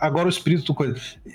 agora 0.00 0.26
o 0.26 0.28
espírito 0.28 0.66
do 0.66 0.72
coisa. 0.72 0.94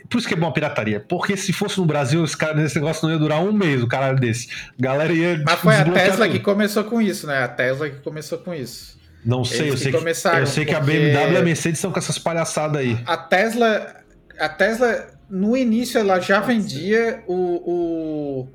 Por 0.09 0.19
isso 0.19 0.25
que 0.25 0.33
é 0.33 0.37
bom 0.37 0.47
a 0.47 0.51
pirataria. 0.53 1.01
Porque 1.01 1.35
se 1.35 1.51
fosse 1.51 1.77
no 1.77 1.85
Brasil, 1.85 2.23
esse, 2.23 2.37
cara, 2.37 2.63
esse 2.63 2.75
negócio 2.75 3.05
não 3.05 3.13
ia 3.13 3.19
durar 3.19 3.43
um 3.43 3.51
mês, 3.51 3.83
o 3.83 3.87
caralho 3.87 4.17
desse. 4.17 4.47
Galera 4.79 5.11
ia. 5.11 5.43
Mas 5.45 5.59
foi 5.59 5.75
a 5.75 5.83
Tesla 5.83 6.29
que 6.29 6.39
começou 6.39 6.85
com 6.85 7.01
isso, 7.01 7.27
né? 7.27 7.43
A 7.43 7.49
Tesla 7.49 7.89
que 7.89 7.97
começou 7.97 8.37
com 8.37 8.53
isso. 8.53 8.97
Não 9.25 9.43
sei, 9.43 9.69
eu 9.69 9.75
sei, 9.75 9.91
que, 9.91 9.97
eu 9.97 10.47
sei 10.47 10.63
que 10.63 10.73
a 10.73 10.79
BMW 10.79 11.33
e 11.33 11.37
a 11.37 11.41
Mercedes 11.41 11.79
estão 11.79 11.91
com 11.91 11.99
essas 11.99 12.17
palhaçadas 12.17 12.79
aí. 12.79 12.97
A 13.05 13.17
Tesla. 13.17 13.93
A 14.39 14.47
Tesla, 14.47 15.07
no 15.29 15.57
início, 15.57 15.99
ela 15.99 16.21
já 16.21 16.39
vendia 16.39 17.21
o, 17.27 17.33
o 17.33 18.47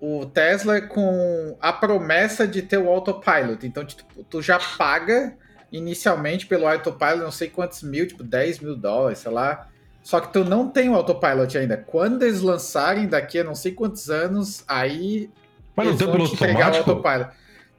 o 0.00 0.26
Tesla 0.26 0.80
com 0.80 1.56
a 1.60 1.72
promessa 1.72 2.46
de 2.46 2.62
ter 2.62 2.78
o 2.78 2.88
autopilot. 2.88 3.66
Então, 3.66 3.84
tipo, 3.84 4.22
tu 4.24 4.40
já 4.40 4.58
paga 4.78 5.34
inicialmente 5.70 6.46
pelo 6.46 6.66
autopilot 6.66 7.18
não 7.18 7.30
sei 7.30 7.48
quantos 7.48 7.82
mil, 7.82 8.06
tipo 8.06 8.22
10 8.22 8.60
mil 8.60 8.76
dólares, 8.76 9.18
sei 9.18 9.32
lá. 9.32 9.68
Só 10.02 10.20
que 10.20 10.32
tu 10.32 10.44
não 10.44 10.68
tem 10.68 10.88
o 10.88 10.94
autopilot 10.94 11.58
ainda. 11.58 11.76
Quando 11.76 12.22
eles 12.22 12.40
lançarem 12.40 13.06
daqui 13.06 13.40
a 13.40 13.44
não 13.44 13.54
sei 13.54 13.72
quantos 13.72 14.08
anos, 14.08 14.64
aí 14.66 15.28
Mas 15.76 15.88
não 15.88 15.96
tem 15.96 16.10
piloto 16.10 16.44
automático? 16.44 16.90
autopilot. 16.90 17.30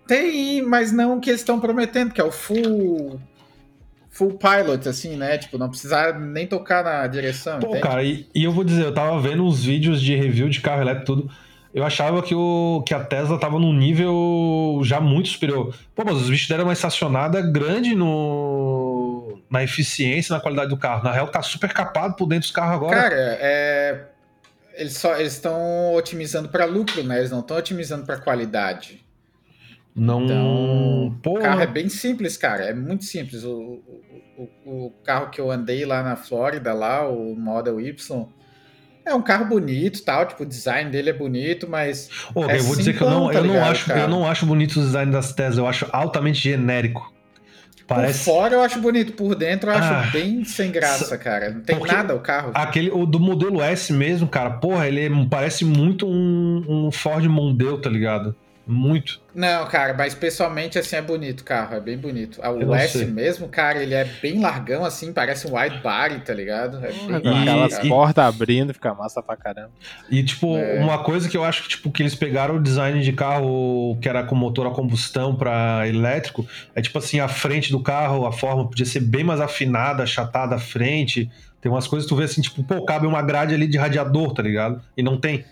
Tem, 0.06 0.62
mas 0.62 0.92
não 0.92 1.18
o 1.18 1.22
que 1.22 1.30
eles 1.30 1.42
estão 1.42 1.60
prometendo, 1.60 2.14
que 2.14 2.22
é 2.22 2.24
o 2.24 2.32
full 2.32 3.20
full 4.10 4.38
pilot, 4.38 4.90
assim, 4.90 5.16
né? 5.16 5.38
Tipo, 5.38 5.58
não 5.58 5.70
precisar 5.70 6.20
nem 6.20 6.46
tocar 6.46 6.84
na 6.84 7.08
direção. 7.08 7.60
Pô, 7.60 7.70
entende? 7.70 7.84
cara, 7.84 8.04
e, 8.04 8.28
e, 8.36 8.44
eu 8.44 8.52
vou 8.52 8.64
dizer, 8.64 8.84
eu 8.84 8.94
tava 8.94 9.20
vendo 9.22 9.46
uns 9.46 9.64
vídeos 9.64 10.02
de 10.02 10.16
review 10.16 10.50
de 10.50 10.60
carro 10.60 10.82
elétrico 10.82 11.06
tudo. 11.06 11.32
Eu 11.74 11.86
achava 11.86 12.24
que, 12.24 12.34
o, 12.34 12.84
que 12.86 12.94
a 12.94 13.04
Tesla 13.04 13.40
tava 13.40 13.60
num 13.60 13.74
nível 13.74 14.82
já 14.84 15.00
muito 15.00 15.30
superior. 15.30 15.74
Pô, 15.94 16.04
mas 16.04 16.16
os 16.16 16.30
bichos 16.30 16.48
deram 16.48 16.64
uma 16.64 16.74
estacionada 16.74 17.42
grande 17.42 17.94
no, 17.94 19.40
na 19.50 19.64
eficiência, 19.64 20.34
na 20.34 20.42
qualidade 20.42 20.70
do 20.70 20.78
carro. 20.78 21.04
Na 21.04 21.12
real, 21.12 21.28
tá 21.28 21.44
super 21.44 21.72
capado 21.72 22.16
por 22.16 22.28
dentro 22.28 22.48
dos 22.48 22.52
carros 22.52 22.76
agora. 22.76 23.02
Cara, 23.02 23.16
é. 23.16 24.06
Eles 24.74 24.98
só 24.98 25.18
eles 25.18 25.34
estão 25.34 25.94
otimizando 25.94 26.50
para 26.50 26.66
lucro, 26.66 27.04
né? 27.04 27.20
Eles 27.20 27.32
não 27.32 27.42
estão 27.42 27.58
otimizando 27.58 28.06
para 28.06 28.18
qualidade. 28.18 29.06
Não. 29.96 30.24
Então, 30.24 31.20
Pô. 31.22 31.38
o 31.38 31.42
carro 31.42 31.62
é 31.62 31.68
bem 31.68 31.90
simples, 31.90 32.38
cara. 32.38 32.64
É 32.64 32.74
muito 32.74 33.04
simples. 33.04 33.44
O, 33.44 33.82
o, 34.38 34.50
o, 34.66 34.94
carro 35.04 35.30
que 35.30 35.42
eu 35.42 35.52
andei 35.52 35.86
lá 35.86 36.02
na 36.02 36.16
Flórida, 36.16 36.74
lá, 36.74 37.08
o 37.08 37.36
Model 37.36 37.80
Y, 37.82 38.28
é 39.10 39.16
um 39.16 39.22
carro 39.22 39.46
bonito, 39.46 40.04
tal. 40.04 40.26
Tipo, 40.26 40.44
o 40.44 40.46
design 40.46 40.90
dele 40.90 41.10
é 41.10 41.14
bonito, 41.14 41.68
mas. 41.70 42.10
Oh, 42.34 42.46
é 42.46 42.58
eu 42.58 42.64
vou 42.64 42.76
dizer 42.76 42.96
que 42.96 43.02
eu 43.02 43.10
não, 43.10 43.32
tá 43.32 43.40
eu, 43.40 43.44
não 43.46 43.64
acho, 43.64 43.92
eu 43.92 44.08
não 44.08 44.28
acho 44.28 44.46
bonito 44.46 44.80
o 44.80 44.84
design 44.84 45.12
das 45.12 45.34
Tesla. 45.34 45.62
Eu 45.62 45.68
acho 45.68 45.88
altamente 45.92 46.40
genérico. 46.40 47.14
Parece... 47.90 48.20
Por 48.20 48.36
fora 48.36 48.54
eu 48.54 48.62
acho 48.62 48.80
bonito, 48.80 49.14
por 49.14 49.34
dentro 49.34 49.72
eu 49.72 49.76
acho 49.76 49.92
ah, 49.92 50.10
bem 50.12 50.46
sem 50.46 50.72
graça, 50.72 51.18
cara. 51.18 51.50
Não 51.50 51.62
tem 51.62 51.80
nada 51.80 52.16
o 52.16 52.20
carro. 52.20 52.52
Aquele, 52.54 52.92
o 52.92 53.04
do 53.04 53.20
modelo 53.20 53.64
S 53.64 53.92
mesmo, 53.92 54.28
cara, 54.28 54.52
porra, 54.52 54.88
ele 54.88 55.08
é, 55.08 55.10
parece 55.28 55.66
muito 55.66 56.08
um, 56.08 56.64
um 56.68 56.92
Ford 56.92 57.26
Mondeo, 57.26 57.82
tá 57.82 57.90
ligado? 57.90 58.36
Muito. 58.72 59.20
Não, 59.34 59.66
cara, 59.66 59.96
mas 59.96 60.14
pessoalmente 60.14 60.78
assim 60.78 60.96
é 60.96 61.02
bonito 61.02 61.42
o 61.42 61.44
carro, 61.44 61.76
é 61.76 61.80
bem 61.80 61.98
bonito. 61.98 62.40
O 62.40 62.76
S 62.76 63.04
mesmo, 63.04 63.48
cara, 63.48 63.82
ele 63.82 63.96
é 63.96 64.06
bem 64.22 64.40
largão 64.40 64.86
assim, 64.86 65.12
parece 65.12 65.48
um 65.48 65.58
wide 65.58 65.80
body, 65.80 66.20
tá 66.20 66.36
ligado? 66.36 66.78
É 66.86 66.92
bem 67.20 67.42
Aquelas 67.42 67.80
portas 67.80 68.24
abrindo, 68.24 68.72
fica 68.72 68.94
massa 68.94 69.24
pra 69.24 69.36
caramba. 69.36 69.72
E 70.08 70.22
tipo, 70.22 70.56
é. 70.56 70.80
uma 70.80 71.00
coisa 71.00 71.28
que 71.28 71.36
eu 71.36 71.44
acho 71.44 71.64
que 71.64 71.70
tipo 71.70 71.92
que 71.92 72.04
eles 72.04 72.14
pegaram 72.14 72.58
o 72.58 72.62
design 72.62 73.02
de 73.02 73.12
carro 73.12 73.98
que 74.00 74.08
era 74.08 74.24
com 74.24 74.36
motor 74.36 74.68
a 74.68 74.70
combustão 74.72 75.36
para 75.36 75.88
elétrico, 75.88 76.48
é 76.76 76.82
tipo 76.82 77.00
assim, 77.00 77.20
a 77.20 77.28
frente 77.28 77.72
do 77.72 77.82
carro, 77.82 78.28
a 78.28 78.32
forma 78.32 78.68
podia 78.68 78.86
ser 78.86 79.00
bem 79.00 79.24
mais 79.24 79.42
afinada, 79.42 80.04
achatada 80.04 80.54
a 80.54 80.60
frente. 80.60 81.28
Tem 81.60 81.72
umas 81.72 81.88
coisas 81.88 82.06
que 82.08 82.14
tu 82.14 82.18
vê 82.18 82.26
assim, 82.26 82.42
tipo, 82.42 82.64
pô, 82.64 82.86
cabe 82.86 83.08
uma 83.08 83.22
grade 83.24 83.56
ali 83.56 83.68
de 83.68 83.80
radiador, 83.80 84.32
tá 84.32 84.44
ligado? 84.44 84.80
E 84.96 85.02
não 85.02 85.20
tem. 85.20 85.44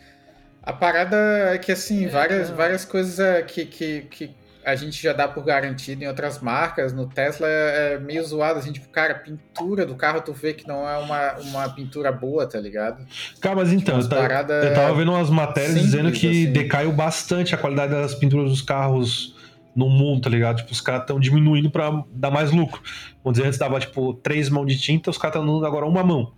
A 0.67 0.73
parada 0.73 1.15
é 1.53 1.57
que, 1.57 1.71
assim, 1.71 2.07
várias, 2.07 2.49
várias 2.49 2.83
coisas 2.83 3.21
é, 3.21 3.41
que, 3.41 3.65
que, 3.65 4.01
que 4.01 4.35
a 4.65 4.75
gente 4.75 5.01
já 5.01 5.13
dá 5.13 5.25
por 5.25 5.45
garantido 5.45 6.03
em 6.03 6.07
outras 6.07 6.41
marcas. 6.41 6.91
No 6.91 7.07
Tesla 7.07 7.47
é, 7.47 7.93
é 7.93 7.99
meio 7.99 8.21
zoado, 8.21 8.59
assim, 8.59 8.73
tipo, 8.73 8.89
cara, 8.89 9.15
pintura 9.15 9.85
do 9.85 9.95
carro, 9.95 10.19
tu 10.19 10.33
vê 10.33 10.53
que 10.53 10.67
não 10.67 10.85
é 10.85 10.97
uma, 10.97 11.33
uma 11.35 11.69
pintura 11.69 12.11
boa, 12.11 12.45
tá 12.45 12.59
ligado? 12.59 13.07
Cara, 13.39 13.55
mas 13.55 13.71
então, 13.71 13.97
tipo, 14.01 14.13
eu, 14.13 14.27
tava, 14.27 14.53
eu 14.55 14.73
tava 14.73 14.93
vendo 14.93 15.13
umas 15.13 15.29
matérias 15.29 15.71
simples, 15.71 15.89
dizendo 15.89 16.11
que 16.11 16.27
assim. 16.27 16.51
decaiu 16.51 16.91
bastante 16.91 17.55
a 17.55 17.57
qualidade 17.57 17.93
das 17.93 18.13
pinturas 18.13 18.49
dos 18.49 18.61
carros 18.61 19.37
no 19.73 19.87
mundo, 19.89 20.23
tá 20.23 20.29
ligado? 20.29 20.57
Tipo, 20.57 20.73
os 20.73 20.81
caras 20.81 21.03
estão 21.03 21.17
diminuindo 21.17 21.71
pra 21.71 22.03
dar 22.11 22.29
mais 22.29 22.51
lucro. 22.51 22.81
Vamos 23.23 23.37
dizer, 23.37 23.47
antes 23.47 23.57
dava, 23.57 23.79
tipo, 23.79 24.15
três 24.15 24.49
mãos 24.49 24.65
de 24.65 24.77
tinta, 24.77 25.09
os 25.09 25.17
caras 25.17 25.37
estão 25.37 25.45
dando 25.45 25.65
agora 25.65 25.85
uma 25.85 26.03
mão. 26.03 26.33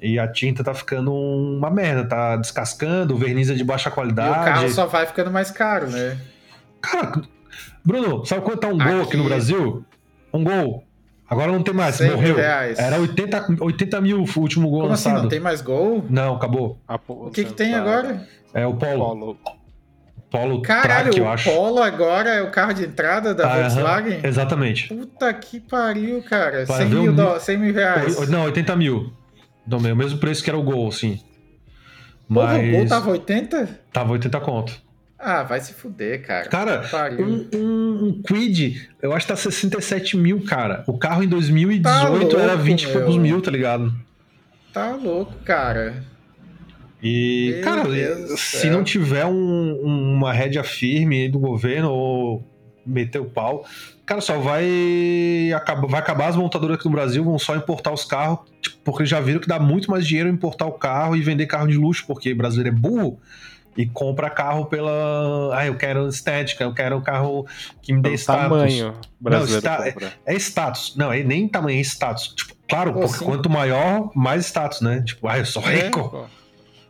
E 0.00 0.18
a 0.18 0.28
tinta 0.28 0.62
tá 0.62 0.72
ficando 0.72 1.12
uma 1.12 1.70
merda, 1.70 2.04
tá 2.04 2.36
descascando, 2.36 3.14
o 3.14 3.18
verniz 3.18 3.50
é 3.50 3.54
de 3.54 3.64
baixa 3.64 3.90
qualidade. 3.90 4.28
E 4.28 4.40
o 4.40 4.44
carro 4.44 4.68
só 4.70 4.86
vai 4.86 5.06
ficando 5.06 5.30
mais 5.30 5.50
caro, 5.50 5.88
né? 5.90 6.16
Cara, 6.80 7.22
Bruno, 7.84 8.24
sabe 8.24 8.42
quanto 8.42 8.60
tá 8.60 8.68
um 8.68 8.80
aqui... 8.80 8.92
gol 8.92 9.02
aqui 9.02 9.16
no 9.16 9.24
Brasil? 9.24 9.84
Um 10.32 10.44
gol. 10.44 10.84
Agora 11.28 11.52
não 11.52 11.62
tem 11.62 11.74
mais, 11.74 12.00
morreu. 12.00 12.36
Reais. 12.36 12.78
Era 12.78 12.98
80, 12.98 13.56
80 13.60 14.00
mil 14.00 14.24
o 14.24 14.40
último 14.40 14.70
gol 14.70 14.80
Como 14.80 14.90
lançado. 14.90 15.14
assim, 15.14 15.22
não 15.22 15.28
tem 15.28 15.40
mais 15.40 15.60
gol? 15.60 16.04
Não, 16.08 16.36
acabou. 16.36 16.78
O 17.06 17.30
que, 17.30 17.44
que 17.44 17.52
tem 17.52 17.74
agora? 17.74 18.26
É 18.54 18.66
o 18.66 18.74
Polo. 18.74 18.98
Polo. 18.98 19.38
Polo 20.30 20.62
Caralho, 20.62 21.10
Track, 21.10 21.18
eu 21.18 21.24
o 21.24 21.28
acho. 21.28 21.50
Polo 21.50 21.82
agora 21.82 22.30
é 22.30 22.42
o 22.42 22.50
carro 22.50 22.74
de 22.74 22.84
entrada 22.84 23.34
da 23.34 23.50
ah, 23.50 23.68
Volkswagen? 23.68 24.20
exatamente. 24.22 24.88
Puta 24.88 25.32
que 25.32 25.58
pariu, 25.58 26.22
cara. 26.22 26.66
100 26.66 26.86
mil, 26.86 27.12
um... 27.12 27.40
100 27.40 27.58
mil 27.58 27.74
reais. 27.74 28.28
Não, 28.28 28.44
80 28.44 28.76
mil. 28.76 29.12
Do 29.68 29.76
o 29.76 29.96
mesmo 29.96 30.18
preço 30.18 30.42
que 30.42 30.48
era 30.48 30.58
o 30.58 30.62
Gol, 30.62 30.90
sim. 30.90 31.20
Mas... 32.26 32.56
Porra, 32.56 32.58
o 32.58 32.70
Gol 32.70 32.86
tava 32.86 33.10
80? 33.10 33.80
Tava 33.92 34.12
80 34.12 34.40
conto. 34.40 34.82
Ah, 35.18 35.42
vai 35.42 35.60
se 35.60 35.74
fuder, 35.74 36.24
cara. 36.24 36.48
Cara, 36.48 36.82
um, 37.18 37.48
um, 37.54 38.04
um, 38.04 38.22
Quid, 38.22 38.88
eu 39.02 39.12
acho 39.12 39.26
que 39.26 39.32
tá 39.32 39.36
67 39.36 40.16
mil, 40.16 40.42
cara. 40.44 40.84
O 40.86 40.96
carro 40.96 41.22
em 41.22 41.28
2018 41.28 41.82
tá 41.82 42.08
louco, 42.08 42.36
era 42.36 42.56
20 42.56 42.82
e 42.82 42.92
poucos 42.92 43.16
mil, 43.18 43.42
tá 43.42 43.50
ligado? 43.50 43.92
Tá 44.72 44.94
louco, 44.94 45.34
cara. 45.44 46.02
E, 47.02 47.52
Meu 47.56 47.64
cara, 47.64 47.88
Deus 47.88 48.40
se 48.40 48.70
não 48.70 48.82
tiver 48.82 49.26
um, 49.26 49.74
uma 49.82 50.32
rédea 50.32 50.64
firme 50.64 51.28
do 51.28 51.38
governo 51.38 51.90
ou 51.90 52.44
meter 52.86 53.20
o 53.20 53.26
pau, 53.26 53.66
cara, 54.08 54.22
só 54.22 54.38
vai 54.38 55.52
acabar, 55.54 55.86
vai 55.86 56.00
acabar 56.00 56.28
as 56.28 56.36
montadoras 56.36 56.76
aqui 56.76 56.86
no 56.86 56.92
Brasil, 56.92 57.22
vão 57.22 57.38
só 57.38 57.54
importar 57.54 57.92
os 57.92 58.06
carros, 58.06 58.40
tipo, 58.62 58.78
porque 58.82 59.04
já 59.04 59.20
viram 59.20 59.38
que 59.38 59.46
dá 59.46 59.58
muito 59.58 59.90
mais 59.90 60.06
dinheiro 60.06 60.30
importar 60.30 60.64
o 60.64 60.72
carro 60.72 61.14
e 61.14 61.20
vender 61.20 61.46
carro 61.46 61.68
de 61.68 61.76
luxo, 61.76 62.06
porque 62.06 62.32
brasileiro 62.32 62.74
é 62.74 62.80
burro 62.80 63.20
e 63.76 63.86
compra 63.86 64.30
carro 64.30 64.64
pela. 64.64 65.54
Ah, 65.54 65.66
eu 65.66 65.76
quero 65.76 66.08
estética, 66.08 66.64
eu 66.64 66.72
quero 66.72 66.96
um 66.96 67.02
carro 67.02 67.46
que 67.82 67.92
me 67.92 68.00
dê 68.00 68.14
status. 68.14 68.44
Tamanho 68.44 68.94
brasileiro 69.20 69.66
não, 69.66 69.86
está... 69.86 70.10
é, 70.24 70.34
é, 70.34 70.36
status. 70.36 70.96
Não, 70.96 71.12
é 71.12 71.22
nem 71.22 71.46
tamanho, 71.46 71.78
é 71.78 71.82
status. 71.82 72.34
Tipo, 72.34 72.54
claro, 72.66 72.94
Pô, 72.94 73.00
porque 73.00 73.18
sim. 73.18 73.24
quanto 73.26 73.50
maior, 73.50 74.10
mais 74.14 74.46
status, 74.46 74.80
né? 74.80 75.02
Tipo, 75.04 75.28
ah, 75.28 75.38
eu 75.38 75.44
sou 75.44 75.62
é, 75.68 75.82
rico. 75.82 76.26
É, 76.34 76.38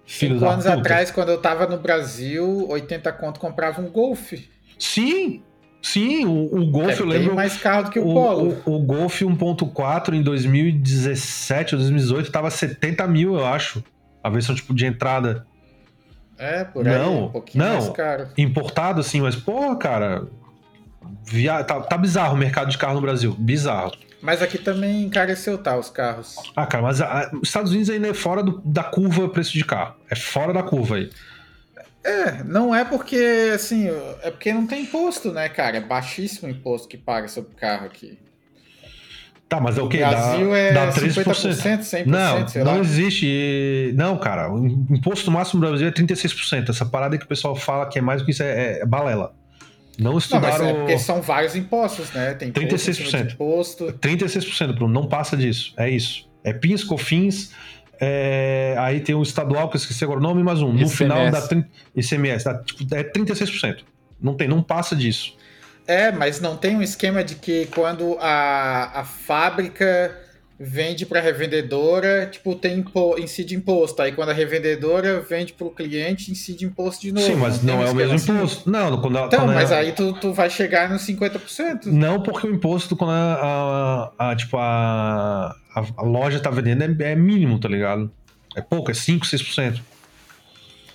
Filho 0.07 0.37
Cinco 0.39 0.49
anos 0.49 0.65
puta. 0.65 0.79
atrás, 0.79 1.11
quando 1.11 1.31
eu 1.31 1.39
tava 1.39 1.67
no 1.67 1.79
Brasil, 1.79 2.67
80 2.69 3.13
conto 3.13 3.41
comprava 3.41 3.83
um 3.83 3.91
Golf. 3.91 4.33
Sim, 4.79 5.43
Sim, 5.83 6.27
o, 6.27 6.61
o 6.61 6.71
Golf, 6.71 6.99
é 6.99 7.03
eu 7.03 7.07
lembro. 7.07 7.35
mais 7.35 7.57
carro 7.57 7.85
do 7.85 7.91
que 7.91 7.99
o, 7.99 8.09
o 8.09 8.15
Polo. 8.15 8.57
O, 8.67 8.77
o 8.77 8.79
Golf 8.81 9.21
1.4 9.21 10.15
em 10.15 10.23
2017 10.23 11.75
ou 11.75 11.79
2018 11.81 12.31
tava 12.31 12.51
70 12.51 13.07
mil, 13.07 13.37
eu 13.37 13.47
acho. 13.47 13.83
A 14.23 14.29
versão 14.29 14.55
tipo 14.55 14.75
de 14.75 14.85
entrada. 14.87 15.47
É, 16.37 16.65
por 16.65 16.87
aí, 16.87 16.99
não, 16.99 17.25
um 17.25 17.31
pouquinho 17.31 17.65
não, 17.65 17.75
mais 17.75 17.89
caro. 17.91 18.29
Importado, 18.37 19.01
assim, 19.01 19.21
mas, 19.21 19.35
porra, 19.35 19.77
cara. 19.77 20.27
Via... 21.25 21.63
Tá, 21.65 21.81
tá 21.81 21.97
bizarro 21.97 22.35
o 22.35 22.39
mercado 22.39 22.71
de 22.71 22.79
carro 22.79 22.95
no 22.95 23.01
Brasil. 23.01 23.35
Bizarro. 23.39 23.93
Mas 24.21 24.43
aqui 24.43 24.59
também 24.59 25.03
encareceu, 25.03 25.59
tá, 25.59 25.77
os 25.77 25.91
carros. 25.91 26.37
Ah, 26.57 26.67
cara, 26.67 26.83
mas 26.83 27.01
a, 27.01 27.31
os 27.35 27.49
Estados 27.49 27.71
Unidos 27.71 27.89
ainda 27.89 28.09
é 28.09 28.15
fora 28.15 28.43
do, 28.43 28.61
da 28.65 28.83
curva 28.83 29.29
preço 29.29 29.53
de 29.53 29.65
carro. 29.65 29.95
É 30.11 30.17
fora 30.17 30.53
da 30.53 30.63
curva 30.63 30.97
aí. 30.97 31.11
É, 32.05 32.43
não 32.45 32.75
é 32.75 32.85
porque, 32.85 33.53
assim, 33.55 33.89
é 34.23 34.31
porque 34.31 34.53
não 34.53 34.67
tem 34.67 34.83
imposto, 34.83 35.33
né, 35.33 35.49
cara? 35.49 35.77
É 35.77 35.81
baixíssimo 35.81 36.49
o 36.49 36.51
imposto 36.51 36.89
que 36.89 36.97
paga 36.97 37.29
sobre 37.29 37.53
o 37.53 37.57
carro 37.57 37.87
aqui. 37.87 38.19
Tá, 39.49 39.59
mas 39.61 39.79
é 39.79 39.83
o 39.83 39.89
que? 39.89 39.97
Brasil 39.97 40.51
dá, 40.51 40.59
é 40.59 40.73
dá 40.73 40.93
30%, 40.93 41.25
100%, 41.25 42.07
não, 42.07 42.47
sei 42.49 42.63
não 42.63 42.75
lá. 42.75 42.79
existe. 42.81 43.93
Não, 43.97 44.19
cara, 44.19 44.53
o 44.53 44.67
imposto 44.67 45.31
máximo 45.31 45.63
no 45.63 45.69
Brasil 45.69 45.89
é 45.89 45.91
36%. 45.91 46.69
Essa 46.69 46.85
parada 46.85 47.17
que 47.17 47.25
o 47.25 47.29
pessoal 47.29 47.57
fala 47.57 47.87
que 47.87 47.99
é 47.99 48.03
mais 48.03 48.21
do 48.21 48.27
que 48.27 48.33
isso 48.33 48.43
é, 48.43 48.81
é 48.81 48.87
balela. 48.87 49.35
Não 49.99 50.19
estudaram. 50.19 50.59
Não, 50.59 50.71
é 50.71 50.75
porque 50.75 50.99
são 50.99 51.23
vários 51.23 51.57
impostos, 51.57 52.13
né? 52.13 52.35
Tem 52.35 52.53
36%. 52.53 53.33
Imposto. 53.33 53.87
36%, 53.87 54.75
Bruno. 54.75 54.93
Não 54.93 55.09
passa 55.09 55.35
disso. 55.35 55.73
É 55.79 55.89
isso. 55.89 56.29
É 56.45 56.53
PIS, 56.53 56.85
COFINS, 56.85 57.53
é, 58.01 58.75
aí 58.79 59.01
tem 59.01 59.15
o 59.15 59.23
estadual, 59.23 59.69
que 59.69 59.77
eu 59.77 59.81
esqueci 59.81 60.05
agora 60.05 60.21
o 60.21 60.23
nome, 60.23 60.43
mais 60.43 60.63
um. 60.63 60.69
No 60.69 60.75
ICMS. 60.75 60.97
final 60.97 61.31
da 61.31 61.49
ICMS, 61.97 62.45
dá, 62.45 62.55
tipo, 62.59 62.95
é 62.95 63.03
36%. 63.03 63.81
Não 64.21 64.35
tem, 64.35 64.49
não 64.49 64.63
passa 64.63 64.95
disso. 64.95 65.37
É, 65.87 66.13
mas 66.13 66.41
não 66.41 66.57
tem 66.57 66.77
um 66.77 66.83
esquema 66.83 67.25
de 67.25 67.35
que 67.35 67.67
quando 67.67 68.17
a, 68.21 69.01
a 69.01 69.05
fábrica 69.05 70.15
vende 70.61 71.07
para 71.07 71.21
a 71.21 71.23
revendedora, 71.23 72.27
tipo, 72.27 72.55
tem 72.57 72.79
impo, 72.79 73.17
incide 73.19 73.55
imposto. 73.55 74.03
Aí 74.03 74.11
quando 74.13 74.31
a 74.31 74.33
revendedora 74.33 75.21
vende 75.21 75.53
para 75.53 75.67
o 75.67 75.71
cliente, 75.71 76.33
incide 76.33 76.65
imposto 76.65 77.03
de 77.03 77.13
novo. 77.13 77.27
Sim, 77.27 77.37
mas 77.37 77.63
não, 77.63 77.77
não 77.77 77.87
é 77.87 77.91
o 77.91 77.95
mesmo 77.95 78.15
assim? 78.15 78.33
imposto. 78.33 78.69
Não, 78.69 79.01
quando, 79.01 79.19
então, 79.19 79.41
quando 79.41 79.55
mas 79.55 79.71
é... 79.71 79.79
aí 79.79 79.93
tu, 79.93 80.13
tu 80.15 80.33
vai 80.33 80.51
chegar 80.51 80.91
nos 80.91 81.03
50%. 81.03 81.87
Não, 81.87 82.21
porque 82.21 82.47
o 82.47 82.51
imposto, 82.53 82.97
quando 82.97 83.13
a, 83.13 84.13
a, 84.19 84.31
a 84.31 84.37
tipo, 84.37 84.57
a, 84.57 85.55
a, 85.75 86.03
loja 86.03 86.41
tá 86.41 86.51
vendendo, 86.51 86.83
é, 86.83 87.13
é, 87.13 87.15
mínimo, 87.15 87.61
tá 87.61 87.69
ligado? 87.69 88.11
É 88.57 88.61
pouco, 88.61 88.91
é 88.91 88.95
5, 88.95 89.25
6%. 89.25 89.81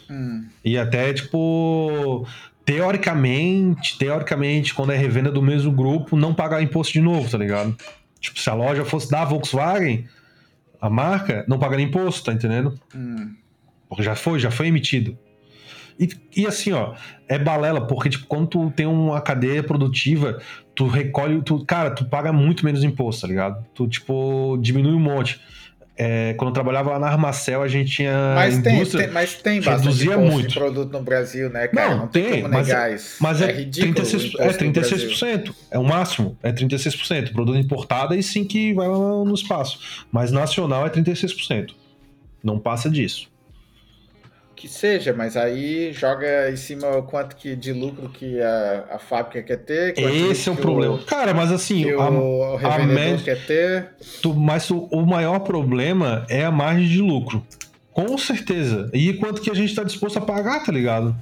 Hum. 0.09 0.45
E 0.65 0.77
até, 0.77 1.13
tipo, 1.13 2.27
teoricamente, 2.65 3.97
teoricamente, 3.97 4.73
quando 4.73 4.91
é 4.91 4.97
revenda 4.97 5.31
do 5.31 5.41
mesmo 5.41 5.71
grupo, 5.71 6.17
não 6.17 6.33
pagar 6.33 6.61
imposto 6.61 6.91
de 6.91 7.01
novo, 7.01 7.29
tá 7.29 7.37
ligado? 7.37 7.77
Tipo, 8.23 8.39
se 8.39 8.49
a 8.49 8.53
loja 8.53 8.85
fosse 8.85 9.11
da 9.11 9.25
Volkswagen, 9.25 10.07
a 10.79 10.89
marca 10.89 11.43
não 11.45 11.59
pagaria 11.59 11.85
imposto, 11.85 12.23
tá 12.23 12.31
entendendo? 12.31 12.79
Hum. 12.95 13.35
Porque 13.89 14.01
já 14.01 14.15
foi, 14.15 14.39
já 14.39 14.49
foi 14.49 14.67
emitido. 14.67 15.17
E, 15.99 16.07
e, 16.37 16.47
assim, 16.47 16.71
ó, 16.71 16.95
é 17.27 17.37
balela, 17.37 17.85
porque, 17.85 18.09
tipo, 18.09 18.25
quando 18.25 18.47
tu 18.47 18.71
tem 18.71 18.85
uma 18.85 19.19
cadeia 19.19 19.61
produtiva, 19.61 20.41
tu 20.73 20.87
recolhe, 20.87 21.41
tu, 21.41 21.65
cara, 21.65 21.91
tu 21.91 22.05
paga 22.05 22.31
muito 22.31 22.63
menos 22.63 22.81
imposto, 22.81 23.23
tá 23.23 23.27
ligado? 23.27 23.65
Tu, 23.75 23.87
tipo, 23.89 24.57
diminui 24.61 24.93
um 24.93 24.99
monte. 24.99 25.39
É, 25.95 26.33
quando 26.33 26.49
eu 26.49 26.53
trabalhava 26.53 26.91
lá 26.91 26.99
na 26.99 27.07
Armacel, 27.07 27.61
a 27.61 27.67
gente 27.67 27.91
tinha. 27.91 28.33
Mas 28.35 28.57
tem, 28.57 28.85
tem, 28.85 29.07
mas 29.09 29.35
tem 29.35 29.59
reduzia 29.59 30.17
muito. 30.17 30.47
de 30.47 30.55
produto 30.55 30.91
no 30.91 31.03
Brasil, 31.03 31.49
né, 31.49 31.67
cara? 31.67 31.89
Não, 31.91 31.97
não 31.99 32.07
tem, 32.07 32.41
mas, 32.43 32.69
é, 32.69 32.97
mas 33.19 33.41
é, 33.41 33.51
é 33.51 33.53
ridículo. 33.53 33.93
36, 33.93 34.33
é 34.39 34.47
36%. 34.49 35.53
É 35.69 35.77
o 35.77 35.83
máximo, 35.83 36.37
é 36.41 36.51
36%. 36.51 37.31
Produto 37.31 37.57
importado 37.57 38.13
aí 38.13 38.23
sim 38.23 38.43
que 38.43 38.73
vai 38.73 38.87
lá 38.87 38.97
no 38.97 39.33
espaço. 39.33 40.05
Mas 40.11 40.31
nacional 40.31 40.85
é 40.85 40.89
36%. 40.89 41.71
Não 42.43 42.57
passa 42.59 42.89
disso 42.89 43.32
que 44.55 44.67
seja, 44.67 45.13
mas 45.13 45.35
aí 45.35 45.91
joga 45.93 46.49
em 46.49 46.55
cima 46.55 46.87
o 46.97 47.03
quanto 47.03 47.35
que 47.35 47.55
de 47.55 47.73
lucro 47.73 48.09
que 48.09 48.39
a, 48.41 48.85
a 48.91 48.99
fábrica 48.99 49.41
quer 49.41 49.57
ter. 49.57 49.97
Esse 49.97 50.49
é 50.49 50.51
o 50.51 50.55
problema. 50.55 50.95
O, 50.95 51.05
Cara, 51.05 51.33
mas 51.33 51.51
assim, 51.51 51.89
a, 51.91 52.09
o 52.09 52.55
revendedor 52.55 53.19
a 53.19 53.23
quer 53.23 53.45
ter. 53.45 53.89
Tu, 54.21 54.33
mas 54.33 54.69
o, 54.69 54.87
o, 54.91 55.05
maior 55.05 55.39
problema 55.39 56.25
é 56.29 56.45
a 56.45 56.51
margem 56.51 56.87
de 56.87 57.01
lucro. 57.01 57.45
Com 57.91 58.17
certeza. 58.17 58.89
E 58.93 59.13
quanto 59.13 59.41
que 59.41 59.49
a 59.49 59.53
gente 59.53 59.69
está 59.69 59.83
disposto 59.83 60.17
a 60.17 60.21
pagar, 60.21 60.63
tá 60.63 60.71
ligado? 60.71 61.15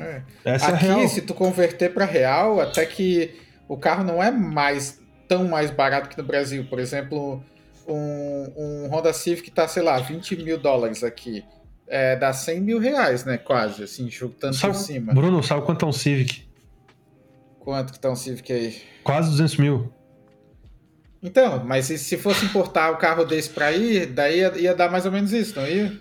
É. 0.00 0.22
Essa 0.44 0.68
Aqui, 0.68 0.86
é 0.86 0.94
real. 0.94 1.08
se 1.08 1.22
tu 1.22 1.34
converter 1.34 1.92
para 1.92 2.04
real, 2.04 2.60
até 2.60 2.84
que 2.84 3.34
o 3.66 3.76
carro 3.76 4.04
não 4.04 4.22
é 4.22 4.30
mais 4.30 5.00
tão 5.26 5.48
mais 5.48 5.70
barato 5.70 6.08
que 6.08 6.18
no 6.18 6.24
Brasil. 6.24 6.66
Por 6.68 6.78
exemplo, 6.78 7.42
um, 7.86 8.52
um 8.56 8.88
Honda 8.88 9.12
Civic 9.12 9.50
tá, 9.50 9.66
sei 9.66 9.82
lá, 9.82 9.98
20 9.98 10.36
mil 10.36 10.58
dólares 10.58 11.02
aqui 11.02 11.44
é, 11.88 12.16
dá 12.16 12.32
100 12.32 12.60
mil 12.60 12.78
reais, 12.78 13.24
né? 13.24 13.38
Quase, 13.38 13.82
assim, 13.82 14.10
chutando 14.10 14.54
sabe, 14.54 14.74
por 14.74 14.80
cima. 14.80 15.14
Bruno, 15.14 15.42
sabe 15.42 15.62
quanto 15.62 15.84
é 15.84 15.88
um 15.88 15.92
Civic? 15.92 16.46
Quanto 17.58 17.92
que 17.92 17.98
tá 17.98 18.10
um 18.10 18.16
Civic 18.16 18.52
aí? 18.52 18.76
Quase 19.02 19.30
200 19.30 19.56
mil. 19.56 19.92
Então, 21.22 21.64
mas 21.64 21.86
se 21.86 22.16
fosse 22.16 22.44
importar 22.46 22.90
o 22.90 22.96
carro 22.96 23.24
desse 23.24 23.50
para 23.50 23.72
ir, 23.72 24.06
daí 24.06 24.38
ia, 24.38 24.52
ia, 24.56 24.74
dar 24.74 24.90
mais 24.90 25.04
ou 25.04 25.12
menos 25.12 25.32
isso, 25.32 25.58
não 25.58 25.66
ia? 25.66 25.92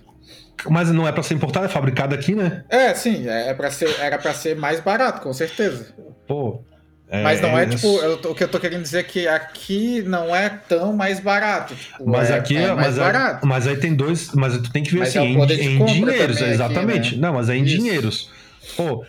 Mas 0.70 0.92
não 0.92 1.08
é 1.08 1.12
para 1.12 1.24
ser 1.24 1.34
importado, 1.34 1.66
é 1.66 1.70
fabricado 1.70 2.14
aqui, 2.14 2.36
né? 2.36 2.64
É, 2.70 2.94
sim, 2.94 3.28
é, 3.28 3.50
é 3.50 3.54
para 3.54 3.72
ser, 3.72 3.90
era 4.00 4.18
para 4.18 4.34
ser 4.34 4.56
mais 4.56 4.80
barato, 4.80 5.22
com 5.22 5.34
certeza. 5.34 5.94
Pô, 6.28 6.64
é, 7.10 7.24
mas 7.24 7.42
não 7.42 7.58
é, 7.58 7.64
é 7.64 7.66
tipo, 7.68 7.88
eu, 8.00 8.16
o 8.16 8.36
que 8.36 8.44
eu 8.44 8.48
tô 8.50 8.60
querendo 8.60 8.82
dizer 8.82 9.00
é 9.00 9.04
que 9.04 9.28
aqui 9.28 10.02
não 10.02 10.36
é 10.36 10.50
tão 10.50 10.92
mais 10.92 11.22
barato. 11.22 11.74
Tipo, 11.74 12.10
mas 12.10 12.30
é, 12.30 12.38
aqui 12.38 12.58
é, 12.58 12.74
mais 12.74 12.88
mas 12.88 12.98
barato. 12.98 13.46
É, 13.46 13.48
mas 13.48 13.66
aí 13.66 13.78
tem 13.78 13.96
dois, 13.96 14.32
mas 14.34 14.58
tu 14.58 14.70
tem 14.72 14.84
que 14.84 14.92
ver 14.92 15.00
mas 15.00 15.10
assim, 15.10 15.20
é 15.20 15.26
em, 15.26 15.82
em 15.82 15.86
dinheiros, 15.86 16.42
exatamente. 16.42 17.10
Aqui, 17.10 17.16
né? 17.16 17.28
Não, 17.28 17.34
mas 17.36 17.48
é 17.50 17.56
em 17.56 17.64
Isso. 17.64 17.78
dinheiros. 17.78 18.30
Pô, 18.76 19.06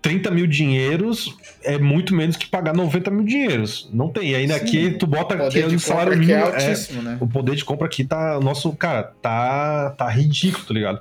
30 0.00 0.30
mil 0.30 0.46
dinheiros 0.46 1.36
é 1.64 1.76
muito 1.76 2.14
menos 2.14 2.36
que 2.36 2.46
pagar 2.46 2.72
90 2.72 3.10
mil 3.10 3.24
dinheiros. 3.24 3.90
Não 3.92 4.08
tem. 4.08 4.30
E 4.30 4.34
ainda 4.36 4.54
Sim, 4.54 4.64
aqui 4.64 4.90
tu 4.92 5.08
bota 5.08 5.34
aqui 5.34 5.58
o 5.58 5.80
salário 5.80 6.16
mínimo. 6.16 6.38
É 6.38 6.42
altíssimo, 6.42 7.02
né? 7.02 7.18
O 7.20 7.26
poder 7.26 7.56
de 7.56 7.64
compra 7.64 7.86
aqui 7.86 8.04
tá. 8.04 8.38
Nosso, 8.38 8.72
cara, 8.74 9.12
tá, 9.20 9.90
tá 9.90 10.08
ridículo, 10.08 10.66
tá 10.66 10.74
ligado? 10.74 11.00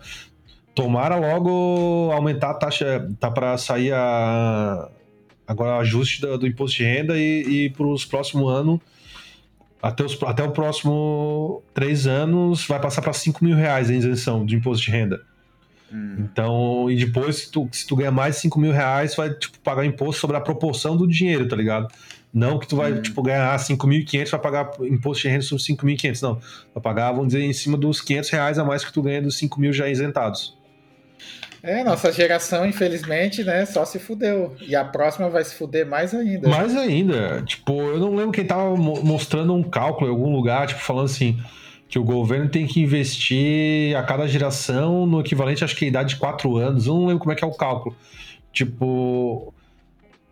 Tomara 0.74 1.16
logo 1.16 2.12
aumentar 2.12 2.50
a 2.50 2.54
taxa. 2.56 3.08
Tá 3.20 3.30
para 3.30 3.56
sair 3.58 3.93
a 3.93 4.89
agora 5.50 5.78
ajuste 5.78 6.22
do, 6.22 6.38
do 6.38 6.45
imposto 6.47 6.78
de 6.78 6.84
renda 6.84 7.18
e, 7.18 7.66
e 7.66 7.70
para 7.72 7.88
os 7.88 8.06
próximos 8.06 8.54
anos, 8.54 8.80
até, 9.82 10.06
os, 10.06 10.22
até 10.22 10.43
o 10.43 10.52
próximo 10.52 11.64
três 11.74 12.06
anos, 12.06 12.68
vai 12.68 12.80
passar 12.80 13.02
para 13.02 13.14
5 13.14 13.43
mil 13.43 13.56
reais 13.56 13.89
a 13.89 13.93
isenção 13.93 14.45
de 14.45 14.56
imposto 14.56 14.86
de 14.86 14.91
renda. 14.91 15.22
Hum. 15.91 16.18
Então, 16.20 16.91
e 16.91 17.04
depois, 17.04 17.38
se 17.38 17.52
tu, 17.52 17.68
se 17.72 17.88
tu 17.88 17.95
ganhar 17.95 18.12
mais 18.12 18.36
de 18.36 18.41
5 18.41 18.60
mil 18.60 18.72
reais, 18.72 19.16
vai 19.16 19.34
tipo, 19.34 19.58
pagar 19.62 19.84
imposto 19.84 20.22
sobre 20.22 20.38
a 20.38 20.41
proporção 20.41 20.95
do 20.95 21.08
dinheiro, 21.08 21.47
tá 21.47 21.56
ligado? 21.56 21.88
Não 22.32 22.60
que 22.60 22.68
tu 22.68 22.76
vai, 22.76 22.93
hum. 22.93 23.02
tipo, 23.02 23.24
ganhar 23.24 23.58
5.500 23.58 24.30
vai 24.30 24.39
pagar 24.39 24.72
imposto 24.82 25.24
de 25.24 25.30
renda 25.30 25.41
sobre 25.41 25.64
5.500, 25.64 26.22
não. 26.22 26.36
Vai 26.76 26.84
pagar, 26.84 27.12
vamos 27.12 27.30
dizer, 27.30 27.41
em 27.41 27.54
cima 27.54 27.76
dos 27.76 28.02
500 28.02 28.30
reais 28.30 28.60
a 28.60 28.64
mais 28.64 28.86
que 28.86 28.93
tu 28.93 29.02
ganha 29.02 29.20
dos 29.20 29.36
5 29.39 29.60
mil 29.60 29.74
já 29.74 29.89
isentados. 29.89 30.59
É, 31.62 31.84
nossa 31.84 32.12
geração, 32.12 32.66
infelizmente, 32.66 33.43
né, 33.43 33.66
só 33.66 33.84
se 33.86 33.99
fudeu. 33.99 34.55
E 34.62 34.76
a 34.76 34.84
próxima 34.86 35.30
vai 35.30 35.43
se 35.43 35.55
fuder 35.55 35.86
mais 35.86 36.14
ainda. 36.14 36.47
Mais 36.47 36.76
ainda. 36.76 37.43
Tipo, 37.45 37.74
eu 37.74 37.99
não 37.99 38.16
lembro 38.16 38.32
quem 38.32 38.45
tava 38.45 38.76
mostrando 38.76 39.53
um 39.53 39.64
cálculo 39.64 40.07
em 40.07 40.14
algum 40.14 40.34
lugar, 40.34 40.68
tipo, 40.68 40.80
falando 40.80 41.05
assim, 41.05 41.39
que 41.88 41.99
o 41.99 42.03
governo 42.03 42.47
tem 42.47 42.66
que 42.66 42.82
investir 42.82 43.97
a 43.97 44.03
cada 44.03 44.28
geração 44.28 45.05
no 45.05 45.20
equivalente, 45.20 45.64
acho 45.64 45.76
que 45.76 45.86
a 45.86 45.88
idade 45.88 46.10
de 46.10 46.16
4 46.18 46.55
anos. 46.57 46.88
Eu 46.88 46.93
não 46.93 47.05
lembro 47.07 47.20
como 47.20 47.32
é 47.32 47.36
que 47.36 47.43
é 47.43 47.47
o 47.47 47.53
cálculo. 47.53 47.95
Tipo, 48.53 49.53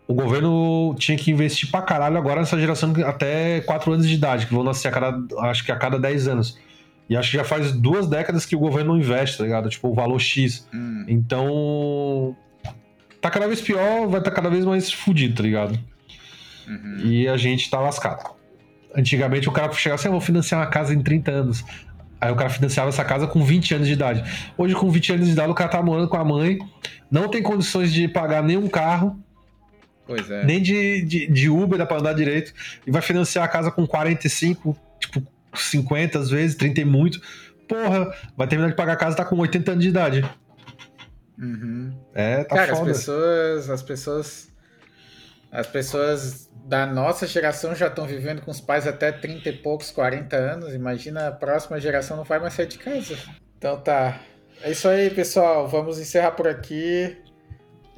o 0.06 0.14
governo 0.14 0.94
tinha 0.98 1.18
que 1.18 1.30
investir 1.30 1.70
pra 1.70 1.82
caralho 1.82 2.16
agora 2.16 2.40
nessa 2.40 2.58
geração 2.58 2.92
até 3.04 3.60
4 3.60 3.92
anos 3.92 4.08
de 4.08 4.14
idade, 4.14 4.46
que 4.46 4.54
vão 4.54 4.64
nascer 4.64 4.88
a 4.88 4.90
cada, 4.90 5.18
acho 5.40 5.64
que 5.64 5.70
a 5.70 5.76
cada 5.76 5.98
10 5.98 6.28
anos. 6.28 6.58
E 7.08 7.16
acho 7.16 7.30
que 7.30 7.36
já 7.36 7.44
faz 7.44 7.72
duas 7.72 8.06
décadas 8.06 8.44
que 8.44 8.54
o 8.54 8.58
governo 8.58 8.92
não 8.92 9.00
investe, 9.00 9.38
tá 9.38 9.44
ligado? 9.44 9.68
Tipo, 9.70 9.88
o 9.88 9.94
valor 9.94 10.18
X. 10.18 10.68
Hum. 10.72 11.04
Então. 11.08 12.36
Tá 13.20 13.30
cada 13.30 13.46
vez 13.48 13.60
pior, 13.60 14.06
vai 14.06 14.20
estar 14.20 14.30
tá 14.30 14.30
cada 14.30 14.48
vez 14.48 14.64
mais 14.64 14.92
fudido, 14.92 15.34
tá 15.34 15.42
ligado? 15.42 15.78
Uhum. 16.68 16.98
E 17.04 17.26
a 17.26 17.36
gente 17.36 17.68
tá 17.68 17.80
lascado. 17.80 18.36
Antigamente 18.94 19.48
o 19.48 19.52
cara 19.52 19.72
chegava 19.72 19.98
assim: 19.98 20.08
eu 20.08 20.12
vou 20.12 20.20
financiar 20.20 20.60
uma 20.60 20.66
casa 20.66 20.94
em 20.94 21.02
30 21.02 21.30
anos. 21.30 21.64
Aí 22.20 22.32
o 22.32 22.36
cara 22.36 22.50
financiava 22.50 22.88
essa 22.88 23.04
casa 23.04 23.26
com 23.26 23.44
20 23.44 23.74
anos 23.74 23.86
de 23.86 23.92
idade. 23.92 24.24
Hoje, 24.56 24.74
com 24.74 24.90
20 24.90 25.12
anos 25.12 25.26
de 25.26 25.32
idade, 25.32 25.50
o 25.50 25.54
cara 25.54 25.70
tá 25.70 25.82
morando 25.82 26.08
com 26.08 26.16
a 26.16 26.24
mãe, 26.24 26.58
não 27.10 27.28
tem 27.28 27.42
condições 27.42 27.92
de 27.92 28.08
pagar 28.08 28.42
nenhum 28.42 28.68
carro. 28.68 29.18
É. 30.08 30.44
Nem 30.44 30.60
de, 30.60 31.02
de, 31.02 31.26
de 31.26 31.50
Uber 31.50 31.78
dá 31.78 31.86
pra 31.86 31.98
andar 31.98 32.14
direito. 32.14 32.52
E 32.86 32.90
vai 32.90 33.02
financiar 33.02 33.44
a 33.44 33.48
casa 33.48 33.70
com 33.70 33.86
45, 33.86 34.72
tipo, 34.72 34.87
50 35.54 36.18
às 36.18 36.30
vezes, 36.30 36.56
30 36.56 36.80
e 36.80 36.84
muito. 36.84 37.20
Porra, 37.68 38.14
vai 38.36 38.46
terminar 38.46 38.70
de 38.70 38.76
pagar 38.76 38.94
a 38.94 38.96
casa 38.96 39.16
tá 39.16 39.24
com 39.24 39.36
80 39.36 39.72
anos 39.72 39.84
de 39.84 39.90
idade. 39.90 40.30
Uhum. 41.38 41.92
É, 42.14 42.44
tá 42.44 42.56
Cara, 42.56 42.76
foda. 42.76 42.90
as 42.90 42.96
pessoas, 42.98 43.70
as 43.70 43.82
pessoas, 43.82 44.52
as 45.52 45.66
pessoas 45.66 46.50
da 46.64 46.86
nossa 46.86 47.26
geração 47.26 47.74
já 47.74 47.86
estão 47.86 48.06
vivendo 48.06 48.42
com 48.42 48.50
os 48.50 48.60
pais 48.60 48.86
até 48.86 49.12
30 49.12 49.48
e 49.48 49.52
poucos, 49.52 49.90
40 49.90 50.36
anos. 50.36 50.74
Imagina 50.74 51.28
a 51.28 51.32
próxima 51.32 51.80
geração 51.80 52.16
não 52.16 52.24
vai 52.24 52.38
mais 52.38 52.54
sair 52.54 52.66
de 52.66 52.78
casa. 52.78 53.16
Então 53.56 53.78
tá. 53.80 54.20
É 54.62 54.72
isso 54.72 54.88
aí, 54.88 55.10
pessoal. 55.10 55.68
Vamos 55.68 55.98
encerrar 55.98 56.32
por 56.32 56.48
aqui. 56.48 57.16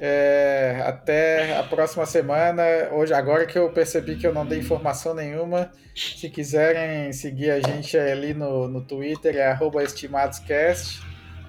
É, 0.03 0.81
até 0.83 1.59
a 1.59 1.61
próxima 1.61 2.07
semana. 2.07 2.63
Hoje, 2.91 3.13
agora 3.13 3.45
que 3.45 3.55
eu 3.55 3.71
percebi 3.71 4.15
que 4.15 4.25
eu 4.25 4.33
não 4.33 4.43
dei 4.43 4.57
informação 4.57 5.13
nenhuma, 5.13 5.69
se 5.95 6.27
quiserem 6.27 7.13
seguir 7.13 7.51
a 7.51 7.59
gente 7.59 7.95
ali 7.95 8.33
no, 8.33 8.67
no 8.67 8.81
Twitter 8.81 9.35
é 9.35 9.55
estimadoscast, 9.83 11.03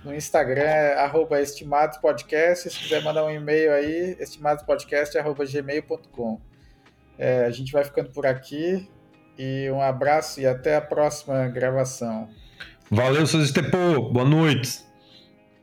no 0.05 0.15
Instagram 0.15 0.65
é 0.65 1.11
estimadospodcast, 1.41 2.69
se 2.69 2.79
quiser 2.79 3.03
mandar 3.03 3.25
um 3.25 3.31
e-mail 3.31 3.73
aí, 3.73 4.19
estimadospodcast.gmail.com. 4.21 6.39
É, 7.17 7.47
a 7.47 7.51
gente 7.51 7.73
vai 7.73 7.85
ficando 7.85 8.11
por 8.11 8.27
aqui 8.27 8.87
e 9.39 9.71
um 9.71 9.81
abraço 9.81 10.43
e 10.43 10.47
até 10.47 10.77
a 10.77 10.83
próxima 10.83 11.49
gravação. 11.49 12.29
Valeu, 12.91 13.27
seus 13.27 13.45
Estepô. 13.45 14.11
Boa 14.11 14.27
noite. 14.27 14.85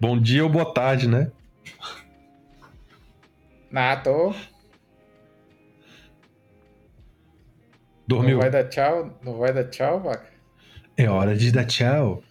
Bom 0.01 0.19
dia 0.19 0.43
ou 0.43 0.49
boa 0.49 0.73
tarde, 0.73 1.07
né? 1.07 1.31
Nato. 3.71 4.35
Dormiu. 8.07 8.35
Não 8.35 8.41
vai 8.41 8.49
dar 8.49 8.63
tchau? 8.63 9.19
Não 9.21 9.37
vai 9.37 9.53
dar 9.53 9.65
tchau, 9.65 9.99
vaca? 9.99 10.25
É 10.97 11.07
hora 11.07 11.35
de 11.35 11.51
dar 11.51 11.65
tchau. 11.65 12.23